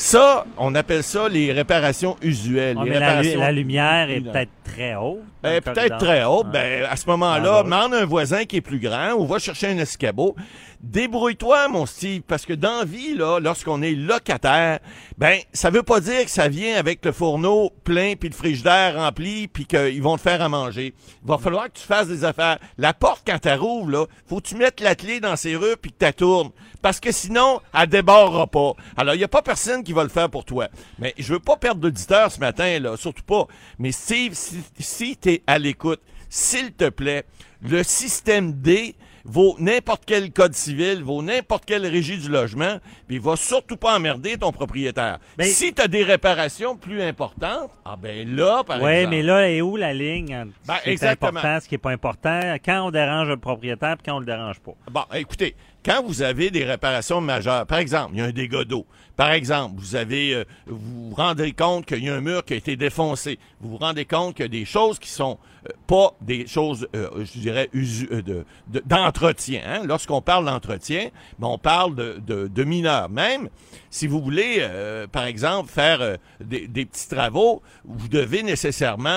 [0.00, 2.76] Ça, on appelle ça les réparations usuelles.
[2.78, 5.18] Ouais, les mais la, lu- réparations la lumière est peut-être très haute.
[5.42, 6.46] Ben, peut-être très haute.
[6.52, 9.40] Ben, à ce moment-là, Ah, bah demande un voisin qui est plus grand ou va
[9.40, 10.36] chercher un escabeau.
[10.80, 14.78] Débrouille-toi, mon Steve, parce que dans vie, là, lorsqu'on est locataire,
[15.16, 18.94] ben, ça veut pas dire que ça vient avec le fourneau plein puis le frigidaire
[18.94, 20.94] rempli puis qu'ils vont te faire à manger.
[21.24, 22.58] Il va falloir que tu fasses des affaires.
[22.76, 25.76] La porte, quand tu rouvres, là, faut que tu mettes la clé dans ses serrure
[25.82, 26.50] puis que tu tournes.
[26.80, 28.74] Parce que sinon, elle débarrera pas.
[28.96, 30.68] Alors, il n'y a pas personne qui va le faire pour toi.
[31.00, 33.48] Mais je veux pas perdre d'auditeur ce matin, là, surtout pas.
[33.80, 37.24] Mais Steve, si, si tu es à l'écoute, s'il te plaît,
[37.62, 38.94] le système D
[39.28, 43.76] vaut n'importe quel code civil, vaut n'importe quelle régie du logement, puis il va surtout
[43.76, 45.18] pas emmerder ton propriétaire.
[45.36, 49.16] Ben- si tu as des réparations plus importantes, ah ben là, par Oui, exemple.
[49.16, 50.34] mais là, est où la ligne?
[50.34, 51.28] Entre Ben, ce qui est exactement.
[51.38, 54.26] important, ce qui n'est pas important, quand on dérange le propriétaire et quand on le
[54.26, 54.72] dérange pas?
[54.90, 58.64] Bon, écoutez, quand vous avez des réparations majeures, par exemple, il y a un dégât
[58.64, 58.86] d'eau.
[59.16, 62.54] Par exemple, vous avez, euh, vous vous rendez compte qu'il y a un mur qui
[62.54, 63.38] a été défoncé.
[63.60, 65.38] Vous vous rendez compte qu'il y a des choses qui sont
[65.86, 69.62] pas des choses, euh, je dirais, euh, de- de- d'entretien.
[69.66, 69.82] hein.
[69.86, 71.08] Lorsqu'on parle d'entretien,
[71.38, 73.08] ben, on parle de, mineurs.
[73.08, 73.48] Même
[73.90, 79.08] si vous voulez, euh, par exemple, faire des, petits travaux, vous devez nécessairement,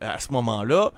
[0.00, 0.92] à ce moment-là,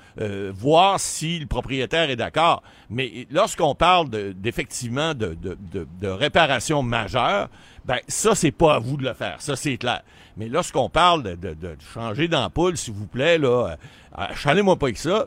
[0.55, 2.63] voir si le propriétaire est d'accord.
[2.91, 7.49] Mais lorsqu'on parle de- d'effectivement de, de, de, de réparation majeure,
[7.85, 9.41] ben ça, c'est pas à vous de le faire.
[9.41, 10.03] Ça, c'est clair.
[10.39, 13.77] Mais lorsqu'on parle de, de, de changer d'ampoule, s'il vous plaît, là,
[14.19, 15.27] euh, chalez-moi pas avec ça.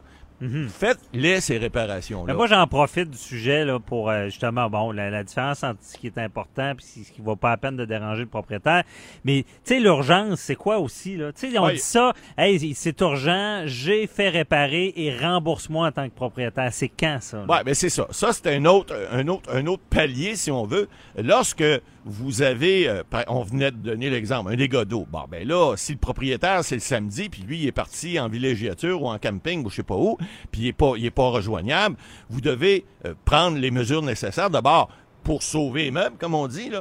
[0.69, 2.33] Faites-les, ces réparations-là.
[2.33, 5.95] Moi, j'en profite du sujet là, pour euh, justement bon la, la différence entre ce
[5.95, 8.83] qui est important et ce qui vaut pas la peine de déranger le propriétaire.
[9.23, 11.15] Mais tu sais, l'urgence, c'est quoi aussi?
[11.15, 11.31] là?
[11.31, 11.73] Tu sais, on Oui.
[11.73, 16.73] dit ça, hey, c'est urgent, j'ai fait réparer et rembourse-moi en tant que propriétaire.
[16.73, 17.45] C'est quand ça?
[17.47, 18.07] Ouais, mais c'est ça.
[18.09, 20.88] Ça, c'est un autre, un autre, un autre palier, si on veut.
[21.21, 21.63] Lorsque
[22.06, 25.07] vous avez, euh, on venait de donner l'exemple, un dégât d'eau.
[25.11, 28.28] Bon, ben là, si le propriétaire, c'est le samedi, puis lui, il est parti en
[28.28, 30.18] villégiature ou en camping ou je sais pas où,
[30.52, 31.95] puis il est pas, il est pas rejoignable,
[32.30, 34.90] vous devez euh, prendre les mesures nécessaires d'abord
[35.23, 36.72] pour sauver les meubles, comme on dit.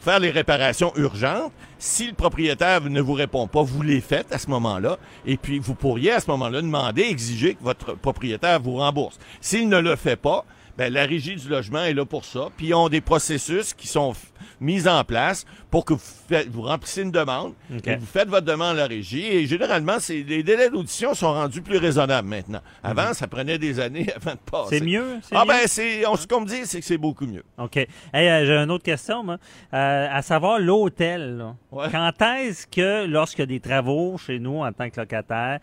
[0.00, 1.52] Faire les réparations urgentes.
[1.78, 4.98] Si le propriétaire ne vous répond pas, vous les faites à ce moment-là.
[5.26, 9.20] Et puis, vous pourriez à ce moment-là demander, exiger que votre propriétaire vous rembourse.
[9.40, 10.44] S'il ne le fait pas,
[10.78, 12.48] ben, la régie du logement est là pour ça.
[12.56, 14.12] Puis ils ont des processus qui sont
[14.60, 17.52] mis en place pour que vous, faites- vous remplissez une demande.
[17.76, 17.86] OK.
[17.88, 19.24] et vous faites votre demande à la régie.
[19.26, 22.60] Et généralement, c'est, les délais d'audition sont rendus plus raisonnables maintenant.
[22.82, 24.76] Avant, ça prenait des années avant de passer.
[24.76, 24.78] Mhm.
[24.80, 25.20] C'est mieux?
[25.32, 25.48] Ah mieux?
[25.48, 27.42] ben, c'est, on, ce qu'on me dit, c'est que c'est beaucoup mieux.
[27.58, 27.76] OK.
[27.76, 27.88] Hey,
[28.28, 29.38] euh, j'ai une autre question, moi.
[29.74, 31.44] Euh, à savoir l'hôtel.
[31.70, 31.86] Ouais.
[31.90, 35.58] Quand est-ce que, lorsqu'il y a des travaux chez nous en tant que locataire,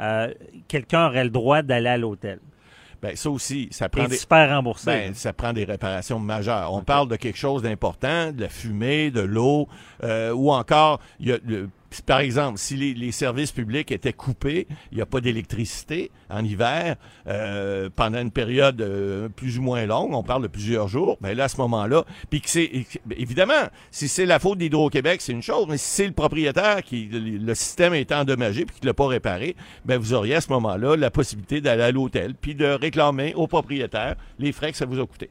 [0.00, 0.32] euh,
[0.68, 2.38] quelqu'un aurait le droit d'aller à l'hôtel?
[3.04, 4.16] Ben, ça aussi, ça prend des...
[4.86, 6.72] Ben, ça prend des réparations majeures.
[6.72, 9.68] On parle de quelque chose d'important, de la fumée, de l'eau,
[10.02, 11.68] euh, ou encore, il y a le-
[12.02, 16.96] par exemple, si les, services publics étaient coupés, il n'y a pas d'électricité en hiver,
[17.26, 21.36] euh, pendant une période euh, plus ou moins longue, on parle de plusieurs jours, ben
[21.36, 25.42] là, à ce moment-là, puis que c'est, évidemment, si c'est la faute d'Hydro-Québec, c'est une
[25.42, 28.94] chose, mais si c'est le propriétaire qui, le, système est endommagé puis qui ne l'a
[28.94, 29.54] pas réparé,
[29.84, 33.46] ben vous auriez à ce moment-là la possibilité d'aller à l'hôtel puis de réclamer au
[33.46, 35.30] propriétaire les frais que ça vous a coûté.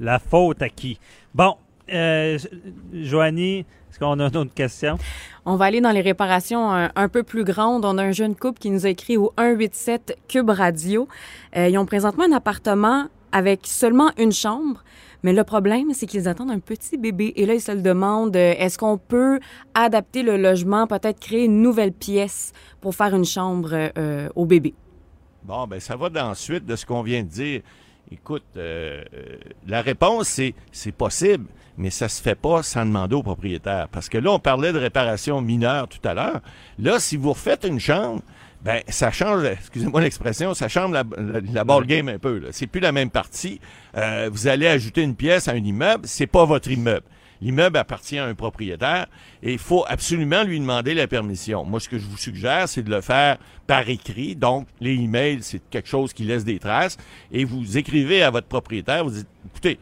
[0.00, 0.98] La faute à qui?
[1.34, 1.56] Bon,
[1.92, 2.38] euh,
[2.92, 4.98] Joanie, est-ce qu'on a une autre question?
[5.44, 7.84] On va aller dans les réparations un, un peu plus grandes.
[7.84, 11.06] On a un jeune couple qui nous a écrit au 187 Cube Radio.
[11.56, 14.82] Euh, ils ont présentement un appartement avec seulement une chambre.
[15.22, 17.32] Mais le problème, c'est qu'ils attendent un petit bébé.
[17.36, 19.40] Et là, ils se le demandent, euh, est-ce qu'on peut
[19.74, 24.74] adapter le logement, peut-être créer une nouvelle pièce pour faire une chambre euh, au bébé?
[25.42, 27.62] Bon, ben ça va dans la suite de ce qu'on vient de dire.
[28.12, 29.36] Écoute, euh, euh,
[29.66, 31.46] la réponse, c'est c'est possible,
[31.78, 33.88] mais ça se fait pas sans demander au propriétaire.
[33.90, 36.40] Parce que là, on parlait de réparation mineure tout à l'heure.
[36.78, 38.22] Là, si vous refaites une chambre,
[38.62, 42.42] ben ça change, excusez-moi l'expression, ça change la, la, la ball game un peu.
[42.50, 43.60] C'est plus la même partie.
[43.96, 47.04] Euh, vous allez ajouter une pièce à un immeuble, c'est pas votre immeuble.
[47.44, 49.06] L'immeuble appartient à un propriétaire
[49.42, 51.62] et il faut absolument lui demander la permission.
[51.64, 54.34] Moi, ce que je vous suggère, c'est de le faire par écrit.
[54.34, 56.96] Donc, les emails, c'est quelque chose qui laisse des traces.
[57.30, 59.78] Et vous écrivez à votre propriétaire, vous dites, écoutez,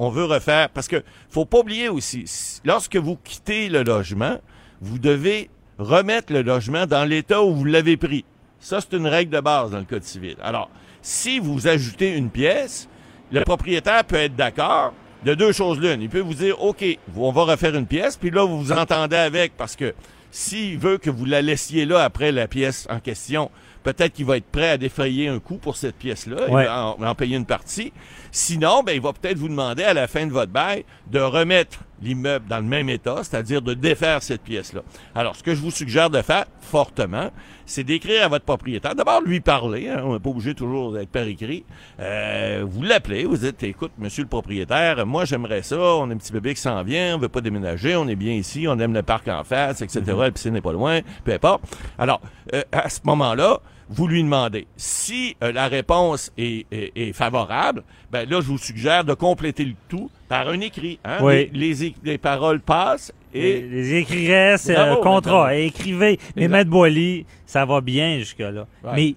[0.00, 4.40] on veut refaire, parce que faut pas oublier aussi, si- lorsque vous quittez le logement,
[4.80, 8.24] vous devez remettre le logement dans l'état où vous l'avez pris.
[8.58, 10.34] Ça, c'est une règle de base dans le Code civil.
[10.42, 10.70] Alors,
[11.02, 12.88] si vous ajoutez une pièce,
[13.30, 14.92] le propriétaire peut être d'accord
[15.26, 16.00] de deux choses l'une.
[16.00, 16.84] Il peut vous dire, OK,
[17.16, 19.92] on va refaire une pièce, puis là, vous vous entendez avec, parce que
[20.30, 23.50] s'il veut que vous la laissiez là après la pièce en question,
[23.82, 26.66] peut-être qu'il va être prêt à défrayer un coût pour cette pièce-là, Ouais.
[26.68, 27.92] en payer une partie.
[28.38, 31.78] Sinon, ben, il va peut-être vous demander à la fin de votre bail de remettre
[32.02, 34.82] l'immeuble dans le même état, c'est-à-dire de défaire cette pièce-là.
[35.14, 37.30] Alors, ce que je vous suggère de faire fortement,
[37.64, 38.94] c'est d'écrire à votre propriétaire.
[38.94, 39.88] D'abord, lui parler.
[39.88, 41.64] hein, on n'est pas obligé toujours d'être par écrit.
[41.98, 46.18] Euh, vous l'appelez, vous dites, écoute, monsieur le propriétaire, moi j'aimerais ça, on a un
[46.18, 48.92] petit bébé qui s'en vient, on veut pas déménager, on est bien ici, on aime
[48.92, 50.02] le parc en face, etc.
[50.06, 51.62] La piscine n'est pas loin, peu importe.
[51.98, 52.20] Alors,
[52.52, 54.66] euh, à ce moment-là, vous lui demandez.
[54.76, 59.64] Si euh, la réponse est, est- est favorable, ben là, je vous suggère de compléter
[59.64, 60.98] le tout par un écrit.
[61.04, 61.18] Hein?
[61.22, 61.48] Oui.
[61.52, 65.54] Les, les, les paroles passent Et les écrirais, c'est Bravo, un contrat.
[65.56, 66.18] Écrivez.
[66.36, 66.48] Mais.
[66.48, 68.66] Maître Boily, ça va bien jusque-là.
[68.82, 68.90] Ouais.
[68.94, 69.14] Mais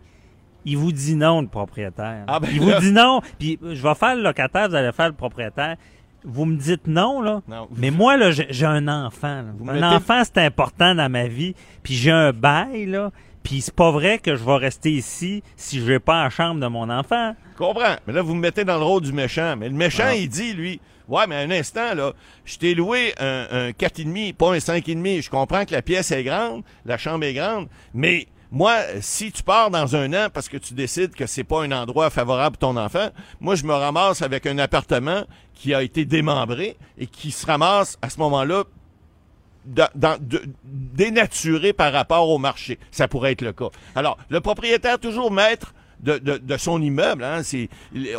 [0.66, 2.26] il vous dit non, le propriétaire.
[2.28, 2.76] Ah, ben il là.
[2.76, 3.22] vous dit non.
[3.40, 5.78] Puis je vais faire le locataire, vous allez faire le propriétaire.
[6.26, 7.42] Vous me dites non, là.
[7.48, 9.42] Non, vous- Mais moi, là, j'ai un enfant.
[9.42, 9.46] là.
[9.70, 11.56] Un mettez- enfant, c'est important dans ma vie.
[11.82, 13.10] Puis j'ai un bail, là.
[13.44, 16.60] Puis c'est pas vrai que je vais rester ici si je vais pas en chambre
[16.60, 17.36] de mon enfant.
[17.54, 17.96] Je comprends.
[18.06, 19.56] Mais là, vous me mettez dans le rôle du méchant.
[19.58, 20.16] Mais le méchant, Ah.
[20.16, 22.14] il dit, lui, ouais, mais un instant, là,
[22.46, 25.22] je t'ai loué un, un 4,5, pas un 5,5.
[25.24, 29.44] Je comprends que la pièce est grande, la chambre est grande, mais moi, si tu
[29.44, 32.70] pars dans un an parce que tu décides que c'est pas un endroit favorable pour
[32.74, 33.10] ton enfant,
[33.40, 37.98] moi, je me ramasse avec un appartement qui a été démembré et qui se ramasse
[38.02, 38.64] à ce moment-là
[39.66, 42.80] dénaturé par rapport au marché.
[42.92, 43.70] Ça pourrait être le cas.
[43.96, 47.24] Alors, le propriétaire toujours maître de, de, de son immeuble.
[47.24, 47.70] Hein, c'est,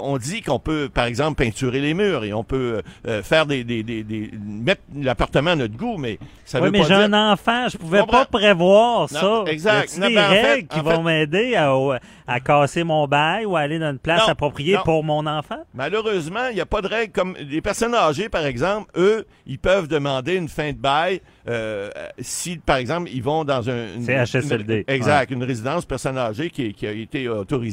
[0.00, 3.64] on dit qu'on peut, par exemple, peinturer les murs et on peut euh, faire des,
[3.64, 6.98] des, des, des- mettre l'appartement à notre goût, mais ça oui, veut mais j'ai dire...
[7.00, 8.18] un enfant, je pouvais comprends.
[8.24, 9.44] pas prévoir ça.
[9.46, 9.96] Exact.
[9.96, 11.74] Y Non, des ben, fait- règles qui vont fait- m'aider à,
[12.26, 15.58] à casser mon bail ou à aller dans une place Non, appropriée pour mon enfant?
[15.74, 19.58] Malheureusement, il n'y a pas de règle comme les personnes âgées, par exemple, eux, ils
[19.58, 21.88] peuvent demander une fin de bail euh,
[22.20, 24.84] si, par exemple, ils vont dans un une- CHSLD.
[24.86, 27.69] une- exact, une résidence personne âgée qui, qui a été autorisée.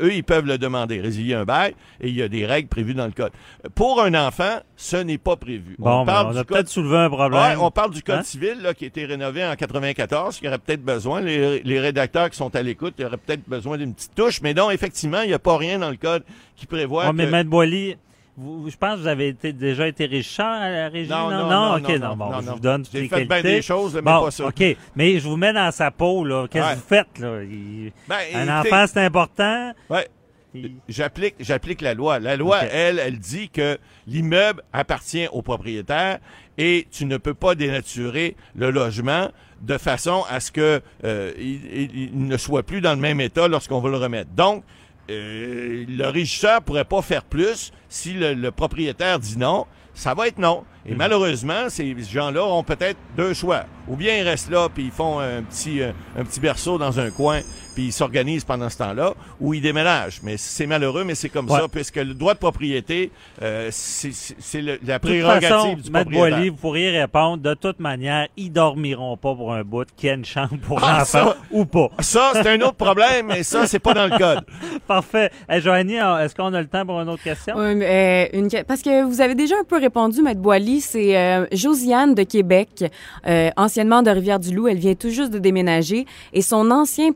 [0.00, 2.94] Eux, ils peuvent le demander, résilier un bail, et il y a des règles prévues
[2.94, 3.32] dans le code.
[3.74, 5.76] Pour un enfant, ce n'est pas prévu.
[5.78, 7.40] Bon, ben, on du a code- peut-être soulevé un problème.
[7.40, 8.22] Ouais, on parle du code Hein?
[8.22, 11.20] civil là, qui a été rénové en 94, qui aurait peut-être besoin.
[11.20, 14.40] Les, les rédacteurs qui sont à l'écoute, il y aurait peut-être besoin d'une petite touche,
[14.42, 16.22] mais non, effectivement, il n'y a pas rien dans le code
[16.56, 17.06] qui prévoit.
[17.06, 17.96] Ouais, mais Maître Boily,
[18.36, 21.10] vous- je pense que vous avez été, déjà été régisseur à la régie.
[21.10, 23.24] Non, non, non, ok, non, non, non, bon, non, je vous donne toutes les fait
[23.24, 24.46] bien des choses, mais bon, pas ça.
[24.46, 24.64] OK,
[24.96, 26.46] mais je vous mets dans sa peau, là.
[26.48, 26.72] Qu'est-ce Ouais.
[26.72, 27.42] que vous faites, là?
[27.42, 29.72] Il- Ben, Un enfant, c'est important?
[29.90, 30.08] Ouais.
[30.54, 32.18] Il- J'applique, j'applique la loi.
[32.18, 32.68] La loi, Ok.
[32.72, 36.18] elle, elle dit que l'immeuble appartient au propriétaire
[36.58, 39.30] et tu ne peux pas dénaturer le logement
[39.62, 43.20] de façon à ce que euh, il, il- il ne soit plus dans le même
[43.22, 44.30] état lorsqu'on va le remettre.
[44.36, 44.62] Donc,
[45.10, 49.66] euh, le régisseur pourrait pas faire plus si le, le propriétaire dit non.
[49.94, 50.64] Ça va être non.
[50.86, 53.66] Et malheureusement, ces gens-là ont peut-être deux choix.
[53.88, 56.98] Ou bien ils restent là puis ils font un petit, euh, un petit berceau dans
[56.98, 57.40] un coin
[57.74, 60.20] puis ils s'organisent pendant ce temps-là, ou ils déménagent.
[60.22, 61.60] Mais c'est malheureux, mais c'est comme Ouais.
[61.60, 63.10] ça, puisque le droit de propriété,
[63.42, 66.44] euh, c'est- c'est c'est le- la De toute prérogative façon, du propriétaire.
[66.52, 67.42] Vous pourriez répondre.
[67.42, 70.78] De toute manière, ils dormiront pas pour un bout, qu'il y ait une chambre pour
[70.82, 71.88] Ah, l'enfant ou pas.
[72.00, 74.44] Ça, c'est un autre problème, mais ça, c'est pas dans le code.
[74.86, 75.30] Parfait.
[75.48, 77.54] Hey, Joanie, est-ce qu'on a le temps pour une autre question?
[77.56, 81.16] Oui, mais, euh, une parce que vous avez déjà un peu répondu, Maître Boily, c'est
[81.16, 82.84] euh, Josiane de Québec,
[83.26, 84.68] euh, anciennement de Rivière-du-Loup.
[84.68, 87.12] Elle vient tout juste de déménager et son ancien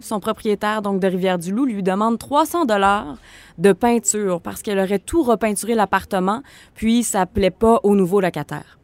[0.00, 3.16] son propriétaire donc de Rivière-du-Loup, lui demande 300 dollars
[3.58, 6.42] de peinture parce qu'elle aurait tout repeinturé l'appartement,
[6.74, 8.78] puis ça plaît pas au nouveau locataire.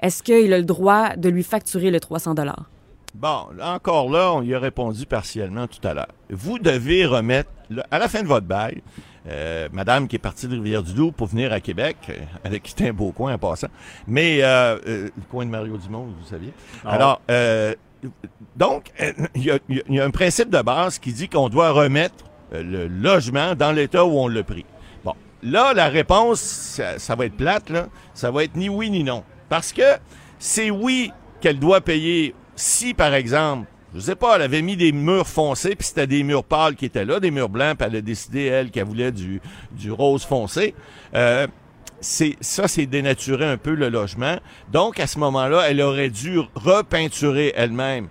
[0.00, 2.70] Est-ce qu'il a le droit de lui facturer le 300 dollars?
[3.14, 6.14] Bon, là, encore là, on y a répondu partiellement tout à l'heure.
[6.30, 7.50] Vous devez remettre,
[7.90, 8.82] à la fin de votre bail,
[9.28, 12.14] euh, madame qui est partie de Rivière-du-Loup pour venir à Québec, euh,
[12.44, 13.66] elle a quitté un beau coin en passant,
[14.06, 16.52] mais euh, euh, le coin de Mario Dumont, vous saviez.
[16.84, 16.90] Ah.
[16.90, 17.74] Alors, euh,
[18.56, 18.90] donc,
[19.34, 23.54] il y, a, un principe de base qui dit qu'on doit remettre euh, le logement
[23.54, 24.64] dans l'état où on l'a pris.
[25.04, 27.88] Bon, là, la réponse, ça, ça va être plate, là.
[28.14, 29.24] Ça va être ni oui ni non.
[29.48, 29.96] Parce que
[30.38, 34.92] c'est oui qu'elle doit payer si, par exemple, je sais pas, elle avait mis des
[34.92, 37.96] murs foncés, puis c'était des murs pâles qui étaient là, des murs blancs, puis elle
[37.96, 39.40] a décidé, elle, qu'elle voulait du,
[39.72, 40.74] du rose foncé.
[41.14, 41.46] Euh,
[42.00, 44.36] c'est ça, c'est dénaturer un peu le logement.
[44.72, 48.08] Donc, à ce moment-là, elle aurait dû repeinturer elle-même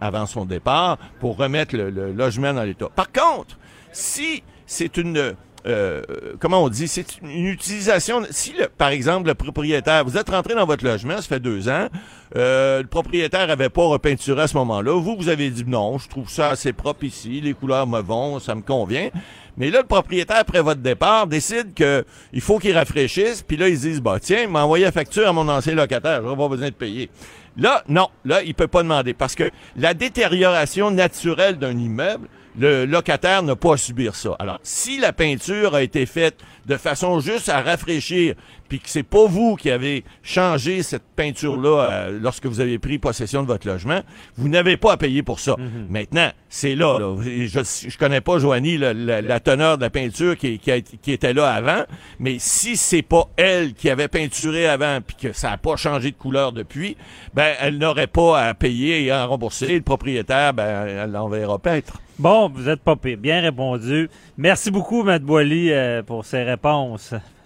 [0.00, 2.88] avant son départ pour remettre le, le logement dans l'état.
[2.88, 3.58] Par contre,
[3.92, 5.34] si c'est une
[5.68, 6.02] euh,
[6.38, 8.22] comment on dit, c'est une utilisation.
[8.30, 11.88] Si, par exemple, le propriétaire, vous êtes rentré dans votre logement, ça fait deux ans,
[12.36, 14.92] euh, le propriétaire avait pas repeinturé à ce moment-là.
[14.98, 18.38] Vous, vous avez dit non, je trouve ça assez propre ici, les couleurs me vont,
[18.38, 19.10] ça me convient.
[19.58, 23.68] Mais là, le propriétaire, après votre départ, décide que il faut qu'il rafraîchisse, puis là,
[23.68, 26.68] ils se disent, bah, tiens, envoyé la facture à mon ancien locataire, j'aurai pas besoin
[26.68, 27.10] de payer.
[27.56, 32.28] Là, non, là, il peut pas demander, parce que la détérioration naturelle d'un immeuble,
[32.58, 34.36] le locataire n'a pas à subir ça.
[34.38, 36.38] Alors, si la peinture a été faite
[36.68, 38.34] de façon juste à rafraîchir,
[38.68, 42.98] puis que c'est pas vous qui avez changé cette peinture-là euh, lorsque vous avez pris
[42.98, 44.00] possession de votre logement,
[44.36, 45.56] vous n'avez pas à payer pour ça.
[45.88, 46.98] Maintenant, c'est là.
[46.98, 47.16] là.
[47.24, 50.76] Je, je connais pas, Joanie, la, la- la teneur de la peinture qui, qui, a
[50.76, 51.84] été- qui était là avant,
[52.18, 56.10] mais si c'est pas elle qui avait peinturé avant, puis que ça n'a pas changé
[56.10, 56.96] de couleur depuis,
[57.34, 59.74] ben elle n'aurait pas à payer et à rembourser.
[59.76, 62.00] Le propriétaire, ben elle l'enverra peindre.
[62.18, 63.16] Bon, vous êtes pas pire.
[63.16, 64.10] Bien répondu.
[64.36, 66.57] Merci beaucoup, Matt Boily, euh, pour ces réponses.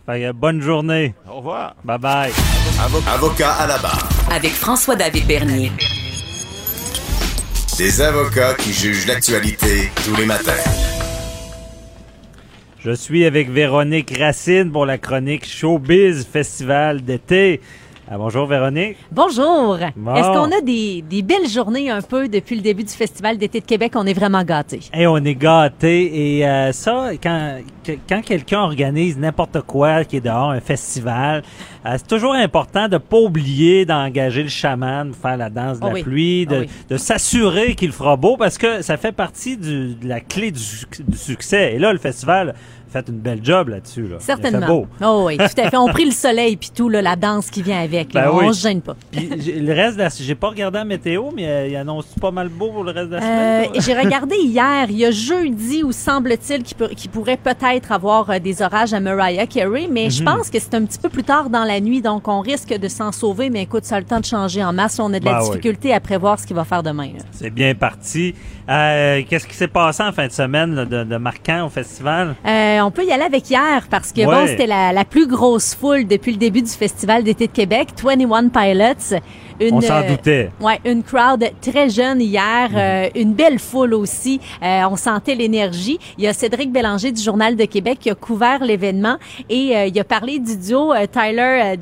[0.06, 1.14] Fait que, bonne journée.
[1.28, 1.76] Au revoir.
[1.84, 2.32] Bye bye.
[3.06, 4.08] Avocat à la barre.
[4.30, 5.70] Avec François-David Bernier.
[7.78, 10.52] Des avocats qui jugent l'actualité tous les matins.
[12.80, 17.60] Je suis avec Véronique Racine pour la chronique Showbiz Festival d'été.
[18.14, 18.98] Ah, bonjour Véronique.
[19.10, 19.78] Bonjour.
[19.96, 20.14] Bon.
[20.14, 23.60] Est-ce qu'on a des, des belles journées un peu depuis le début du Festival d'été
[23.60, 23.92] de Québec?
[23.94, 24.80] On est vraiment gâtés.
[24.92, 30.18] Et on est gâtés et euh, ça, quand, que- quand quelqu'un organise n'importe quoi qui
[30.18, 31.42] est dehors, un festival,
[31.86, 35.84] euh, c'est toujours important de pas oublier d'engager le chaman pour faire la danse de
[35.86, 36.02] Oh la oui.
[36.02, 36.70] pluie, de, Oh oui.
[36.90, 40.60] de s'assurer qu'il fera beau parce que ça fait partie du- de la clé du,
[40.60, 41.76] suc- du succès.
[41.76, 42.54] Et là, le festival
[42.92, 44.02] fait une belle job là-dessus.
[44.02, 44.08] Là.
[44.10, 44.66] Il a fait Certainement.
[44.66, 44.86] beau.
[45.02, 45.76] Oh oui, tout à fait.
[45.76, 48.12] On prit le soleil puis tout, là, la danse qui vient avec.
[48.14, 48.22] là.
[48.26, 48.54] Ben on oui.
[48.54, 48.94] se gêne pas.
[49.10, 52.30] Puis le reste, de la- j'ai pas regardé la météo, mais euh, il annonce pas
[52.30, 53.72] mal beau pour le reste de la Euh, semaine.
[53.72, 53.82] toi?
[53.84, 58.38] J'ai regardé hier, il y a jeudi où semble-t-il qu'il peut- pourrait peut-être avoir euh,
[58.38, 60.26] des orages à Mariah Carey, mais je Mhm.
[60.34, 62.88] pense que c'est un petit peu plus tard dans la nuit, donc on risque de
[62.88, 64.98] s'en sauver, mais écoute, ça a le temps de changer en masse.
[65.00, 65.46] On a de la Ben oui.
[65.50, 67.10] difficulté à prévoir ce qu'il va faire demain.
[67.32, 68.34] C'est bien parti.
[68.68, 72.34] Euh, Qu'est-ce qui s'est passé en fin de semaine là, de, de marquant au festival?
[72.46, 74.26] Euh, on peut y aller avec hier parce que Ouais.
[74.26, 77.88] bon, c'était la, la plus grosse foule depuis le début du Festival d'été de Québec,
[78.02, 79.18] 21 Pilots.
[79.60, 80.50] Une, On s'en euh, doutait.
[80.60, 84.40] Ouais, une crowd très jeune hier, euh, une belle foule aussi.
[84.62, 85.98] Euh, on sentait l'énergie.
[86.18, 89.16] Il y a Cédric Bélanger du Journal de Québec qui a couvert l'événement
[89.48, 91.74] et euh, il a parlé du duo euh, Tyler,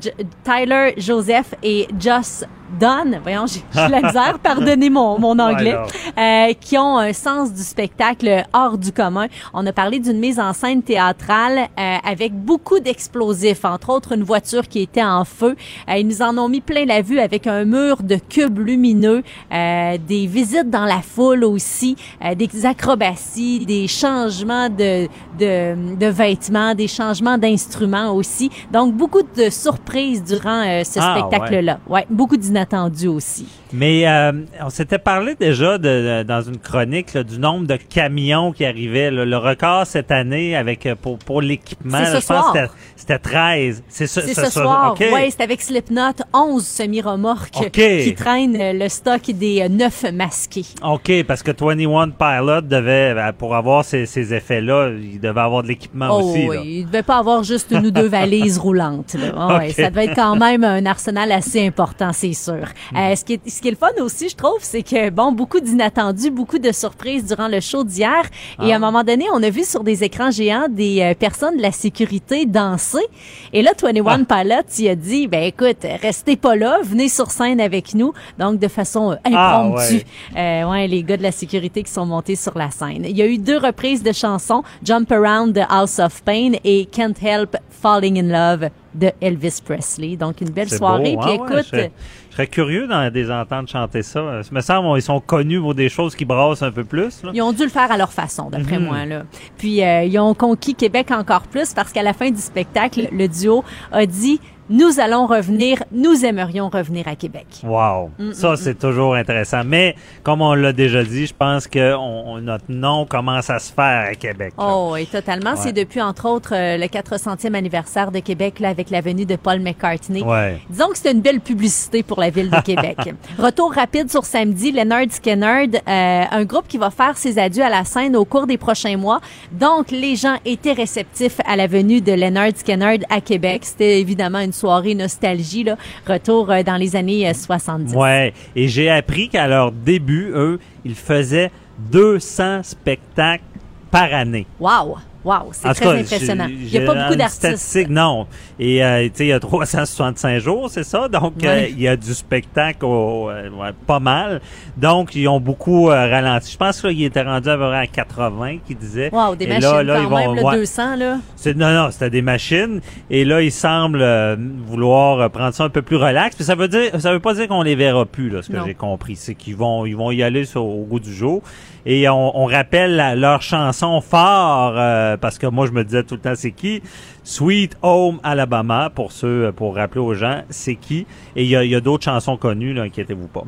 [0.43, 2.45] Tyler Joseph et Joss
[2.79, 3.19] Dunn.
[3.23, 5.75] Voyons, j'ai la misère, pardonnez mon, mon anglais.
[6.17, 9.27] Euh, qui ont un sens du spectacle hors du commun.
[9.53, 14.23] On a parlé d'une mise en scène théâtrale euh, avec beaucoup d'explosifs, entre autres une
[14.23, 15.55] voiture qui était en feu.
[15.89, 19.23] Euh, ils nous en ont mis plein la vue avec un mur de cubes lumineux,
[19.51, 25.07] euh, des visites dans la foule aussi, euh, des acrobaties, des changements de,
[25.39, 28.49] de, de vêtements, des changements d'instruments aussi.
[28.71, 31.79] Donc beaucoup de surprises durant euh, ce Ah, spectacle-là.
[31.87, 33.45] Ouais, beaucoup inattendu aussi.
[33.73, 35.83] Mais euh, on s'était parlé déjà de,
[36.19, 39.11] de- dans une chronique là, du nombre de camions qui arrivaient.
[39.11, 39.23] là.
[39.25, 42.53] Le record cette année avec euh, pour, pour l'équipement, je pense soir.
[42.53, 43.83] que c'était- c'était 13.
[43.87, 44.91] C'est ce, C'est ce- ce soir.
[44.93, 44.99] OK.
[45.13, 50.65] Ouais, c'est avec Slipknot, 11 semi-remorques qui traînent euh, le stock des euh, 9 masqués.
[50.83, 55.63] OK, parce que 21 Pilot devait, euh, pour avoir ces, ces effets-là, il devait avoir
[55.63, 56.47] de l'équipement Oh aussi.
[56.49, 56.61] oui, là.
[56.65, 59.13] il devait pas avoir juste une ou deux valises roulantes.
[59.15, 59.57] là.
[59.57, 62.65] Ouais, ça devait être quand même un arsenal assez important, c'est sûr.
[62.97, 65.31] Euh, ce, qui est, ce qui est le fun aussi, je trouve, c'est que bon,
[65.31, 68.23] beaucoup d'inattendus, beaucoup de surprises durant le show d'hier.
[68.59, 68.73] Et Ah.
[68.73, 71.61] à un moment donné, on a vu sur des écrans géants des euh, personnes de
[71.61, 73.05] la sécurité danser.
[73.53, 74.41] Et là, 21 Ah.
[74.43, 78.13] Pilot, il a dit, ben écoute, restez pas là, venez sur scène avec nous.
[78.39, 80.03] Donc de façon euh, Ah, impromptue.
[80.35, 83.05] Euh, ouais, les gars de la sécurité qui sont montés sur la scène.
[83.07, 86.87] Il y a eu deux reprises de chansons, Jump Around de House of Pain et
[86.87, 90.15] Can't Help Falling in Love de Elvis Presley.
[90.17, 91.15] Donc une belle soirée.
[91.15, 91.21] beau.
[91.21, 91.91] Puis Ah ouais, écoute,
[92.31, 94.19] je serais curieux d'en des entendre chanter ça.
[94.19, 97.21] Euh, Ça me semble ils sont connus pour des choses qui brassent un peu plus.
[97.23, 97.31] là.
[97.33, 98.85] ils ont dû le faire à leur façon, d'après Mhm.
[98.85, 99.05] moi.
[99.05, 99.23] Là.
[99.57, 103.27] Puis euh, ils ont conquis Québec encore plus parce qu'à la fin du spectacle, le
[103.27, 104.39] duo a dit
[104.71, 107.45] nous allons revenir, nous aimerions revenir à Québec.
[107.63, 108.09] Wow.
[108.17, 109.63] Mm, ça, mm, c'est toujours intéressant.
[109.65, 113.59] Mais, comme on l'a déjà dit, je pense que on- on- notre nom commence à
[113.59, 114.53] se faire à Québec.
[114.57, 114.63] là.
[114.65, 115.51] Oh, oui, totalement.
[115.51, 115.57] Ouais.
[115.59, 119.35] C'est depuis, entre autres, euh, le 400e anniversaire de Québec là, avec la venue de
[119.35, 120.23] Paul McCartney.
[120.23, 120.59] Ouais.
[120.69, 122.97] Disons que c'est une belle publicité pour la ville de Québec.
[123.37, 127.69] Retour rapide sur samedi, Leonard Skinner, euh, un groupe qui va faire ses adieux à
[127.69, 129.19] la scène au cours des prochains mois.
[129.51, 133.61] Donc, les gens étaient réceptifs à la venue de Leonard Skinner à Québec.
[133.65, 135.75] C'était évidemment une soirée nostalgie, là.
[136.07, 137.95] Retour euh, dans les années euh, 70.
[137.95, 138.33] Ouais.
[138.55, 141.51] Et j'ai appris qu'à leur début, eux, ils faisaient
[141.91, 143.43] 200 spectacles
[143.89, 144.45] par année.
[144.59, 144.97] Wow!
[145.23, 145.49] Wow!
[145.51, 146.47] C'est très cas, impressionnant.
[146.49, 147.87] Il n'y a pas beaucoup d'artistes.
[147.89, 148.25] non.
[148.59, 151.07] Et euh, tu sais, il y a 365 jours, c'est ça?
[151.07, 154.41] Donc, euh, il y a du spectacle au- euh, ouais, pas mal.
[154.77, 156.51] Donc, ils ont beaucoup euh, ralenti.
[156.51, 159.09] Je pense qu'il était rendu à peu près à 80, qui disait.
[159.13, 160.55] Wow, des Et machines là, là, quand ils vont- même, le ouais.
[160.57, 161.17] 200, là.
[161.55, 162.81] Non, non, c'était des machines.
[163.09, 164.35] Et là, ils semblent euh,
[164.65, 166.35] vouloir prendre ça un peu plus relax.
[166.35, 168.57] Puis ça veut dire, ça veut pas dire qu'on les verra plus, là, ce que
[168.65, 169.15] j'ai compris.
[169.15, 171.41] C'est qu'ils vont, ils vont y aller sur- au goût du jour.
[171.85, 176.21] Et on, rappelle leur chanson fort, euh, parce que moi, je me disais tout le
[176.21, 176.81] temps, c'est qui?
[177.23, 181.05] Sweet Home Alabama, pour ceux, pour rappeler aux gens, c'est qui?
[181.35, 183.43] Et il y a, y a d'autres chansons connues, là, inquiétez-vous pas.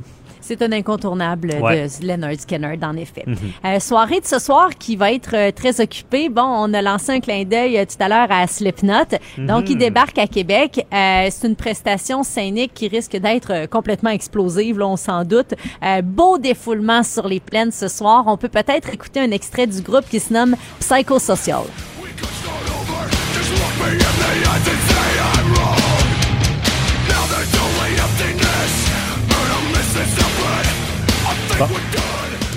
[0.45, 1.87] C'est un incontournable Ouais.
[2.01, 3.23] de Leonard Skinner, en effet.
[3.25, 3.37] Mhm.
[3.65, 6.27] Euh, soirée de ce soir qui va être euh, très occupée.
[6.27, 9.05] Bon, on a lancé un clin d'œil euh, tout à l'heure à Slipknot.
[9.37, 9.79] Donc, il Mhm.
[9.79, 10.85] débarque à Québec.
[10.93, 15.53] Euh, c'est une prestation scénique qui risque d'être euh, complètement explosive, là, on s'en doute.
[15.83, 18.25] Euh, beau défoulement sur les plaines ce soir.
[18.27, 21.63] On peut peut-être écouter un extrait du groupe qui se nomme Psychosocial.
[31.59, 31.67] Bon.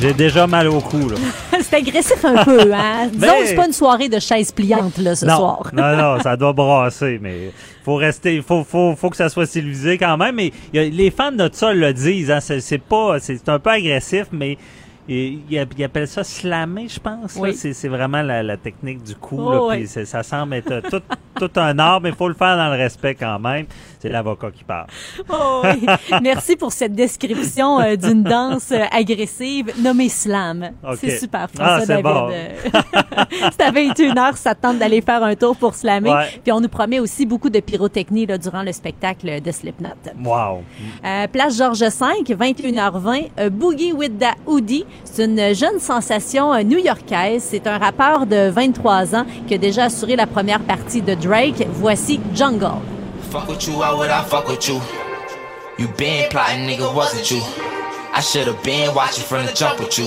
[0.01, 1.17] J'ai déjà mal au cou, là.
[1.63, 3.09] c'est agressif un peu, hein?
[3.13, 5.71] Disons que c'est pas une soirée de chaises pliantes, là, ce non, soir.
[5.73, 7.51] non, non, ça doit brasser, mais
[7.83, 10.35] faut rester, faut, faut, faut que ça soit civilisé quand même.
[10.35, 13.59] Mais il y a- les fans de ça le disent, hein, c'est pas, c'est un
[13.59, 14.59] peu agressif, mais
[15.09, 17.37] ils, ils appellent ça slammer, je pense.
[17.39, 17.55] Oui.
[17.55, 19.39] C'est vraiment la, la technique du coup.
[19.41, 19.77] Oh, là, oui.
[19.79, 21.01] puis c'est- ça semble être tout,
[21.41, 23.65] tout un art, mais il faut le faire dans le respect quand même.
[24.07, 24.87] C'est l'avocat qui parle.
[25.29, 25.87] Oh oui.
[26.23, 30.71] Merci pour cette description euh, d'une danse euh, agressive nommée slam.
[31.01, 32.05] C'est super, Ah, François c'est David.
[32.05, 32.31] bon.
[33.51, 36.11] C'est à 21h, ça te tente d'aller faire un tour pour slammer.
[36.11, 36.41] Ouais.
[36.45, 39.89] Puis on nous promet aussi beaucoup de pyrotechnie là, durant le spectacle de Slipknot.
[40.25, 40.63] Wow.
[41.05, 44.85] Euh, place Georges V, 21h20, euh, Boogie with the Hoodie.
[45.05, 47.43] C'est une jeune sensation new-yorkaise.
[47.43, 51.67] C'est un rappeur de 23 ans qui a déjà assuré la première partie de Drake.
[51.73, 52.71] Voici Jungle.
[53.31, 54.81] Fuck with you, why would I fuck with you?
[55.79, 57.41] You been plotting, nigga, wasn't you?
[58.15, 60.07] I should've been watching from the jump with you.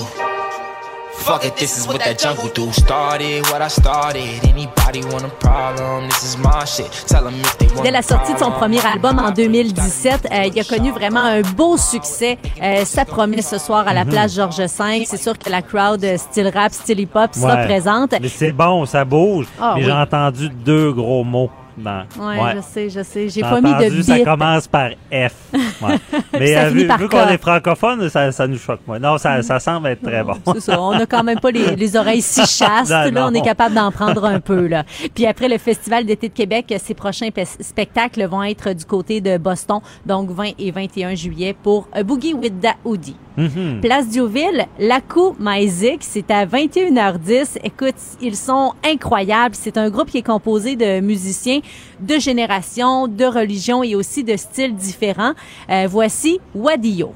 [1.13, 2.71] Fuck it, this is what that jungle do.
[2.71, 4.39] Started what I started.
[4.45, 6.05] Anybody want a problem?
[6.07, 6.89] This is my shit.
[7.07, 10.45] Tell them if they want Dès la sortie de son premier album en 2017, euh,
[10.45, 12.37] il a connu vraiment un beau succès.
[12.63, 14.11] Euh, ça promet ce soir à la Mhm.
[14.11, 15.05] place Georges V.
[15.05, 17.65] C'est sûr que la crowd euh, style rap, style hip-hop sera Ouais.
[17.65, 18.13] présente.
[18.19, 19.45] Mais c'est bon, ça bouge.
[19.59, 19.87] Ah, mais oui.
[19.87, 21.49] j'ai entendu deux gros mots.
[21.77, 23.29] Dans- Ouais, je sais, je sais.
[23.29, 24.25] J'ai pas mis de entendu, Ça bip.
[24.25, 25.33] commence par F.
[25.81, 25.95] Ouais.
[26.33, 28.81] Mais euh, vu, qu'on est francophone, ça, ça nous choque.
[28.85, 28.99] Moi.
[28.99, 30.33] Non, ça, ça semble être très bon.
[30.53, 30.81] C'est ça.
[30.81, 32.91] On n'a quand même pas les, les oreilles si chastes.
[32.91, 33.33] Non, là, on non.
[33.33, 34.67] est capable d'en prendre un peu.
[34.67, 34.83] Là.
[35.15, 39.21] Puis après le Festival d'été de Québec, ses prochains pe- spectacles vont être du côté
[39.21, 43.15] de Boston, donc 20 et 21 juillet pour A Boogie with the Hoodie.
[43.39, 43.79] Mhm.
[43.81, 47.57] Place Diouville, Lakou Maizik, c'est à 21h10.
[47.63, 49.55] Écoute, ils sont incroyables.
[49.55, 51.61] C'est un groupe qui est composé de musiciens
[52.01, 55.33] de générations, de religions et aussi de styles différents.
[55.69, 57.13] Euh, voici Wadio.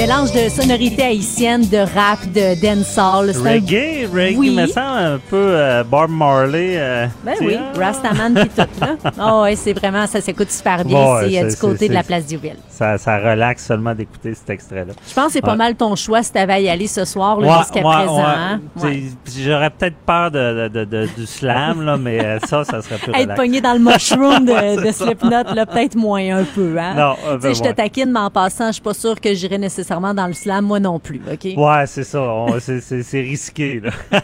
[0.00, 3.34] Mélange de sonorités haïtiennes, de rap, de dancehall.
[3.34, 4.56] C'est un- Reggae, reggae, Oui.
[4.56, 6.72] me semble un peu euh, Bob Marley.
[6.78, 8.96] euh, Ben oui, sais, Rastaman pis tout, là.
[9.20, 10.96] Oh, ouais, c'est vraiment, ça s'écoute super bien.
[10.98, 12.56] Euh, du côté de la place Diouville.
[12.70, 14.94] Ça, ça relaxe seulement d'écouter cet extrait-là.
[15.06, 15.56] Je pense que c'est pas Ouais.
[15.58, 18.24] mal ton choix si t'avais à y aller ce soir, Ouais, jusqu'à présent.
[18.24, 18.60] hein?
[19.38, 22.96] J'aurais peut-être peur de, de- de- de- du slam, là, mais euh, ça, ça serait
[22.96, 24.90] plus Être pogné dans le mushroom de.
[24.92, 26.94] Slipknot, là, peut-être moins un peu, hein?
[26.96, 29.58] Non, sais, peu je te taquine, mais en passant, je suis pas sûre que j'irai
[29.58, 31.48] nécessairement dans le slam, moi non plus, OK?
[31.56, 32.20] Ouais, c'est ça.
[32.22, 33.90] on- c'est- C'est c'est risqué, là.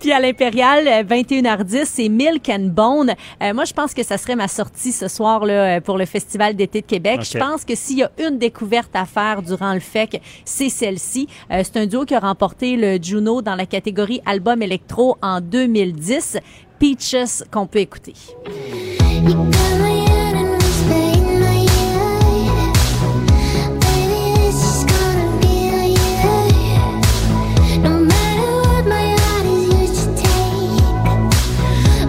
[0.00, 3.14] Puis à l'Impérial, euh, 21h10, c'est Milk and Bone.
[3.42, 6.04] Euh, moi, je pense que ça serait ma sortie ce soir là, euh, pour le
[6.04, 7.20] Festival d'été de Québec.
[7.22, 11.28] Je pense que s'il y a une découverte à faire durant le FEC, c'est celle-ci.
[11.50, 15.40] Euh, c'est un duo qui a remporté le Juno dans la catégorie Album électro en
[15.40, 16.38] 2010.
[16.78, 18.14] Peaches qu'on peut écouter.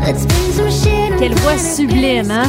[0.06, 2.44] Quelle voix sublime, hein?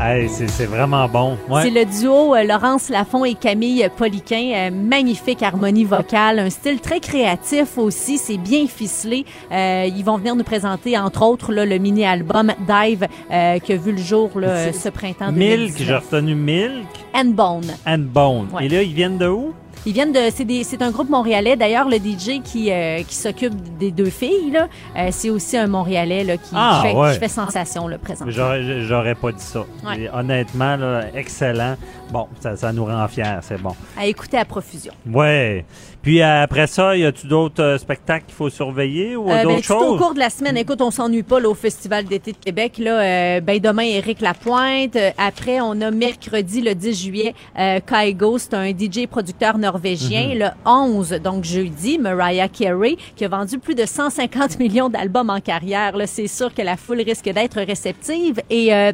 [0.00, 1.36] Hey, c'est c'est vraiment bon.
[1.50, 1.62] Ouais.
[1.64, 4.52] C'est le duo euh, Laurence Lafont et Camille Poliquin.
[4.54, 8.18] Euh, magnifique harmonie vocale, un style très créatif aussi.
[8.18, 9.24] C'est bien ficelé.
[9.50, 13.76] Euh, ils vont venir nous présenter, entre autres, là, le mini-album Dive euh, qui a
[13.76, 15.86] vu le jour là, ce printemps Milk, 2019.
[15.88, 17.66] j'ai retenu Milk And Bone.
[17.84, 18.46] and Bone.
[18.54, 18.66] Ouais.
[18.66, 19.52] Et là, ils viennent de où?
[19.84, 20.20] Ils viennent de,
[20.62, 21.56] c'est un groupe montréalais.
[21.56, 25.66] D'ailleurs, le DJ qui euh, qui s'occupe des deux filles là, euh, c'est aussi un
[25.66, 27.12] Montréalais là qui, Ah, fait, ouais.
[27.14, 28.24] qui fait sensation le présent.
[28.28, 29.64] J'aurais j'aurais pas dit ça.
[29.84, 30.02] Ouais.
[30.02, 31.76] Et honnêtement, là, excellent.
[32.12, 33.74] Bon, ça, ça nous rend fiers, c'est bon.
[33.98, 34.92] À écouter à profusion.
[35.10, 35.64] Ouais.
[36.02, 39.42] Puis euh, après ça, y a-tu d'autres euh, spectacles qu'il faut surveiller ou Euh, ben,
[39.44, 39.98] d'autres tout au choses?
[40.00, 42.78] cours de la semaine, écoute, on s'ennuie pas là, au Festival d'été de Québec.
[42.78, 44.98] Là, euh, ben demain, Éric Lapointe.
[45.16, 50.28] Après, on a mercredi, le 10 juillet, Kaigo, c'est un DJ producteur norvégien.
[50.34, 50.38] Mhm.
[50.38, 55.40] Le 11, donc jeudi, Mariah Carey, qui a vendu plus de 150 millions d'albums en
[55.40, 55.96] carrière.
[55.96, 58.40] Là, c'est sûr que la foule risque d'être réceptive.
[58.50, 58.92] Et euh,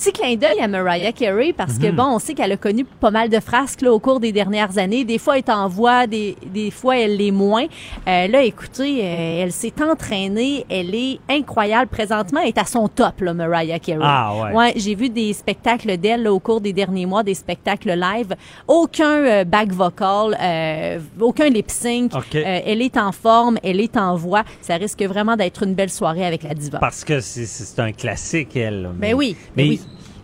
[0.00, 1.94] Petit clin d'œil à Mariah Carey parce que Mhm.
[1.96, 4.78] bon, on sait qu'elle a connu pas mal de frasques là, au cours des dernières
[4.78, 5.04] années.
[5.04, 7.66] Des fois, elle est en voix, des, des fois, elle l'est moins.
[8.08, 11.88] Euh, là, écoutez, euh, elle s'est entraînée, elle est incroyable.
[11.90, 14.00] Présentement, elle est à son top, là, Mariah Carey.
[14.02, 14.72] Ah, ouais.
[14.76, 18.34] j'ai vu des spectacles d'elle au cours des derniers mois, des spectacles live.
[18.68, 22.14] Aucun euh, back vocal, euh, aucun lip sync.
[22.14, 22.36] OK.
[22.36, 24.44] Euh, elle est en forme, elle est en voix.
[24.62, 26.78] Ça risque vraiment d'être une belle soirée avec la diva.
[26.78, 28.88] Parce que c'est- c'est un classique, elle.
[28.94, 29.80] Ben oui, Mais, ben oui.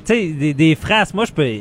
[0.06, 1.60] Sais, des, des phrases, moi, je peux...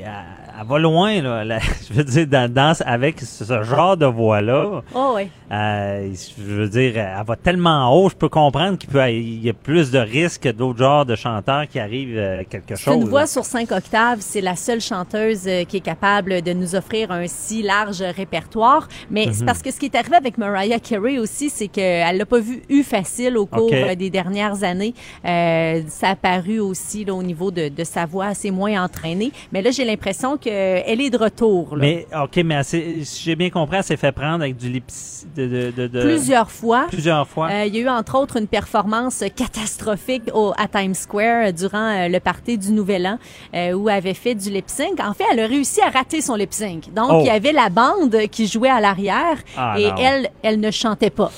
[0.60, 1.44] Elle, va loin, là.
[1.45, 4.82] La- je veux dire, dans, dans- avec ce genre de voix-là.
[4.94, 5.30] Oh, oui.
[5.52, 9.49] Euh, je veux dire, elle va tellement haut, je peux comprendre qu'il peut il y
[9.49, 12.95] a plus de risques que d'autres genres de chanteurs qui arrivent euh, quelque chose.
[12.95, 13.27] une voix là.
[13.27, 14.18] sur cinq octaves.
[14.22, 18.88] C'est la seule chanteuse euh, qui est capable de nous offrir un si large répertoire.
[19.11, 19.45] Mais c'est Mhm.
[19.45, 22.61] parce que ce qui est arrivé avec Mariah Carey aussi, c'est qu'elle l'a pas vu
[22.69, 24.94] eu facile au cours euh, des dernières années.
[25.26, 29.32] Euh, ça a paru aussi là, au niveau de, de sa voix assez moins entraînée.
[29.52, 31.76] Mais là, j'ai l'impression qu'elle est de retour.
[31.76, 31.81] là.
[31.81, 34.85] Mais, OK, mais elle si j'ai bien compris, elle s'est fait prendre avec du lip...
[35.35, 36.85] De, de, de, de- Plusieurs fois.
[36.89, 37.49] Plusieurs fois.
[37.51, 41.51] Euh, il y a eu entre autres une performance catastrophique au, à Times Square euh,
[41.51, 43.17] durant euh, le party du Nouvel An
[43.55, 44.99] euh, où elle avait fait du lip sync.
[44.99, 46.93] En fait, elle a réussi à rater son lip sync.
[46.93, 47.19] Donc, Oh.
[47.22, 49.95] il y avait la bande qui jouait à l'arrière Ah, et non.
[49.97, 51.31] elle, elle ne chantait pas.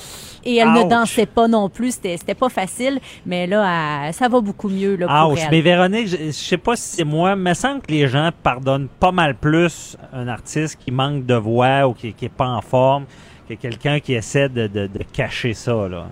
[0.44, 0.84] Et elle Ouch.
[0.84, 1.98] ne dansait pas non plus.
[2.02, 2.98] C'était, pas facile.
[3.26, 5.38] Mais là, elle- ça va beaucoup mieux là, pour Ouch.
[5.42, 5.50] elle.
[5.50, 8.06] Mais Véronique, je, je sais pas si c'est moi, mais il me semble que les
[8.08, 12.28] gens pardonnent pas mal plus un artiste qui manque de voix ou qui, qui est
[12.28, 13.04] pas en forme
[13.48, 16.06] que quelqu'un qui essaie de, de, de cacher ça, là.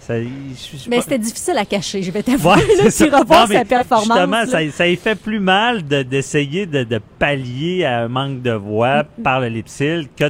[0.00, 0.26] Ça, je-
[0.76, 2.54] je- Mais c'était difficile à cacher, je vais t'avouer.
[2.54, 4.04] Ouais, mais sa performance.
[4.08, 8.42] Justement, ça, ça y fait plus mal de- d'essayer de, de pallier à un manque
[8.42, 10.24] de voix par le lip-sync que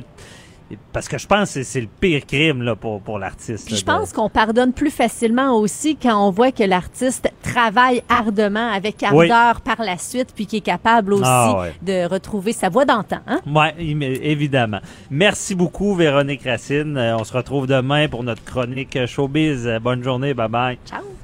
[0.93, 3.67] parce que je pense que c'est- le pire crime là, pour, pour l'artiste.
[3.67, 8.03] Puis je de- pense qu'on pardonne plus facilement aussi quand on voit que l'artiste travaille
[8.09, 9.31] ardemment avec Oui.
[9.31, 11.75] ardeur par la suite, puis qui est capable aussi Ah ouais.
[11.83, 13.19] de retrouver sa voix d'antan.
[13.27, 13.41] Hein?
[13.79, 14.81] Im- évidemment.
[15.11, 16.97] Merci beaucoup, Véronique Racine.
[16.97, 19.69] Euh, on se retrouve demain pour notre chronique Showbiz.
[19.83, 20.35] Bonne journée.
[20.35, 20.79] Bye bye.
[20.87, 21.22] Ciao.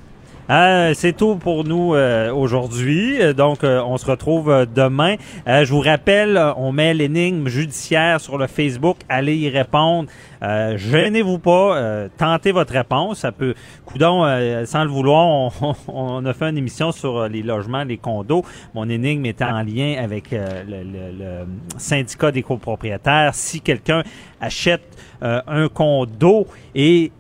[0.51, 3.19] Euh, c'est tout pour nous euh, aujourd'hui.
[3.35, 5.17] Donc, euh, on se retrouve euh, demain.
[5.47, 8.97] Euh, je vous rappelle, euh, on met l'énigme judiciaire sur le Facebook.
[9.11, 10.09] Allez y répondre.
[10.41, 12.07] Gênez-vous pas.
[12.17, 13.19] tentez votre réponse.
[13.19, 13.55] Ça peut,
[13.85, 14.23] coudon,
[14.67, 15.51] sans le vouloir, on,
[15.89, 18.45] on a fait une émission sur les logements, les condos.
[18.73, 20.39] Mon énigme était en lien avec le,
[20.69, 20.83] le-
[21.19, 21.47] le
[21.77, 23.35] syndicat des copropriétaires.
[23.35, 24.05] Si quelqu'un
[24.41, 27.11] achète un condo et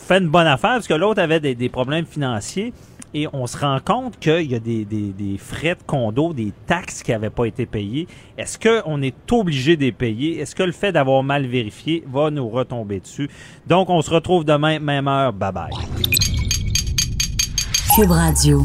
[0.00, 2.72] fait une bonne affaire parce que l'autre avait des, problèmes financiers
[3.12, 7.10] et on se rend compte qu'il y a des frais de condo, des taxes qui
[7.10, 8.06] n'avaient pas été payées.
[8.38, 10.38] Est-ce qu'on est obligé de les payer?
[10.38, 13.28] Est-ce que le fait d'avoir mal vérifié va nous retomber dessus?
[13.66, 15.32] Donc, on se retrouve demain, même heure.
[15.32, 15.70] Bye bye.
[17.96, 18.64] Cube Radio.